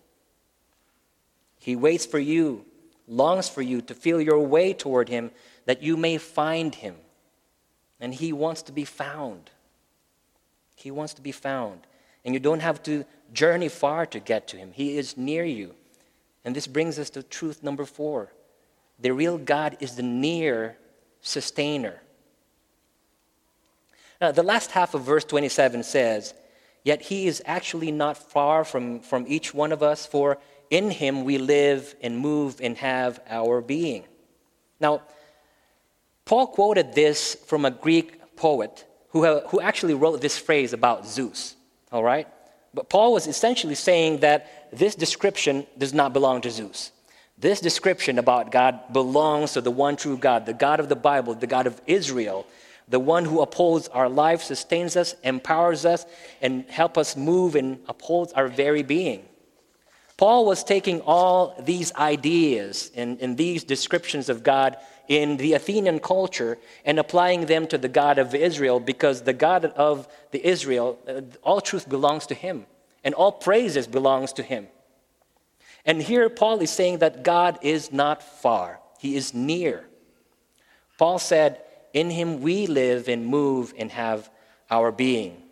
He 1.58 1.76
waits 1.76 2.04
for 2.06 2.18
you, 2.18 2.64
longs 3.06 3.48
for 3.48 3.62
you 3.62 3.80
to 3.82 3.94
feel 3.94 4.20
your 4.20 4.40
way 4.40 4.72
toward 4.72 5.08
Him 5.08 5.30
that 5.64 5.82
you 5.82 5.96
may 5.96 6.18
find 6.18 6.74
Him. 6.74 6.96
And 8.00 8.14
He 8.14 8.32
wants 8.32 8.62
to 8.62 8.72
be 8.72 8.84
found. 8.84 9.50
He 10.74 10.90
wants 10.90 11.14
to 11.14 11.22
be 11.22 11.32
found. 11.32 11.80
And 12.24 12.34
you 12.34 12.40
don't 12.40 12.60
have 12.60 12.82
to 12.84 13.04
journey 13.32 13.68
far 13.68 14.06
to 14.06 14.20
get 14.20 14.48
to 14.48 14.56
Him, 14.56 14.72
He 14.72 14.96
is 14.98 15.16
near 15.16 15.44
you. 15.44 15.74
And 16.44 16.56
this 16.56 16.66
brings 16.66 16.98
us 16.98 17.10
to 17.10 17.22
truth 17.22 17.62
number 17.62 17.84
four 17.84 18.32
The 18.98 19.12
real 19.12 19.38
God 19.38 19.76
is 19.80 19.96
the 19.96 20.02
near 20.02 20.76
sustainer. 21.20 22.00
Now, 24.20 24.32
the 24.32 24.42
last 24.42 24.70
half 24.70 24.94
of 24.94 25.02
verse 25.02 25.24
27 25.24 25.82
says, 25.82 26.34
Yet 26.84 27.02
he 27.02 27.26
is 27.26 27.42
actually 27.46 27.92
not 27.92 28.16
far 28.16 28.64
from, 28.64 29.00
from 29.00 29.24
each 29.28 29.54
one 29.54 29.72
of 29.72 29.82
us, 29.82 30.04
for 30.06 30.38
in 30.70 30.90
him 30.90 31.24
we 31.24 31.38
live 31.38 31.94
and 32.00 32.18
move 32.18 32.60
and 32.60 32.76
have 32.78 33.20
our 33.28 33.60
being. 33.60 34.04
Now, 34.80 35.02
Paul 36.24 36.48
quoted 36.48 36.94
this 36.94 37.34
from 37.46 37.64
a 37.64 37.70
Greek 37.70 38.36
poet 38.36 38.84
who, 39.10 39.24
uh, 39.24 39.46
who 39.48 39.60
actually 39.60 39.94
wrote 39.94 40.20
this 40.20 40.38
phrase 40.38 40.72
about 40.72 41.06
Zeus, 41.06 41.54
all 41.92 42.02
right? 42.02 42.26
But 42.74 42.88
Paul 42.88 43.12
was 43.12 43.26
essentially 43.26 43.74
saying 43.74 44.20
that 44.20 44.70
this 44.72 44.94
description 44.94 45.66
does 45.76 45.92
not 45.92 46.12
belong 46.12 46.40
to 46.42 46.50
Zeus. 46.50 46.90
This 47.36 47.60
description 47.60 48.18
about 48.18 48.50
God 48.50 48.92
belongs 48.92 49.52
to 49.52 49.60
the 49.60 49.70
one 49.70 49.96
true 49.96 50.16
God, 50.16 50.46
the 50.46 50.54
God 50.54 50.80
of 50.80 50.88
the 50.88 50.96
Bible, 50.96 51.34
the 51.34 51.46
God 51.46 51.66
of 51.66 51.80
Israel, 51.86 52.46
the 52.88 53.00
one 53.00 53.24
who 53.24 53.40
upholds 53.40 53.88
our 53.88 54.08
life, 54.08 54.42
sustains 54.42 54.96
us, 54.96 55.14
empowers 55.22 55.84
us, 55.84 56.06
and 56.40 56.64
helps 56.68 56.98
us 56.98 57.16
move 57.16 57.54
and 57.54 57.78
upholds 57.88 58.32
our 58.32 58.48
very 58.48 58.82
being. 58.82 59.24
Paul 60.16 60.46
was 60.46 60.62
taking 60.62 61.00
all 61.00 61.54
these 61.60 61.92
ideas 61.94 62.90
and, 62.94 63.20
and 63.20 63.36
these 63.36 63.64
descriptions 63.64 64.28
of 64.28 64.42
God 64.42 64.76
in 65.08 65.36
the 65.36 65.54
Athenian 65.54 65.98
culture 65.98 66.58
and 66.84 66.98
applying 66.98 67.46
them 67.46 67.66
to 67.66 67.78
the 67.78 67.88
God 67.88 68.18
of 68.18 68.34
Israel 68.34 68.78
because 68.78 69.22
the 69.22 69.32
God 69.32 69.64
of 69.64 70.06
the 70.30 70.46
Israel, 70.46 70.98
uh, 71.08 71.22
all 71.42 71.60
truth 71.60 71.88
belongs 71.88 72.26
to 72.26 72.34
him 72.34 72.66
and 73.04 73.14
all 73.14 73.32
praises 73.32 73.86
belongs 73.86 74.32
to 74.34 74.42
him. 74.42 74.68
And 75.84 76.00
here 76.00 76.30
Paul 76.30 76.60
is 76.60 76.70
saying 76.70 76.98
that 76.98 77.24
God 77.24 77.58
is 77.62 77.92
not 77.92 78.22
far, 78.22 78.80
he 78.98 79.16
is 79.16 79.34
near. 79.34 79.84
Paul 80.98 81.18
said, 81.18 81.60
In 81.92 82.10
him 82.10 82.40
we 82.40 82.66
live 82.66 83.08
and 83.08 83.26
move 83.26 83.74
and 83.78 83.90
have 83.90 84.30
our 84.70 84.90
being. 84.90 85.42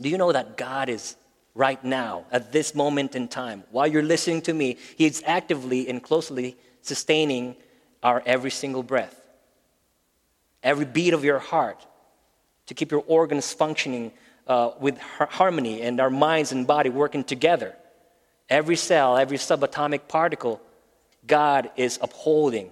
Do 0.00 0.08
you 0.08 0.18
know 0.18 0.32
that 0.32 0.56
God 0.56 0.88
is 0.88 1.16
right 1.54 1.82
now, 1.84 2.24
at 2.30 2.52
this 2.52 2.74
moment 2.74 3.14
in 3.14 3.28
time, 3.28 3.64
while 3.70 3.86
you're 3.86 4.02
listening 4.02 4.42
to 4.42 4.54
me, 4.54 4.78
He 4.96 5.06
is 5.06 5.22
actively 5.26 5.88
and 5.88 6.02
closely 6.02 6.56
sustaining 6.82 7.56
our 8.02 8.22
every 8.24 8.50
single 8.50 8.82
breath, 8.82 9.20
every 10.62 10.86
beat 10.86 11.12
of 11.12 11.24
your 11.24 11.38
heart, 11.38 11.84
to 12.66 12.74
keep 12.74 12.90
your 12.90 13.04
organs 13.06 13.52
functioning 13.52 14.12
uh, 14.46 14.70
with 14.80 14.98
harmony 14.98 15.82
and 15.82 16.00
our 16.00 16.10
minds 16.10 16.52
and 16.52 16.66
body 16.66 16.88
working 16.88 17.24
together. 17.24 17.74
Every 18.48 18.76
cell, 18.76 19.16
every 19.16 19.36
subatomic 19.36 20.08
particle, 20.08 20.60
God 21.26 21.70
is 21.76 21.98
upholding. 22.00 22.70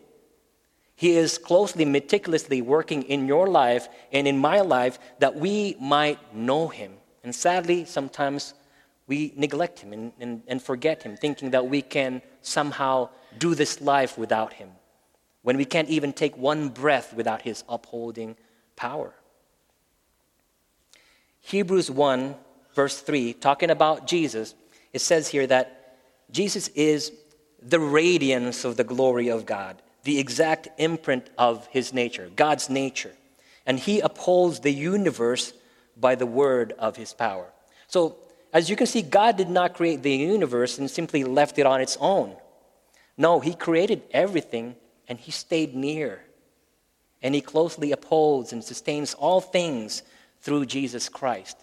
He 0.98 1.16
is 1.16 1.38
closely, 1.38 1.84
meticulously 1.84 2.60
working 2.60 3.04
in 3.04 3.28
your 3.28 3.46
life 3.46 3.88
and 4.10 4.26
in 4.26 4.36
my 4.36 4.62
life 4.62 4.98
that 5.20 5.36
we 5.36 5.76
might 5.80 6.34
know 6.34 6.66
Him. 6.66 6.94
And 7.22 7.32
sadly, 7.32 7.84
sometimes 7.84 8.54
we 9.06 9.32
neglect 9.36 9.78
Him 9.78 9.92
and, 9.92 10.12
and, 10.18 10.42
and 10.48 10.60
forget 10.60 11.04
Him, 11.04 11.16
thinking 11.16 11.52
that 11.52 11.68
we 11.68 11.82
can 11.82 12.20
somehow 12.42 13.10
do 13.38 13.54
this 13.54 13.80
life 13.80 14.18
without 14.18 14.54
Him, 14.54 14.70
when 15.42 15.56
we 15.56 15.64
can't 15.64 15.88
even 15.88 16.12
take 16.12 16.36
one 16.36 16.68
breath 16.68 17.14
without 17.14 17.42
His 17.42 17.62
upholding 17.68 18.34
power. 18.74 19.14
Hebrews 21.42 21.92
1, 21.92 22.34
verse 22.74 23.00
3, 23.00 23.34
talking 23.34 23.70
about 23.70 24.08
Jesus, 24.08 24.56
it 24.92 25.00
says 25.00 25.28
here 25.28 25.46
that 25.46 25.96
Jesus 26.32 26.66
is 26.74 27.12
the 27.62 27.78
radiance 27.78 28.64
of 28.64 28.76
the 28.76 28.82
glory 28.82 29.28
of 29.28 29.46
God, 29.46 29.80
the 30.08 30.18
exact 30.18 30.68
imprint 30.78 31.28
of 31.36 31.66
his 31.66 31.92
nature, 31.92 32.30
God's 32.34 32.70
nature. 32.70 33.12
And 33.66 33.78
he 33.78 34.00
upholds 34.00 34.60
the 34.60 34.72
universe 34.72 35.52
by 35.98 36.14
the 36.14 36.24
word 36.24 36.72
of 36.78 36.96
his 36.96 37.12
power. 37.12 37.44
So, 37.88 38.16
as 38.50 38.70
you 38.70 38.76
can 38.76 38.86
see, 38.86 39.02
God 39.02 39.36
did 39.36 39.50
not 39.50 39.74
create 39.74 40.02
the 40.02 40.10
universe 40.10 40.78
and 40.78 40.90
simply 40.90 41.24
left 41.24 41.58
it 41.58 41.66
on 41.66 41.82
its 41.82 41.98
own. 42.00 42.34
No, 43.18 43.38
he 43.38 43.52
created 43.52 44.00
everything 44.10 44.76
and 45.08 45.18
he 45.18 45.30
stayed 45.30 45.74
near. 45.74 46.22
And 47.20 47.34
he 47.34 47.42
closely 47.42 47.92
upholds 47.92 48.54
and 48.54 48.64
sustains 48.64 49.12
all 49.12 49.42
things 49.42 50.02
through 50.40 50.64
Jesus 50.64 51.10
Christ. 51.10 51.58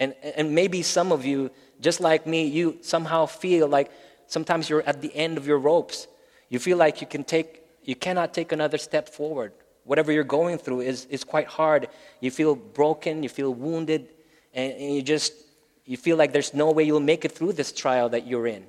And, 0.00 0.16
and 0.36 0.52
maybe 0.52 0.82
some 0.82 1.12
of 1.12 1.24
you, 1.24 1.52
just 1.80 2.00
like 2.00 2.26
me, 2.26 2.46
you 2.46 2.78
somehow 2.82 3.26
feel 3.26 3.68
like 3.68 3.92
sometimes 4.26 4.68
you're 4.68 4.82
at 4.82 5.00
the 5.00 5.14
end 5.14 5.38
of 5.38 5.46
your 5.46 5.58
ropes. 5.58 6.08
You 6.48 6.58
feel 6.58 6.76
like 6.76 7.00
you, 7.00 7.06
can 7.06 7.24
take, 7.24 7.62
you 7.82 7.96
cannot 7.96 8.34
take 8.34 8.52
another 8.52 8.78
step 8.78 9.08
forward. 9.08 9.52
Whatever 9.84 10.12
you're 10.12 10.24
going 10.24 10.58
through 10.58 10.80
is, 10.80 11.06
is 11.06 11.24
quite 11.24 11.46
hard. 11.46 11.88
You 12.20 12.30
feel 12.30 12.54
broken, 12.54 13.22
you 13.22 13.28
feel 13.28 13.52
wounded, 13.52 14.08
and, 14.54 14.72
and 14.72 14.94
you 14.94 15.02
just 15.02 15.32
you 15.86 15.96
feel 15.96 16.16
like 16.16 16.32
there's 16.32 16.54
no 16.54 16.70
way 16.70 16.84
you'll 16.84 17.00
make 17.00 17.24
it 17.24 17.32
through 17.32 17.52
this 17.52 17.72
trial 17.72 18.08
that 18.10 18.26
you're 18.26 18.46
in. 18.46 18.64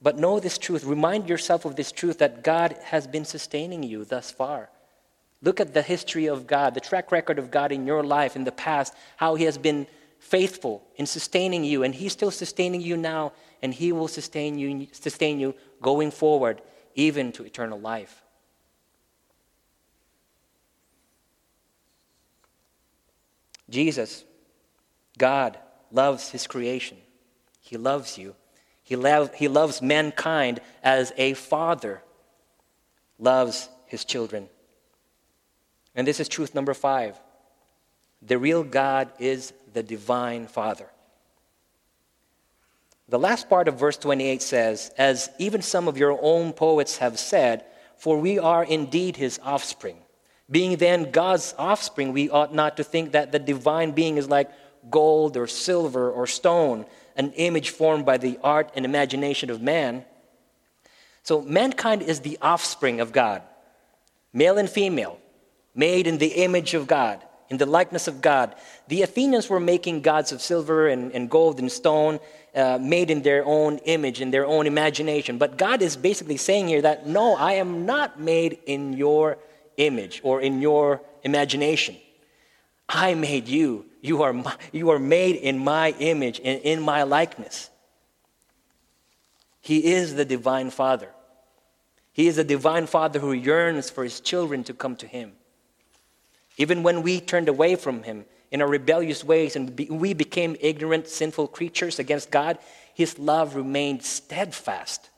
But 0.00 0.18
know 0.18 0.40
this 0.40 0.58
truth. 0.58 0.82
Remind 0.84 1.28
yourself 1.28 1.64
of 1.64 1.76
this 1.76 1.92
truth 1.92 2.18
that 2.18 2.42
God 2.42 2.76
has 2.82 3.06
been 3.06 3.24
sustaining 3.24 3.84
you 3.84 4.04
thus 4.04 4.32
far. 4.32 4.68
Look 5.42 5.60
at 5.60 5.74
the 5.74 5.82
history 5.82 6.26
of 6.26 6.46
God, 6.46 6.74
the 6.74 6.80
track 6.80 7.12
record 7.12 7.38
of 7.38 7.50
God 7.50 7.70
in 7.70 7.86
your 7.86 8.02
life 8.02 8.34
in 8.34 8.44
the 8.44 8.52
past, 8.52 8.94
how 9.16 9.36
He 9.36 9.44
has 9.44 9.58
been 9.58 9.86
faithful 10.18 10.84
in 10.96 11.06
sustaining 11.06 11.64
you, 11.64 11.84
and 11.84 11.94
He's 11.94 12.12
still 12.12 12.30
sustaining 12.30 12.80
you 12.80 12.96
now, 12.96 13.32
and 13.60 13.72
He 13.72 13.92
will 13.92 14.08
sustain 14.08 14.58
you, 14.58 14.88
sustain 14.92 15.38
you 15.38 15.54
going 15.82 16.10
forward, 16.10 16.62
even 16.94 17.32
to 17.32 17.44
eternal 17.44 17.78
life. 17.78 18.22
Jesus, 23.68 24.24
God, 25.18 25.58
loves 25.90 26.30
His 26.30 26.46
creation. 26.46 26.98
He 27.60 27.76
loves 27.76 28.16
you. 28.18 28.34
He, 28.82 28.96
love, 28.96 29.32
he 29.34 29.48
loves 29.48 29.80
mankind 29.80 30.60
as 30.82 31.12
a 31.16 31.34
father 31.34 32.02
loves 33.18 33.68
his 33.86 34.04
children. 34.04 34.48
And 35.94 36.06
this 36.06 36.20
is 36.20 36.28
truth 36.28 36.54
number 36.54 36.74
five 36.74 37.18
the 38.20 38.38
real 38.38 38.62
God 38.62 39.10
is 39.18 39.52
the 39.72 39.82
divine 39.82 40.46
Father. 40.46 40.88
The 43.08 43.18
last 43.18 43.48
part 43.48 43.68
of 43.68 43.78
verse 43.78 43.96
28 43.96 44.40
says, 44.42 44.90
As 44.96 45.30
even 45.38 45.62
some 45.62 45.88
of 45.88 45.98
your 45.98 46.18
own 46.22 46.52
poets 46.52 46.98
have 46.98 47.18
said, 47.18 47.64
for 47.96 48.18
we 48.18 48.38
are 48.38 48.64
indeed 48.64 49.16
his 49.16 49.38
offspring. 49.42 49.96
Being 50.50 50.76
then 50.76 51.10
God's 51.10 51.54
offspring, 51.58 52.12
we 52.12 52.30
ought 52.30 52.54
not 52.54 52.76
to 52.76 52.84
think 52.84 53.12
that 53.12 53.32
the 53.32 53.38
divine 53.38 53.92
being 53.92 54.16
is 54.16 54.28
like 54.28 54.50
gold 54.90 55.36
or 55.36 55.46
silver 55.46 56.10
or 56.10 56.26
stone, 56.26 56.84
an 57.16 57.32
image 57.32 57.70
formed 57.70 58.04
by 58.04 58.18
the 58.18 58.38
art 58.42 58.70
and 58.74 58.84
imagination 58.84 59.50
of 59.50 59.62
man. 59.62 60.04
So 61.22 61.42
mankind 61.42 62.02
is 62.02 62.20
the 62.20 62.38
offspring 62.42 63.00
of 63.00 63.12
God, 63.12 63.42
male 64.32 64.58
and 64.58 64.68
female 64.68 65.18
made 65.74 66.06
in 66.06 66.18
the 66.18 66.42
image 66.42 66.74
of 66.74 66.86
God, 66.86 67.22
in 67.48 67.56
the 67.56 67.66
likeness 67.66 68.08
of 68.08 68.20
God. 68.20 68.54
The 68.88 69.02
Athenians 69.02 69.48
were 69.48 69.60
making 69.60 70.02
gods 70.02 70.32
of 70.32 70.42
silver 70.42 70.88
and, 70.88 71.12
and 71.12 71.30
gold 71.30 71.60
and 71.60 71.70
stone, 71.70 72.18
uh, 72.54 72.78
made 72.80 73.10
in 73.10 73.22
their 73.22 73.44
own 73.44 73.78
image, 73.78 74.20
in 74.20 74.30
their 74.30 74.46
own 74.46 74.66
imagination. 74.66 75.38
But 75.38 75.56
God 75.56 75.82
is 75.82 75.96
basically 75.96 76.36
saying 76.36 76.68
here 76.68 76.82
that, 76.82 77.06
no, 77.06 77.34
I 77.36 77.54
am 77.54 77.86
not 77.86 78.20
made 78.20 78.58
in 78.66 78.92
your 78.92 79.38
image 79.76 80.20
or 80.22 80.40
in 80.40 80.60
your 80.60 81.00
imagination. 81.22 81.96
I 82.88 83.14
made 83.14 83.48
you. 83.48 83.86
You 84.00 84.22
are, 84.22 84.32
my, 84.32 84.56
you 84.72 84.90
are 84.90 84.98
made 84.98 85.36
in 85.36 85.58
my 85.58 85.94
image 85.98 86.40
and 86.44 86.60
in 86.60 86.80
my 86.80 87.04
likeness. 87.04 87.70
He 89.60 89.92
is 89.92 90.16
the 90.16 90.24
divine 90.24 90.70
Father. 90.70 91.08
He 92.12 92.26
is 92.26 92.36
a 92.36 92.44
divine 92.44 92.86
Father 92.86 93.20
who 93.20 93.32
yearns 93.32 93.88
for 93.88 94.04
his 94.04 94.20
children 94.20 94.64
to 94.64 94.74
come 94.74 94.96
to 94.96 95.06
him. 95.06 95.32
Even 96.56 96.82
when 96.82 97.02
we 97.02 97.20
turned 97.20 97.48
away 97.48 97.76
from 97.76 98.02
Him 98.02 98.24
in 98.52 98.60
our 98.60 98.68
rebellious 98.68 99.24
ways 99.24 99.56
and 99.56 99.76
we 99.90 100.12
became 100.12 100.56
ignorant, 100.60 101.08
sinful 101.08 101.48
creatures 101.48 101.98
against 101.98 102.30
God, 102.30 102.58
His 102.94 103.18
love 103.18 103.56
remained 103.56 104.04
steadfast. 104.04 105.08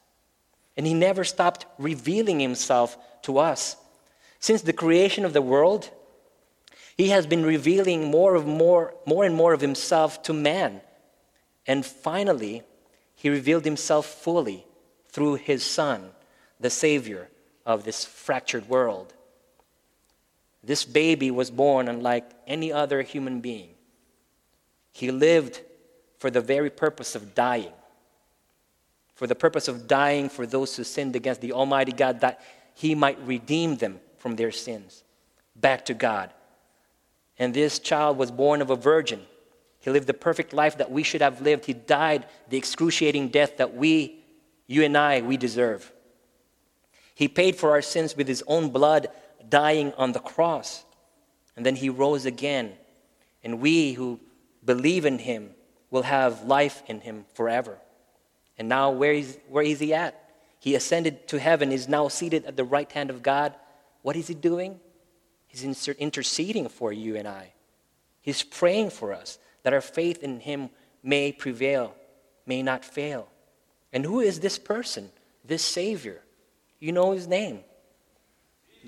And 0.77 0.87
He 0.87 0.95
never 0.95 1.25
stopped 1.25 1.67
revealing 1.77 2.39
Himself 2.39 2.97
to 3.23 3.39
us. 3.39 3.77
Since 4.39 4.63
the 4.63 4.73
creation 4.73 5.25
of 5.25 5.33
the 5.33 5.43
world, 5.43 5.91
He 6.97 7.09
has 7.09 7.27
been 7.27 7.45
revealing 7.45 8.05
more, 8.05 8.37
of 8.37 8.47
more, 8.47 8.95
more 9.05 9.25
and 9.25 9.35
more 9.35 9.53
of 9.53 9.61
Himself 9.61 10.23
to 10.23 10.33
man. 10.33 10.81
And 11.67 11.85
finally, 11.85 12.63
He 13.17 13.31
revealed 13.31 13.65
Himself 13.65 14.07
fully 14.07 14.65
through 15.09 15.37
His 15.37 15.65
Son, 15.65 16.11
the 16.61 16.71
Savior 16.71 17.31
of 17.67 17.83
this 17.83 18.05
fractured 18.05 18.69
world. 18.69 19.14
This 20.67 20.85
baby 20.85 21.31
was 21.31 21.51
born 21.51 21.89
unlike 21.89 22.31
any 22.47 22.73
other 22.73 23.03
human 23.03 23.41
being. 23.41 23.71
He 24.93 25.11
lived 25.11 25.61
for 26.19 26.31
the 26.31 26.41
very 26.41 26.71
purpose 26.71 27.15
of 27.15 27.35
dying. 27.35 27.73
for 29.15 29.27
the 29.27 29.35
purpose 29.35 29.69
of 29.69 29.87
dying 29.87 30.29
for 30.29 30.45
those 30.45 30.77
who 30.77 30.85
sinned 30.85 31.17
against 31.17 31.41
the 31.41 31.53
Almighty 31.53 31.93
God, 31.93 32.21
that 32.21 32.41
he 32.75 32.95
might 32.95 33.19
redeem 33.25 33.77
them 33.77 34.01
from 34.19 34.37
their 34.37 34.51
sins 34.51 35.05
back 35.55 35.85
to 35.87 35.95
God. 35.95 36.33
And 37.39 37.55
this 37.55 37.79
child 37.79 38.19
was 38.19 38.31
born 38.31 38.61
of 38.61 38.71
a 38.71 38.77
virgin. 38.77 39.23
He 39.79 39.91
lived 39.91 40.07
the 40.07 40.15
perfect 40.15 40.53
life 40.53 40.79
that 40.79 40.91
we 40.91 41.03
should 41.03 41.21
have 41.21 41.41
lived. 41.41 41.67
He 41.67 41.75
died 41.75 42.27
the 42.49 42.57
excruciating 42.57 43.29
death 43.29 43.59
that 43.59 43.75
we, 43.75 44.25
you 44.67 44.83
and 44.83 44.97
I, 44.97 45.21
we 45.21 45.37
deserve. 45.37 45.93
He 47.15 47.29
paid 47.29 47.55
for 47.55 47.71
our 47.71 47.83
sins 47.83 48.17
with 48.17 48.27
his 48.27 48.43
own 48.49 48.71
blood, 48.71 49.09
dying 49.55 49.93
on 49.97 50.11
the 50.11 50.19
cross. 50.19 50.85
And 51.55 51.65
then 51.65 51.77
he 51.77 51.89
rose 51.89 52.27
again. 52.27 52.73
And 53.45 53.61
we 53.61 53.93
who 53.93 54.19
believe 54.65 55.05
in 55.05 55.21
him 55.21 55.51
will 55.93 56.03
have 56.03 56.43
life 56.43 56.83
in 56.89 56.99
him 57.01 57.25
forever. 57.35 57.79
And 58.59 58.69
now, 58.69 58.91
where 58.91 59.13
is, 59.13 59.39
where 59.49 59.63
is 59.63 59.79
he 59.79 59.95
at? 59.95 60.21
He 60.59 60.75
ascended 60.75 61.29
to 61.29 61.39
heaven, 61.39 61.71
is 61.71 61.87
now 61.87 62.09
seated 62.09 62.47
at 62.47 62.57
the 62.57 62.65
right 62.65 62.91
hand 62.91 63.11
of 63.11 63.23
God. 63.23 63.55
What 64.03 64.17
is 64.17 64.27
he 64.27 64.35
doing? 64.35 64.81
He's 65.47 65.63
interceding 65.89 66.69
for 66.69 66.93
you 66.93 67.15
and 67.15 67.29
I. 67.29 67.53
He's 68.23 68.43
praying 68.43 68.91
for 68.91 69.13
us 69.13 69.39
that 69.63 69.73
our 69.73 69.81
faith 69.81 70.25
in 70.25 70.41
him 70.41 70.71
may 71.01 71.31
prevail, 71.31 71.95
may 72.45 72.61
not 72.61 72.85
fail. 72.85 73.29
And 73.93 74.05
who 74.05 74.19
is 74.19 74.41
this 74.41 74.59
person, 74.59 75.13
this 75.45 75.63
Savior? 75.63 76.23
You 76.81 76.91
know 76.91 77.13
his 77.13 77.29
name 77.29 77.63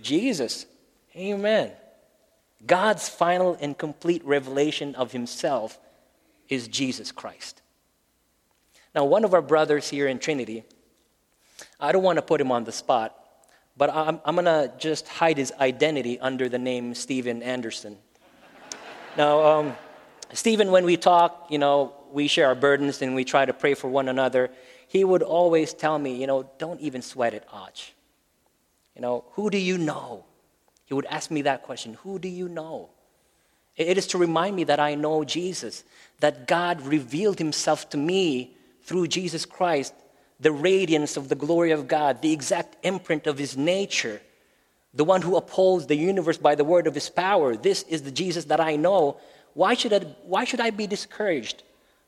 Jesus. 0.02 0.66
Amen. 1.14 1.72
God's 2.66 3.08
final 3.08 3.56
and 3.60 3.76
complete 3.76 4.24
revelation 4.24 4.94
of 4.94 5.12
himself 5.12 5.78
is 6.48 6.68
Jesus 6.68 7.12
Christ. 7.12 7.62
Now, 8.94 9.04
one 9.04 9.24
of 9.24 9.34
our 9.34 9.42
brothers 9.42 9.88
here 9.88 10.08
in 10.08 10.18
Trinity, 10.18 10.64
I 11.78 11.92
don't 11.92 12.02
want 12.02 12.16
to 12.16 12.22
put 12.22 12.40
him 12.40 12.50
on 12.50 12.64
the 12.64 12.72
spot, 12.72 13.14
but 13.76 13.90
I'm, 13.90 14.20
I'm 14.24 14.34
going 14.34 14.46
to 14.46 14.72
just 14.78 15.06
hide 15.06 15.36
his 15.36 15.52
identity 15.60 16.18
under 16.18 16.48
the 16.48 16.58
name 16.58 16.94
Stephen 16.94 17.42
Anderson. 17.42 17.98
now, 19.16 19.44
um, 19.44 19.76
Stephen, 20.32 20.70
when 20.70 20.84
we 20.84 20.96
talk, 20.96 21.48
you 21.50 21.58
know, 21.58 21.92
we 22.10 22.26
share 22.26 22.46
our 22.46 22.54
burdens 22.54 23.02
and 23.02 23.14
we 23.14 23.24
try 23.24 23.44
to 23.44 23.52
pray 23.52 23.74
for 23.74 23.88
one 23.88 24.08
another. 24.08 24.50
He 24.88 25.04
would 25.04 25.22
always 25.22 25.74
tell 25.74 25.98
me, 25.98 26.16
you 26.16 26.26
know, 26.26 26.50
don't 26.58 26.80
even 26.80 27.02
sweat 27.02 27.34
it, 27.34 27.46
Arch. 27.52 27.92
You 28.96 29.02
know, 29.02 29.24
who 29.32 29.50
do 29.50 29.58
you 29.58 29.76
know? 29.76 30.24
He 30.86 30.94
would 30.94 31.06
ask 31.06 31.30
me 31.30 31.42
that 31.42 31.62
question 31.62 31.94
Who 32.02 32.18
do 32.18 32.28
you 32.28 32.48
know? 32.48 32.88
It 33.76 33.98
is 33.98 34.06
to 34.08 34.18
remind 34.18 34.56
me 34.56 34.64
that 34.64 34.80
I 34.80 34.94
know 34.94 35.22
Jesus, 35.22 35.84
that 36.20 36.48
God 36.48 36.80
revealed 36.80 37.38
himself 37.38 37.90
to 37.90 37.98
me 37.98 38.56
through 38.84 39.08
Jesus 39.08 39.44
Christ, 39.44 39.92
the 40.40 40.50
radiance 40.50 41.18
of 41.18 41.28
the 41.28 41.34
glory 41.34 41.72
of 41.72 41.86
God, 41.86 42.22
the 42.22 42.32
exact 42.32 42.78
imprint 42.82 43.26
of 43.26 43.36
his 43.36 43.54
nature, 43.54 44.22
the 44.94 45.04
one 45.04 45.20
who 45.20 45.36
upholds 45.36 45.86
the 45.86 45.96
universe 45.96 46.38
by 46.38 46.54
the 46.54 46.64
word 46.64 46.86
of 46.86 46.94
his 46.94 47.10
power. 47.10 47.54
This 47.54 47.82
is 47.82 48.00
the 48.00 48.10
Jesus 48.10 48.46
that 48.46 48.60
I 48.60 48.76
know. 48.76 49.18
Why 49.52 49.74
should 49.74 49.92
I, 49.92 49.98
why 50.24 50.44
should 50.44 50.60
I 50.60 50.70
be 50.70 50.86
discouraged? 50.86 51.62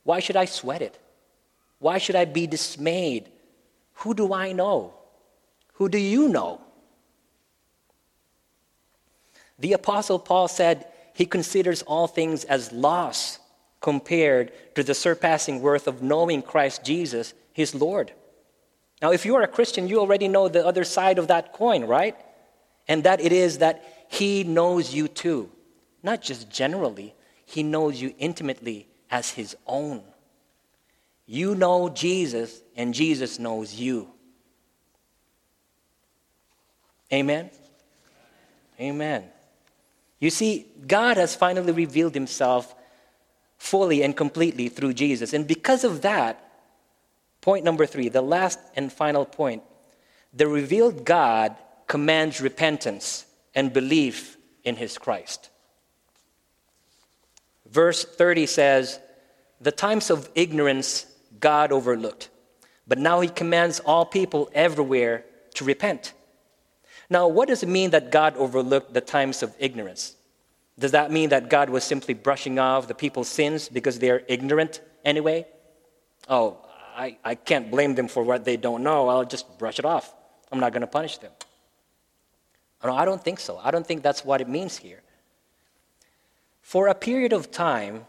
Why 0.05 0.20
should 0.20 0.37
I 0.37 0.46
sweat 0.46 0.81
it? 0.81 0.98
Why 1.81 1.98
should 1.98 2.16
I 2.16 2.24
be 2.24 2.46
dismayed? 2.46 3.29
Who 3.96 4.14
do 4.14 4.33
I 4.33 4.53
know? 4.53 4.94
Who 5.74 5.90
do 5.90 5.98
you 5.98 6.31
know? 6.31 6.62
The 9.59 9.73
Apostle 9.73 10.18
Paul 10.18 10.49
said 10.49 10.87
he 11.14 11.27
considers 11.27 11.83
all 11.83 12.07
things 12.07 12.44
as 12.44 12.73
loss 12.73 13.38
compared 13.81 14.53
to 14.75 14.83
the 14.83 14.94
surpassing 14.94 15.61
worth 15.61 15.87
of 15.87 16.03
knowing 16.03 16.42
Christ 16.42 16.85
Jesus, 16.85 17.35
his 17.53 17.75
Lord. 17.75 18.12
Now, 19.01 19.12
if 19.12 19.25
you 19.25 19.37
are 19.37 19.42
a 19.42 19.49
Christian, 19.49 19.88
you 19.88 20.01
already 20.01 20.29
know 20.29 20.49
the 20.49 20.66
other 20.66 20.85
side 20.85 21.18
of 21.18 21.29
that 21.29 21.53
coin, 21.53 21.85
right? 21.85 22.16
And 22.88 23.05
that 23.05 23.21
it 23.21 23.33
is 23.33 23.59
that 23.59 24.07
he 24.09 24.44
knows 24.44 24.94
you 24.94 25.09
too. 25.09 25.51
Not 26.03 26.23
just 26.23 26.51
generally, 26.51 27.14
he 27.44 27.62
knows 27.62 28.01
you 28.01 28.14
intimately 28.18 28.88
as 29.11 29.31
his 29.31 29.57
own. 29.66 30.03
You 31.27 31.55
know 31.55 31.88
Jesus, 31.88 32.62
and 32.77 32.94
Jesus 32.94 33.38
knows 33.38 33.75
you. 33.75 34.09
Amen? 37.12 37.51
Amen. 38.81 39.25
You 40.20 40.31
see, 40.31 40.66
God 40.87 41.16
has 41.16 41.35
finally 41.35 41.72
revealed 41.72 42.14
himself 42.14 42.74
fully 43.57 44.02
and 44.02 44.16
completely 44.16 44.68
through 44.68 44.94
Jesus. 44.94 45.33
And 45.33 45.46
because 45.46 45.85
of 45.85 46.02
that, 46.02 46.42
point 47.40 47.64
number 47.64 47.87
three, 47.87 48.09
the 48.09 48.22
last 48.22 48.59
and 48.74 48.92
final 48.92 49.24
point, 49.24 49.62
the 50.33 50.46
revealed 50.46 51.04
God 51.04 51.57
commands 51.87 52.40
repentance 52.40 53.26
and 53.54 53.72
belief 53.72 54.37
in 54.64 54.76
his 54.76 54.98
Christ. 54.98 55.50
Verse 57.66 58.04
30 58.04 58.46
says, 58.46 59.00
The 59.61 59.72
times 59.72 60.11
of 60.11 60.28
ignorance 60.35 61.07
God 61.40 61.72
overlooked, 61.72 62.28
but 62.87 62.98
now 62.98 63.20
he 63.20 63.28
commands 63.28 63.81
all 63.81 64.04
people 64.04 64.50
everywhere 64.52 65.24
to 65.54 65.64
repent. 65.64 66.12
Now, 67.11 67.27
what 67.29 67.49
does 67.49 67.62
it 67.62 67.68
mean 67.68 67.90
that 67.90 68.11
God 68.11 68.37
overlooked 68.37 68.92
the 68.92 69.01
times 69.01 69.42
of 69.42 69.55
ignorance? 69.59 70.16
Does 70.79 70.92
that 70.92 71.11
mean 71.11 71.31
that 71.31 71.49
God 71.49 71.71
was 71.71 71.83
simply 71.85 72.14
brushing 72.14 72.59
off 72.59 72.87
the 72.87 72.94
people's 72.94 73.29
sins 73.29 73.68
because 73.68 73.99
they're 73.99 74.23
ignorant 74.29 74.81
anyway? 75.05 75.47
Oh, 76.29 76.59
I, 76.97 77.16
I 77.25 77.35
can't 77.35 77.71
blame 77.71 77.94
them 77.94 78.09
for 78.09 78.23
what 78.23 78.44
they 78.44 78.57
don't 78.57 78.83
know. 78.83 79.09
I'll 79.09 79.25
just 79.25 79.59
brush 79.59 79.79
it 79.79 79.85
off. 79.85 80.14
I'm 80.53 80.61
not 80.61 80.73
going 80.73 80.83
to 80.83 80.87
punish 80.87 81.18
them. 81.18 81.33
No, 82.85 82.94
I 82.94 83.05
don't 83.05 83.23
think 83.23 83.40
so. 83.40 83.59
I 83.59 83.71
don't 83.71 83.87
think 83.87 84.03
that's 84.03 84.25
what 84.25 84.40
it 84.40 84.49
means 84.49 84.77
here. 84.77 85.03
For 86.62 86.88
a 86.88 86.94
period 86.94 87.33
of 87.33 87.51
time, 87.51 88.07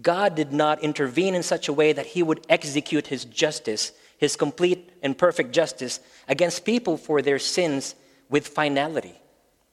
God 0.00 0.34
did 0.34 0.52
not 0.52 0.82
intervene 0.82 1.34
in 1.34 1.42
such 1.42 1.68
a 1.68 1.72
way 1.72 1.92
that 1.92 2.06
he 2.06 2.22
would 2.22 2.46
execute 2.48 3.08
his 3.08 3.24
justice, 3.24 3.92
his 4.18 4.36
complete 4.36 4.90
and 5.02 5.16
perfect 5.18 5.52
justice, 5.52 5.98
against 6.28 6.64
people 6.64 6.96
for 6.96 7.20
their 7.20 7.38
sins 7.38 7.94
with 8.30 8.48
finality. 8.48 9.20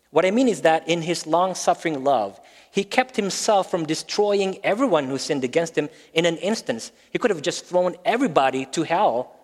What 0.09 0.25
I 0.25 0.31
mean 0.31 0.47
is 0.47 0.61
that 0.61 0.87
in 0.89 1.01
his 1.01 1.27
long 1.27 1.55
suffering 1.55 2.03
love, 2.03 2.39
he 2.71 2.83
kept 2.83 3.15
himself 3.15 3.69
from 3.69 3.85
destroying 3.85 4.59
everyone 4.63 5.05
who 5.05 5.17
sinned 5.17 5.43
against 5.43 5.77
him 5.77 5.89
in 6.13 6.25
an 6.25 6.37
instance. 6.37 6.91
He 7.11 7.19
could 7.19 7.31
have 7.31 7.41
just 7.41 7.65
thrown 7.65 7.95
everybody 8.03 8.65
to 8.67 8.83
hell, 8.83 9.35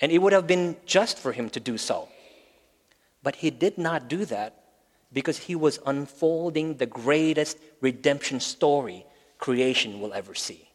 and 0.00 0.12
it 0.12 0.18
would 0.18 0.32
have 0.32 0.46
been 0.46 0.76
just 0.86 1.18
for 1.18 1.32
him 1.32 1.50
to 1.50 1.60
do 1.60 1.78
so. 1.78 2.08
But 3.22 3.36
he 3.36 3.50
did 3.50 3.78
not 3.78 4.08
do 4.08 4.24
that 4.26 4.62
because 5.12 5.38
he 5.38 5.54
was 5.54 5.78
unfolding 5.86 6.76
the 6.76 6.86
greatest 6.86 7.58
redemption 7.80 8.40
story 8.40 9.06
creation 9.38 10.00
will 10.00 10.12
ever 10.14 10.34
see. 10.34 10.68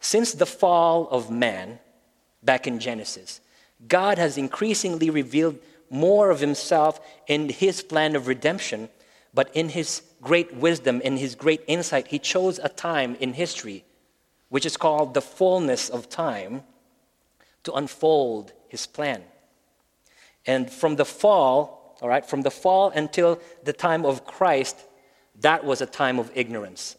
Since 0.00 0.32
the 0.32 0.46
fall 0.46 1.08
of 1.08 1.30
man, 1.30 1.78
back 2.42 2.66
in 2.66 2.80
Genesis, 2.80 3.40
God 3.88 4.18
has 4.18 4.38
increasingly 4.38 5.10
revealed 5.10 5.58
more 5.90 6.30
of 6.30 6.40
himself 6.40 7.00
in 7.26 7.48
his 7.48 7.82
plan 7.82 8.16
of 8.16 8.26
redemption, 8.26 8.88
but 9.34 9.54
in 9.54 9.68
his 9.68 10.02
great 10.20 10.54
wisdom, 10.54 11.00
in 11.00 11.16
his 11.16 11.34
great 11.34 11.62
insight, 11.66 12.08
he 12.08 12.18
chose 12.18 12.58
a 12.58 12.68
time 12.68 13.16
in 13.20 13.34
history, 13.34 13.84
which 14.48 14.66
is 14.66 14.76
called 14.76 15.14
the 15.14 15.20
fullness 15.20 15.88
of 15.88 16.08
time, 16.08 16.62
to 17.64 17.72
unfold 17.72 18.52
his 18.68 18.86
plan. 18.86 19.22
And 20.46 20.70
from 20.70 20.96
the 20.96 21.04
fall, 21.04 21.96
all 22.00 22.08
right, 22.08 22.24
from 22.24 22.42
the 22.42 22.50
fall 22.50 22.90
until 22.90 23.40
the 23.64 23.72
time 23.72 24.04
of 24.04 24.24
Christ, 24.24 24.76
that 25.40 25.64
was 25.64 25.80
a 25.80 25.86
time 25.86 26.18
of 26.18 26.30
ignorance. 26.34 26.96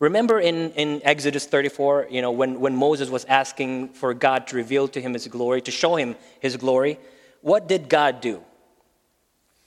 Remember 0.00 0.38
in, 0.38 0.70
in 0.72 1.00
Exodus 1.04 1.46
34, 1.46 2.08
you 2.10 2.22
know, 2.22 2.30
when, 2.30 2.60
when 2.60 2.76
Moses 2.76 3.10
was 3.10 3.24
asking 3.24 3.90
for 3.90 4.14
God 4.14 4.46
to 4.48 4.56
reveal 4.56 4.86
to 4.88 5.00
him 5.00 5.12
his 5.12 5.26
glory, 5.26 5.60
to 5.62 5.72
show 5.72 5.96
him 5.96 6.14
his 6.40 6.56
glory, 6.56 6.98
what 7.40 7.66
did 7.66 7.88
God 7.88 8.20
do? 8.20 8.42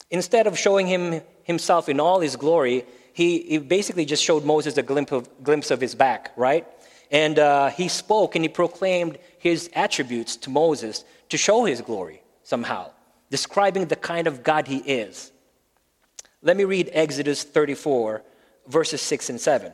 Instead 0.09 0.47
of 0.47 0.57
showing 0.57 0.87
him 0.87 1.21
himself 1.43 1.89
in 1.89 1.99
all 1.99 2.21
his 2.21 2.37
glory, 2.37 2.85
he, 3.13 3.41
he 3.41 3.57
basically 3.57 4.05
just 4.05 4.23
showed 4.23 4.45
Moses 4.45 4.77
a 4.77 4.83
glimpse 4.83 5.11
of, 5.11 5.43
glimpse 5.43 5.69
of 5.69 5.81
his 5.81 5.95
back, 5.95 6.31
right? 6.37 6.65
And 7.11 7.37
uh, 7.37 7.69
he 7.69 7.89
spoke 7.89 8.35
and 8.35 8.43
he 8.43 8.49
proclaimed 8.49 9.17
his 9.37 9.69
attributes 9.73 10.37
to 10.37 10.49
Moses 10.49 11.03
to 11.29 11.37
show 11.37 11.65
his 11.65 11.81
glory 11.81 12.21
somehow, 12.43 12.91
describing 13.29 13.85
the 13.85 13.97
kind 13.97 14.27
of 14.27 14.43
God 14.43 14.67
he 14.67 14.77
is. 14.77 15.31
Let 16.41 16.55
me 16.55 16.63
read 16.63 16.89
Exodus 16.93 17.43
34, 17.43 18.23
verses 18.67 19.01
6 19.01 19.29
and 19.29 19.41
7. 19.41 19.73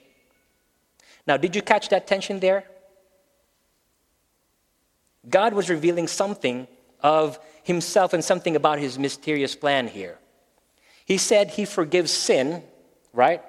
Now, 1.27 1.37
did 1.37 1.55
you 1.55 1.61
catch 1.61 1.89
that 1.89 2.07
tension 2.07 2.39
there? 2.39 2.63
God 5.29 5.53
was 5.53 5.69
revealing 5.69 6.07
something 6.07 6.67
of 7.01 7.39
himself 7.63 8.13
and 8.13 8.23
something 8.23 8.55
about 8.55 8.79
his 8.79 8.97
mysterious 8.97 9.55
plan 9.55 9.87
here. 9.87 10.17
He 11.05 11.17
said 11.17 11.51
he 11.51 11.65
forgives 11.65 12.11
sin, 12.11 12.63
right? 13.13 13.41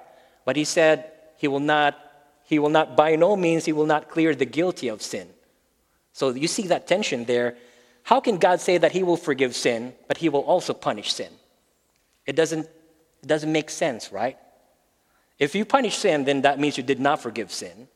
But 0.45 0.55
he 0.55 0.65
said 0.65 1.11
he 1.37 1.47
will 1.47 1.59
not, 1.59 1.97
he 2.45 2.59
will 2.59 2.69
not, 2.69 2.95
by 2.95 3.15
no 3.15 3.35
means, 3.35 3.65
he 3.65 3.73
will 3.73 3.85
not 3.85 4.09
clear 4.09 4.35
the 4.35 4.45
guilty 4.45 4.87
of 4.87 5.01
sin. 5.01 5.29
So 6.11 6.29
you 6.29 6.47
see 6.47 6.67
that 6.67 6.87
tension 6.87 7.25
there. 7.25 7.57
How 8.03 8.19
can 8.19 8.37
God 8.37 8.59
say 8.59 8.77
that 8.77 8.91
he 8.91 9.01
will 9.01 9.17
forgive 9.17 9.55
sin, 9.55 9.93
but 10.07 10.17
he 10.17 10.29
will 10.29 10.41
also 10.41 10.73
punish 10.73 11.13
sin? 11.13 11.31
It 12.25 12.35
doesn't, 12.35 12.65
it 12.65 13.27
doesn't 13.27 13.51
make 13.51 13.69
sense, 13.69 14.11
right? 14.11 14.37
If 15.39 15.55
you 15.55 15.65
punish 15.65 15.97
sin, 15.97 16.25
then 16.25 16.41
that 16.41 16.59
means 16.59 16.77
you 16.77 16.83
did 16.83 16.99
not 16.99 17.21
forgive 17.21 17.51
sin. 17.51 17.87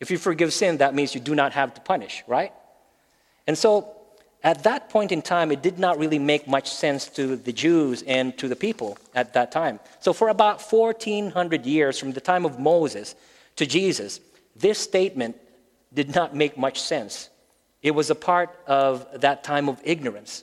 If 0.00 0.10
you 0.10 0.18
forgive 0.18 0.52
sin, 0.52 0.78
that 0.78 0.94
means 0.94 1.14
you 1.14 1.20
do 1.20 1.34
not 1.34 1.52
have 1.52 1.74
to 1.74 1.80
punish, 1.80 2.24
right? 2.26 2.52
And 3.46 3.56
so 3.56 3.96
at 4.44 4.64
that 4.64 4.88
point 4.88 5.12
in 5.12 5.22
time, 5.22 5.52
it 5.52 5.62
did 5.62 5.78
not 5.78 5.98
really 5.98 6.18
make 6.18 6.48
much 6.48 6.68
sense 6.68 7.06
to 7.10 7.36
the 7.36 7.52
Jews 7.52 8.02
and 8.02 8.36
to 8.38 8.48
the 8.48 8.56
people 8.56 8.98
at 9.14 9.34
that 9.34 9.52
time. 9.52 9.78
So, 10.00 10.12
for 10.12 10.28
about 10.28 10.60
1400 10.60 11.64
years, 11.64 11.98
from 11.98 12.12
the 12.12 12.20
time 12.20 12.44
of 12.44 12.58
Moses 12.58 13.14
to 13.56 13.66
Jesus, 13.66 14.20
this 14.56 14.80
statement 14.80 15.36
did 15.94 16.14
not 16.14 16.34
make 16.34 16.58
much 16.58 16.80
sense. 16.80 17.30
It 17.82 17.92
was 17.92 18.10
a 18.10 18.16
part 18.16 18.50
of 18.66 19.06
that 19.20 19.44
time 19.44 19.68
of 19.68 19.80
ignorance. 19.84 20.42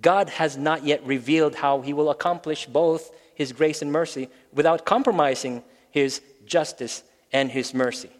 God 0.00 0.30
has 0.30 0.56
not 0.56 0.84
yet 0.84 1.04
revealed 1.04 1.54
how 1.54 1.82
he 1.82 1.92
will 1.92 2.10
accomplish 2.10 2.66
both 2.66 3.10
his 3.38 3.52
grace 3.52 3.82
and 3.82 3.92
mercy 3.92 4.28
without 4.52 4.84
compromising 4.84 5.62
his 5.92 6.20
justice 6.44 7.04
and 7.32 7.52
his 7.52 7.72
mercy. 7.72 8.10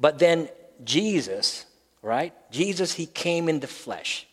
But 0.00 0.18
then 0.18 0.48
Jesus, 0.82 1.66
right? 2.00 2.32
Jesus, 2.50 2.94
he 2.94 3.04
came 3.04 3.46
in 3.46 3.60
the 3.60 3.66
flesh. 3.66 4.26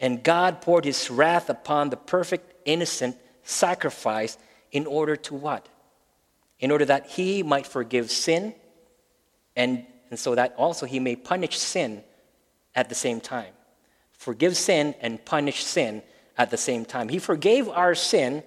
And 0.00 0.24
God 0.24 0.60
poured 0.60 0.84
his 0.84 1.08
wrath 1.08 1.48
upon 1.48 1.90
the 1.90 1.96
perfect, 1.96 2.52
innocent 2.64 3.16
sacrifice 3.44 4.36
in 4.72 4.84
order 4.86 5.14
to 5.14 5.34
what? 5.34 5.68
In 6.58 6.72
order 6.72 6.86
that 6.86 7.06
he 7.06 7.44
might 7.44 7.68
forgive 7.68 8.10
sin 8.10 8.52
and, 9.54 9.86
and 10.10 10.18
so 10.18 10.34
that 10.34 10.54
also 10.56 10.86
he 10.86 10.98
may 10.98 11.14
punish 11.14 11.56
sin 11.56 12.02
at 12.74 12.88
the 12.88 12.96
same 12.96 13.20
time. 13.20 13.52
Forgive 14.10 14.56
sin 14.56 14.96
and 15.00 15.24
punish 15.24 15.62
sin 15.62 16.02
at 16.38 16.50
the 16.50 16.56
same 16.56 16.84
time. 16.84 17.08
He 17.08 17.18
forgave 17.18 17.68
our 17.68 17.94
sin 17.94 18.42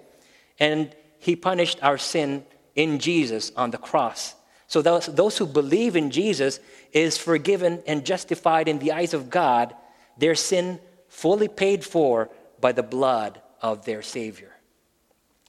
and 0.60 0.96
he 1.20 1.36
punished 1.36 1.78
our 1.84 1.98
sin 1.98 2.46
in 2.76 2.98
Jesus 3.00 3.52
on 3.56 3.72
the 3.72 3.78
cross. 3.78 4.34
So 4.68 4.82
those, 4.82 5.08
those 5.08 5.38
who 5.38 5.46
believe 5.46 5.98
in 5.98 6.10
Jesus 6.10 6.60
is 6.94 7.18
forgiven 7.18 7.84
and 7.86 8.06
justified 8.06 8.70
in 8.70 8.80
the 8.80 8.94
eyes 8.94 9.14
of 9.14 9.30
God, 9.30 9.76
their 10.18 10.36
sin 10.36 10.80
fully 11.10 11.50
paid 11.50 11.84
for 11.84 12.30
by 12.62 12.72
the 12.72 12.84
blood 12.84 13.42
of 13.62 13.84
their 13.84 14.02
Savior. 14.02 14.56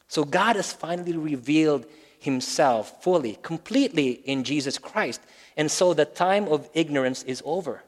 So 0.08 0.24
God 0.24 0.56
has 0.56 0.72
finally 0.72 1.16
revealed 1.16 1.86
himself 2.18 3.02
fully, 3.02 3.38
completely 3.42 4.10
in 4.10 4.44
Jesus 4.44 4.76
Christ. 4.76 5.20
And 5.56 5.70
so 5.70 5.94
the 5.94 6.04
time 6.04 6.48
of 6.48 6.68
ignorance 6.74 7.22
is 7.22 7.42
over. 7.44 7.82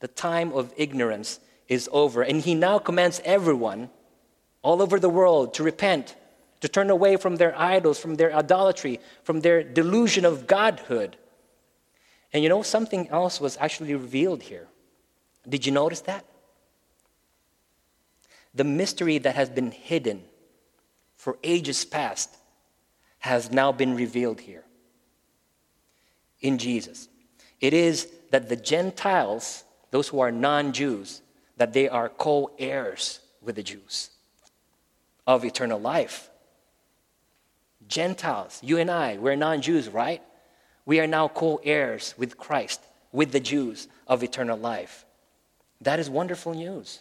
The 0.00 0.08
time 0.08 0.52
of 0.52 0.72
ignorance 0.76 1.40
is 1.68 1.88
over. 1.92 2.22
And 2.22 2.40
he 2.40 2.54
now 2.54 2.78
commands 2.78 3.20
everyone 3.24 3.90
all 4.62 4.82
over 4.82 4.98
the 4.98 5.08
world 5.08 5.54
to 5.54 5.62
repent 5.62 6.14
to 6.60 6.68
turn 6.68 6.90
away 6.90 7.16
from 7.16 7.36
their 7.36 7.56
idols, 7.58 7.98
from 7.98 8.16
their 8.16 8.34
idolatry, 8.34 9.00
from 9.22 9.40
their 9.40 9.62
delusion 9.62 10.24
of 10.24 10.46
godhood. 10.46 11.16
And 12.32 12.42
you 12.42 12.48
know, 12.48 12.62
something 12.62 13.08
else 13.08 13.40
was 13.40 13.56
actually 13.58 13.94
revealed 13.94 14.42
here. 14.42 14.66
Did 15.48 15.66
you 15.66 15.72
notice 15.72 16.00
that? 16.02 16.24
The 18.54 18.64
mystery 18.64 19.18
that 19.18 19.34
has 19.34 19.50
been 19.50 19.70
hidden 19.70 20.22
for 21.16 21.38
ages 21.44 21.84
past 21.84 22.36
has 23.18 23.50
now 23.50 23.72
been 23.72 23.94
revealed 23.94 24.40
here 24.40 24.64
in 26.40 26.58
Jesus. 26.58 27.08
It 27.60 27.74
is 27.74 28.08
that 28.30 28.48
the 28.48 28.56
Gentiles, 28.56 29.64
those 29.90 30.08
who 30.08 30.20
are 30.20 30.30
non 30.30 30.72
Jews, 30.72 31.22
that 31.56 31.72
they 31.72 31.88
are 31.88 32.08
co 32.08 32.50
heirs 32.58 33.20
with 33.40 33.56
the 33.56 33.62
Jews 33.62 34.10
of 35.26 35.44
eternal 35.44 35.80
life. 35.80 36.30
Gentiles, 37.88 38.60
you 38.62 38.78
and 38.78 38.90
I, 38.90 39.16
we're 39.16 39.36
non 39.36 39.62
Jews, 39.62 39.88
right? 39.88 40.22
We 40.84 41.00
are 41.00 41.06
now 41.06 41.28
co 41.28 41.60
heirs 41.64 42.14
with 42.16 42.36
Christ, 42.36 42.80
with 43.12 43.32
the 43.32 43.40
Jews 43.40 43.88
of 44.06 44.22
eternal 44.22 44.58
life. 44.58 45.04
That 45.80 45.98
is 45.98 46.08
wonderful 46.08 46.54
news. 46.54 47.00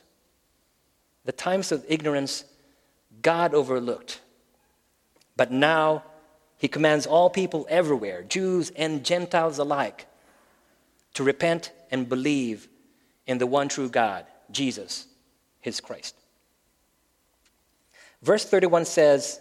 The 1.26 1.32
times 1.32 1.72
of 1.72 1.86
ignorance, 1.88 2.46
God 3.22 3.54
overlooked. 3.54 4.22
But 5.36 5.52
now, 5.52 6.04
He 6.58 6.68
commands 6.68 7.06
all 7.06 7.30
people 7.30 7.66
everywhere, 7.70 8.24
Jews 8.24 8.72
and 8.76 9.04
Gentiles 9.04 9.58
alike, 9.58 10.08
to 11.16 11.24
repent 11.24 11.72
and 11.92 12.08
believe 12.08 12.68
in 13.26 13.38
the 13.38 13.48
one 13.48 13.70
true 13.70 13.90
God, 13.90 14.26
Jesus, 14.52 15.08
His 15.62 15.80
Christ. 15.80 16.16
Verse 18.22 18.46
31 18.46 18.86
says, 18.86 19.40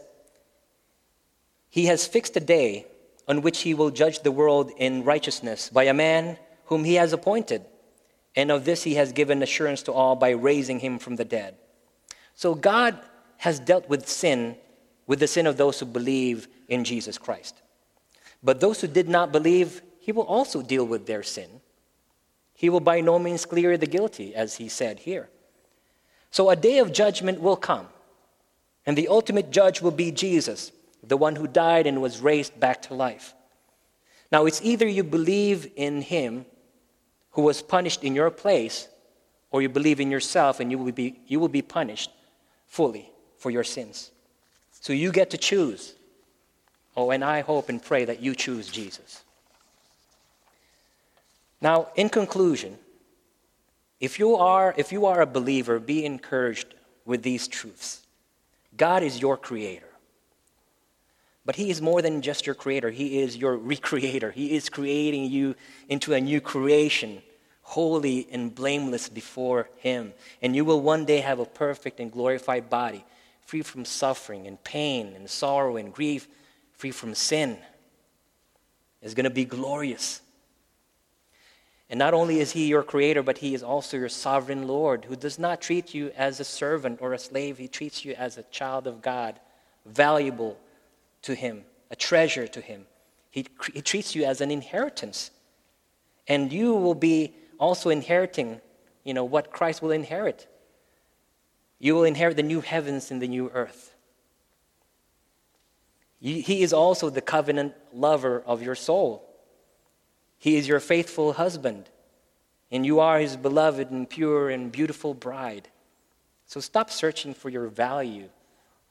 he 1.74 1.86
has 1.86 2.06
fixed 2.06 2.36
a 2.36 2.40
day 2.40 2.86
on 3.26 3.42
which 3.42 3.62
he 3.62 3.74
will 3.74 3.90
judge 3.90 4.20
the 4.20 4.30
world 4.30 4.70
in 4.76 5.02
righteousness 5.02 5.70
by 5.70 5.82
a 5.82 5.92
man 5.92 6.38
whom 6.66 6.84
he 6.84 6.94
has 6.94 7.12
appointed. 7.12 7.64
And 8.36 8.52
of 8.52 8.64
this 8.64 8.84
he 8.84 8.94
has 8.94 9.10
given 9.10 9.42
assurance 9.42 9.82
to 9.82 9.92
all 9.92 10.14
by 10.14 10.30
raising 10.30 10.78
him 10.78 11.00
from 11.00 11.16
the 11.16 11.24
dead. 11.24 11.56
So 12.36 12.54
God 12.54 12.96
has 13.38 13.58
dealt 13.58 13.88
with 13.88 14.08
sin, 14.08 14.54
with 15.08 15.18
the 15.18 15.26
sin 15.26 15.48
of 15.48 15.56
those 15.56 15.80
who 15.80 15.86
believe 15.86 16.46
in 16.68 16.84
Jesus 16.84 17.18
Christ. 17.18 17.60
But 18.40 18.60
those 18.60 18.80
who 18.80 18.86
did 18.86 19.08
not 19.08 19.32
believe, 19.32 19.82
he 19.98 20.12
will 20.12 20.22
also 20.22 20.62
deal 20.62 20.84
with 20.84 21.06
their 21.06 21.24
sin. 21.24 21.60
He 22.64 22.70
will 22.70 22.80
by 22.80 23.02
no 23.02 23.18
means 23.18 23.44
clear 23.44 23.76
the 23.76 23.86
guilty, 23.86 24.34
as 24.34 24.54
he 24.54 24.70
said 24.70 25.00
here. 25.00 25.28
So 26.30 26.48
a 26.48 26.56
day 26.56 26.78
of 26.78 26.94
judgment 26.94 27.42
will 27.42 27.56
come, 27.56 27.88
and 28.86 28.96
the 28.96 29.08
ultimate 29.08 29.50
judge 29.50 29.82
will 29.82 29.90
be 29.90 30.10
Jesus 30.10 30.72
the 31.02 31.18
one 31.18 31.36
who 31.36 31.46
died 31.46 31.86
and 31.86 32.00
was 32.00 32.22
raised 32.22 32.58
back 32.58 32.80
to 32.84 32.94
life. 32.94 33.34
Now, 34.32 34.46
it's 34.46 34.62
either 34.62 34.88
you 34.88 35.04
believe 35.04 35.70
in 35.76 36.00
him 36.00 36.46
who 37.32 37.42
was 37.42 37.60
punished 37.60 38.02
in 38.02 38.14
your 38.14 38.30
place, 38.30 38.88
or 39.50 39.60
you 39.60 39.68
believe 39.68 40.00
in 40.00 40.10
yourself 40.10 40.58
and 40.58 40.70
you 40.70 40.78
will 40.78 40.90
be, 40.90 41.20
you 41.26 41.38
will 41.38 41.48
be 41.48 41.60
punished 41.60 42.10
fully 42.64 43.12
for 43.36 43.50
your 43.50 43.64
sins. 43.64 44.10
So 44.70 44.94
you 44.94 45.12
get 45.12 45.28
to 45.32 45.36
choose. 45.36 45.92
Oh, 46.96 47.10
and 47.10 47.22
I 47.22 47.42
hope 47.42 47.68
and 47.68 47.82
pray 47.82 48.06
that 48.06 48.22
you 48.22 48.34
choose 48.34 48.68
Jesus. 48.68 49.23
Now, 51.64 51.88
in 51.96 52.10
conclusion, 52.10 52.76
if 53.98 54.18
you 54.18 54.36
are, 54.36 54.74
if 54.76 54.92
you 54.92 55.06
are 55.06 55.22
a 55.22 55.26
believer, 55.26 55.80
be 55.80 56.04
encouraged 56.04 56.74
with 57.06 57.22
these 57.22 57.48
truths. 57.48 58.02
God 58.76 59.02
is 59.02 59.18
your 59.18 59.38
creator. 59.38 59.88
But 61.46 61.56
He 61.56 61.70
is 61.70 61.80
more 61.80 62.02
than 62.02 62.20
just 62.20 62.44
your 62.44 62.54
creator, 62.54 62.90
He 62.90 63.18
is 63.20 63.38
your 63.38 63.56
recreator. 63.56 64.30
He 64.30 64.54
is 64.54 64.68
creating 64.68 65.30
you 65.30 65.54
into 65.88 66.12
a 66.12 66.20
new 66.20 66.38
creation, 66.38 67.22
holy 67.62 68.28
and 68.30 68.54
blameless 68.54 69.08
before 69.08 69.70
Him. 69.78 70.12
And 70.42 70.54
you 70.54 70.66
will 70.66 70.82
one 70.82 71.06
day 71.06 71.20
have 71.20 71.38
a 71.38 71.46
perfect 71.46 71.98
and 71.98 72.12
glorified 72.12 72.68
body, 72.68 73.06
free 73.46 73.62
from 73.62 73.86
suffering 73.86 74.46
and 74.46 74.62
pain 74.64 75.14
and 75.16 75.30
sorrow 75.30 75.78
and 75.78 75.94
grief, 75.94 76.28
free 76.72 76.90
from 76.90 77.14
sin. 77.14 77.56
It's 79.00 79.14
going 79.14 79.24
to 79.24 79.30
be 79.30 79.46
glorious. 79.46 80.20
And 81.94 82.00
not 82.00 82.12
only 82.12 82.40
is 82.40 82.50
He 82.50 82.66
your 82.66 82.82
creator, 82.82 83.22
but 83.22 83.38
He 83.38 83.54
is 83.54 83.62
also 83.62 83.96
your 83.96 84.08
sovereign 84.08 84.66
Lord 84.66 85.04
who 85.04 85.14
does 85.14 85.38
not 85.38 85.60
treat 85.60 85.94
you 85.94 86.10
as 86.16 86.40
a 86.40 86.44
servant 86.44 86.98
or 87.00 87.12
a 87.12 87.18
slave. 87.20 87.56
He 87.56 87.68
treats 87.68 88.04
you 88.04 88.14
as 88.14 88.36
a 88.36 88.42
child 88.50 88.88
of 88.88 89.00
God, 89.00 89.38
valuable 89.86 90.58
to 91.22 91.36
him, 91.36 91.62
a 91.92 91.94
treasure 91.94 92.48
to 92.48 92.60
him. 92.60 92.86
He, 93.30 93.46
he 93.72 93.80
treats 93.80 94.12
you 94.12 94.24
as 94.24 94.40
an 94.40 94.50
inheritance. 94.50 95.30
And 96.26 96.52
you 96.52 96.74
will 96.74 96.96
be 96.96 97.32
also 97.60 97.90
inheriting, 97.90 98.60
you 99.04 99.14
know, 99.14 99.22
what 99.22 99.52
Christ 99.52 99.80
will 99.80 99.92
inherit. 99.92 100.48
You 101.78 101.94
will 101.94 102.02
inherit 102.02 102.36
the 102.36 102.42
new 102.42 102.60
heavens 102.60 103.12
and 103.12 103.22
the 103.22 103.28
new 103.28 103.52
earth. 103.54 103.94
He 106.20 106.64
is 106.64 106.72
also 106.72 107.08
the 107.08 107.20
covenant 107.20 107.74
lover 107.92 108.42
of 108.44 108.62
your 108.62 108.74
soul. 108.74 109.23
He 110.44 110.56
is 110.56 110.68
your 110.68 110.78
faithful 110.78 111.32
husband, 111.32 111.88
and 112.70 112.84
you 112.84 113.00
are 113.00 113.18
his 113.18 113.34
beloved 113.34 113.90
and 113.90 114.06
pure 114.06 114.50
and 114.50 114.70
beautiful 114.70 115.14
bride. 115.14 115.70
So 116.44 116.60
stop 116.60 116.90
searching 116.90 117.32
for 117.32 117.48
your 117.48 117.68
value 117.68 118.28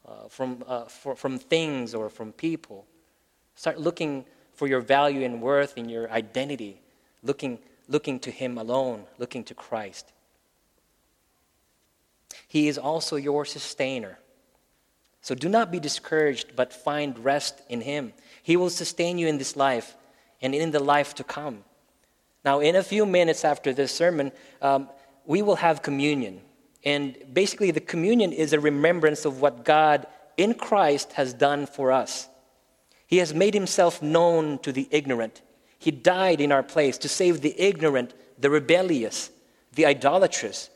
uh, 0.04 0.30
from, 0.30 0.64
uh, 0.68 0.86
for, 0.86 1.16
from 1.16 1.38
things 1.38 1.93
or 1.93 2.10
from 2.10 2.32
people. 2.32 2.88
Start 3.54 3.80
looking 3.80 4.26
for 4.56 4.68
your 4.68 4.82
value 4.82 5.24
and 5.24 5.43
worth 5.43 5.78
in 5.78 5.89
your 5.89 6.10
identity, 6.10 6.82
looking, 7.22 7.60
looking 7.88 8.20
to 8.22 8.32
him 8.32 8.58
alone, 8.58 9.04
looking 9.20 9.43
to 9.43 9.54
Christ. 9.54 10.12
He 12.47 12.68
is 12.68 12.80
also 12.80 13.16
your 13.16 13.45
sustainer. 13.45 14.18
So 15.22 15.36
do 15.36 15.49
not 15.49 15.72
be 15.72 15.80
discouraged, 15.80 16.56
but 16.56 16.74
find 16.74 17.20
rest 17.20 17.62
in 17.70 17.82
Him. 17.82 18.14
He 18.41 18.58
will 18.58 18.72
sustain 18.72 19.20
you 19.20 19.28
in 19.28 19.38
this 19.38 19.56
life 19.56 19.95
and 20.44 20.54
in 20.54 20.72
the 20.72 20.84
life 20.84 21.16
to 21.16 21.24
come. 21.24 21.64
Now, 22.46 22.60
in 22.60 22.76
a 22.76 22.84
few 22.84 23.06
minutes 23.06 23.46
after 23.46 23.74
this 23.74 23.94
sermon, 23.94 24.34
um, 24.62 24.89
we 25.26 25.41
will 25.41 25.56
have 25.56 25.82
communion. 25.82 26.41
And 26.84 27.18
basically, 27.32 27.72
the 27.72 27.80
communion 27.80 28.34
is 28.34 28.52
a 28.52 28.60
remembrance 28.60 29.24
of 29.24 29.39
what 29.39 29.64
God 29.64 30.06
in 30.36 30.54
Christ 30.54 31.14
has 31.14 31.34
done 31.34 31.66
for 31.66 31.94
us. 31.94 32.28
He 33.08 33.18
has 33.18 33.34
made 33.34 33.54
himself 33.54 34.02
known 34.02 34.60
to 34.60 34.74
the 34.74 34.89
ignorant. 34.91 35.41
He 35.80 35.91
died 35.91 36.41
in 36.41 36.52
our 36.52 36.64
place 36.64 36.98
to 37.00 37.10
save 37.10 37.39
the 37.39 37.56
ignorant, 37.58 38.14
the 38.38 38.50
rebellious, 38.50 39.30
the 39.74 39.86
idolatrous. 39.86 40.70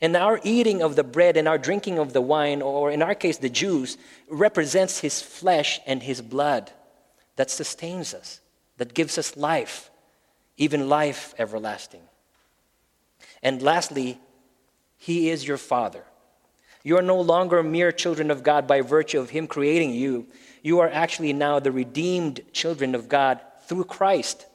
And 0.00 0.16
our 0.16 0.40
eating 0.42 0.82
of 0.82 0.96
the 0.96 1.04
bread 1.04 1.36
and 1.36 1.46
our 1.46 1.58
drinking 1.58 1.98
of 1.98 2.14
the 2.14 2.22
wine, 2.22 2.62
or 2.62 2.90
in 2.90 3.02
our 3.02 3.14
case, 3.14 3.36
the 3.36 3.50
juice, 3.50 3.98
represents 4.30 5.00
his 5.00 5.20
flesh 5.20 5.78
and 5.86 6.02
his 6.02 6.22
blood 6.22 6.72
that 7.36 7.50
sustains 7.50 8.14
us 8.14 8.40
that 8.80 8.94
gives 8.94 9.18
us 9.18 9.36
life, 9.36 9.90
even 10.56 10.88
life 10.88 11.34
everlasting. 11.38 12.00
And 13.42 13.60
lastly, 13.60 14.18
He 14.96 15.28
is 15.28 15.46
your 15.46 15.58
Father. 15.58 16.02
You 16.82 16.96
are 16.96 17.02
no 17.02 17.20
longer 17.20 17.62
mere 17.62 17.92
children 17.92 18.30
of 18.30 18.42
God 18.42 18.66
by 18.66 18.80
virtue 18.80 19.20
of 19.20 19.28
Him 19.28 19.46
creating 19.46 19.90
you. 19.90 20.28
You 20.62 20.78
are 20.78 20.88
actually 20.88 21.34
now 21.34 21.60
the 21.60 21.70
redeemed 21.70 22.40
children 22.54 22.94
of 22.94 23.06
God 23.06 23.38
through 23.66 23.84
Christ. 23.84 24.46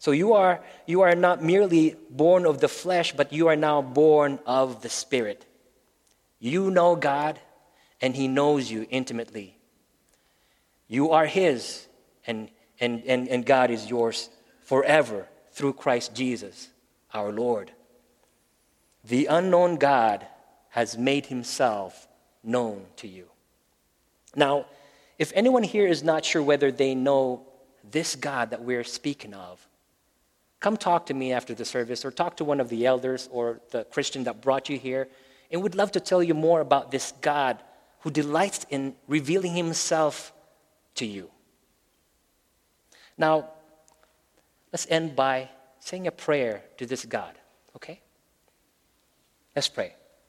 So 0.00 0.10
you 0.10 0.32
are, 0.32 0.60
you 0.84 1.02
are 1.02 1.14
not 1.14 1.40
merely 1.40 1.94
born 2.10 2.46
of 2.46 2.58
the 2.58 2.66
flesh, 2.66 3.12
but 3.12 3.32
you 3.32 3.46
are 3.46 3.54
now 3.54 3.80
born 3.80 4.40
of 4.44 4.82
the 4.82 4.88
Spirit. 4.88 5.46
You 6.40 6.68
know 6.72 6.96
God, 6.96 7.38
and 8.00 8.16
He 8.16 8.26
knows 8.26 8.72
you 8.72 8.88
intimately. 8.90 9.56
You 10.88 11.12
are 11.12 11.26
His, 11.26 11.86
and 12.26 12.48
and, 12.80 13.02
and, 13.04 13.28
and 13.28 13.44
God 13.44 13.70
is 13.70 13.88
yours 13.88 14.28
forever 14.60 15.28
through 15.52 15.74
Christ 15.74 16.14
Jesus, 16.14 16.68
our 17.14 17.32
Lord. 17.32 17.72
The 19.04 19.26
unknown 19.26 19.76
God 19.76 20.26
has 20.70 20.98
made 20.98 21.26
himself 21.26 22.08
known 22.42 22.84
to 22.96 23.08
you. 23.08 23.26
Now, 24.34 24.66
if 25.18 25.32
anyone 25.34 25.62
here 25.62 25.86
is 25.86 26.02
not 26.02 26.24
sure 26.24 26.42
whether 26.42 26.70
they 26.70 26.94
know 26.94 27.46
this 27.90 28.16
God 28.16 28.50
that 28.50 28.62
we're 28.62 28.84
speaking 28.84 29.32
of, 29.32 29.66
come 30.60 30.76
talk 30.76 31.06
to 31.06 31.14
me 31.14 31.32
after 31.32 31.54
the 31.54 31.64
service 31.64 32.04
or 32.04 32.10
talk 32.10 32.36
to 32.38 32.44
one 32.44 32.60
of 32.60 32.68
the 32.68 32.84
elders 32.84 33.28
or 33.32 33.60
the 33.70 33.84
Christian 33.84 34.24
that 34.24 34.42
brought 34.42 34.68
you 34.68 34.78
here, 34.78 35.08
and 35.50 35.62
we'd 35.62 35.74
love 35.74 35.92
to 35.92 36.00
tell 36.00 36.22
you 36.22 36.34
more 36.34 36.60
about 36.60 36.90
this 36.90 37.12
God 37.20 37.62
who 38.00 38.10
delights 38.10 38.66
in 38.68 38.94
revealing 39.08 39.54
himself 39.54 40.32
to 40.96 41.06
you. 41.06 41.30
Now, 43.18 43.48
let's 44.72 44.86
end 44.90 45.16
by 45.16 45.48
saying 45.80 46.06
a 46.06 46.10
prayer 46.10 46.62
to 46.78 46.86
this 46.86 47.04
God, 47.04 47.34
okay? 47.76 48.00
Let's 49.54 49.68
pray. 49.68 49.94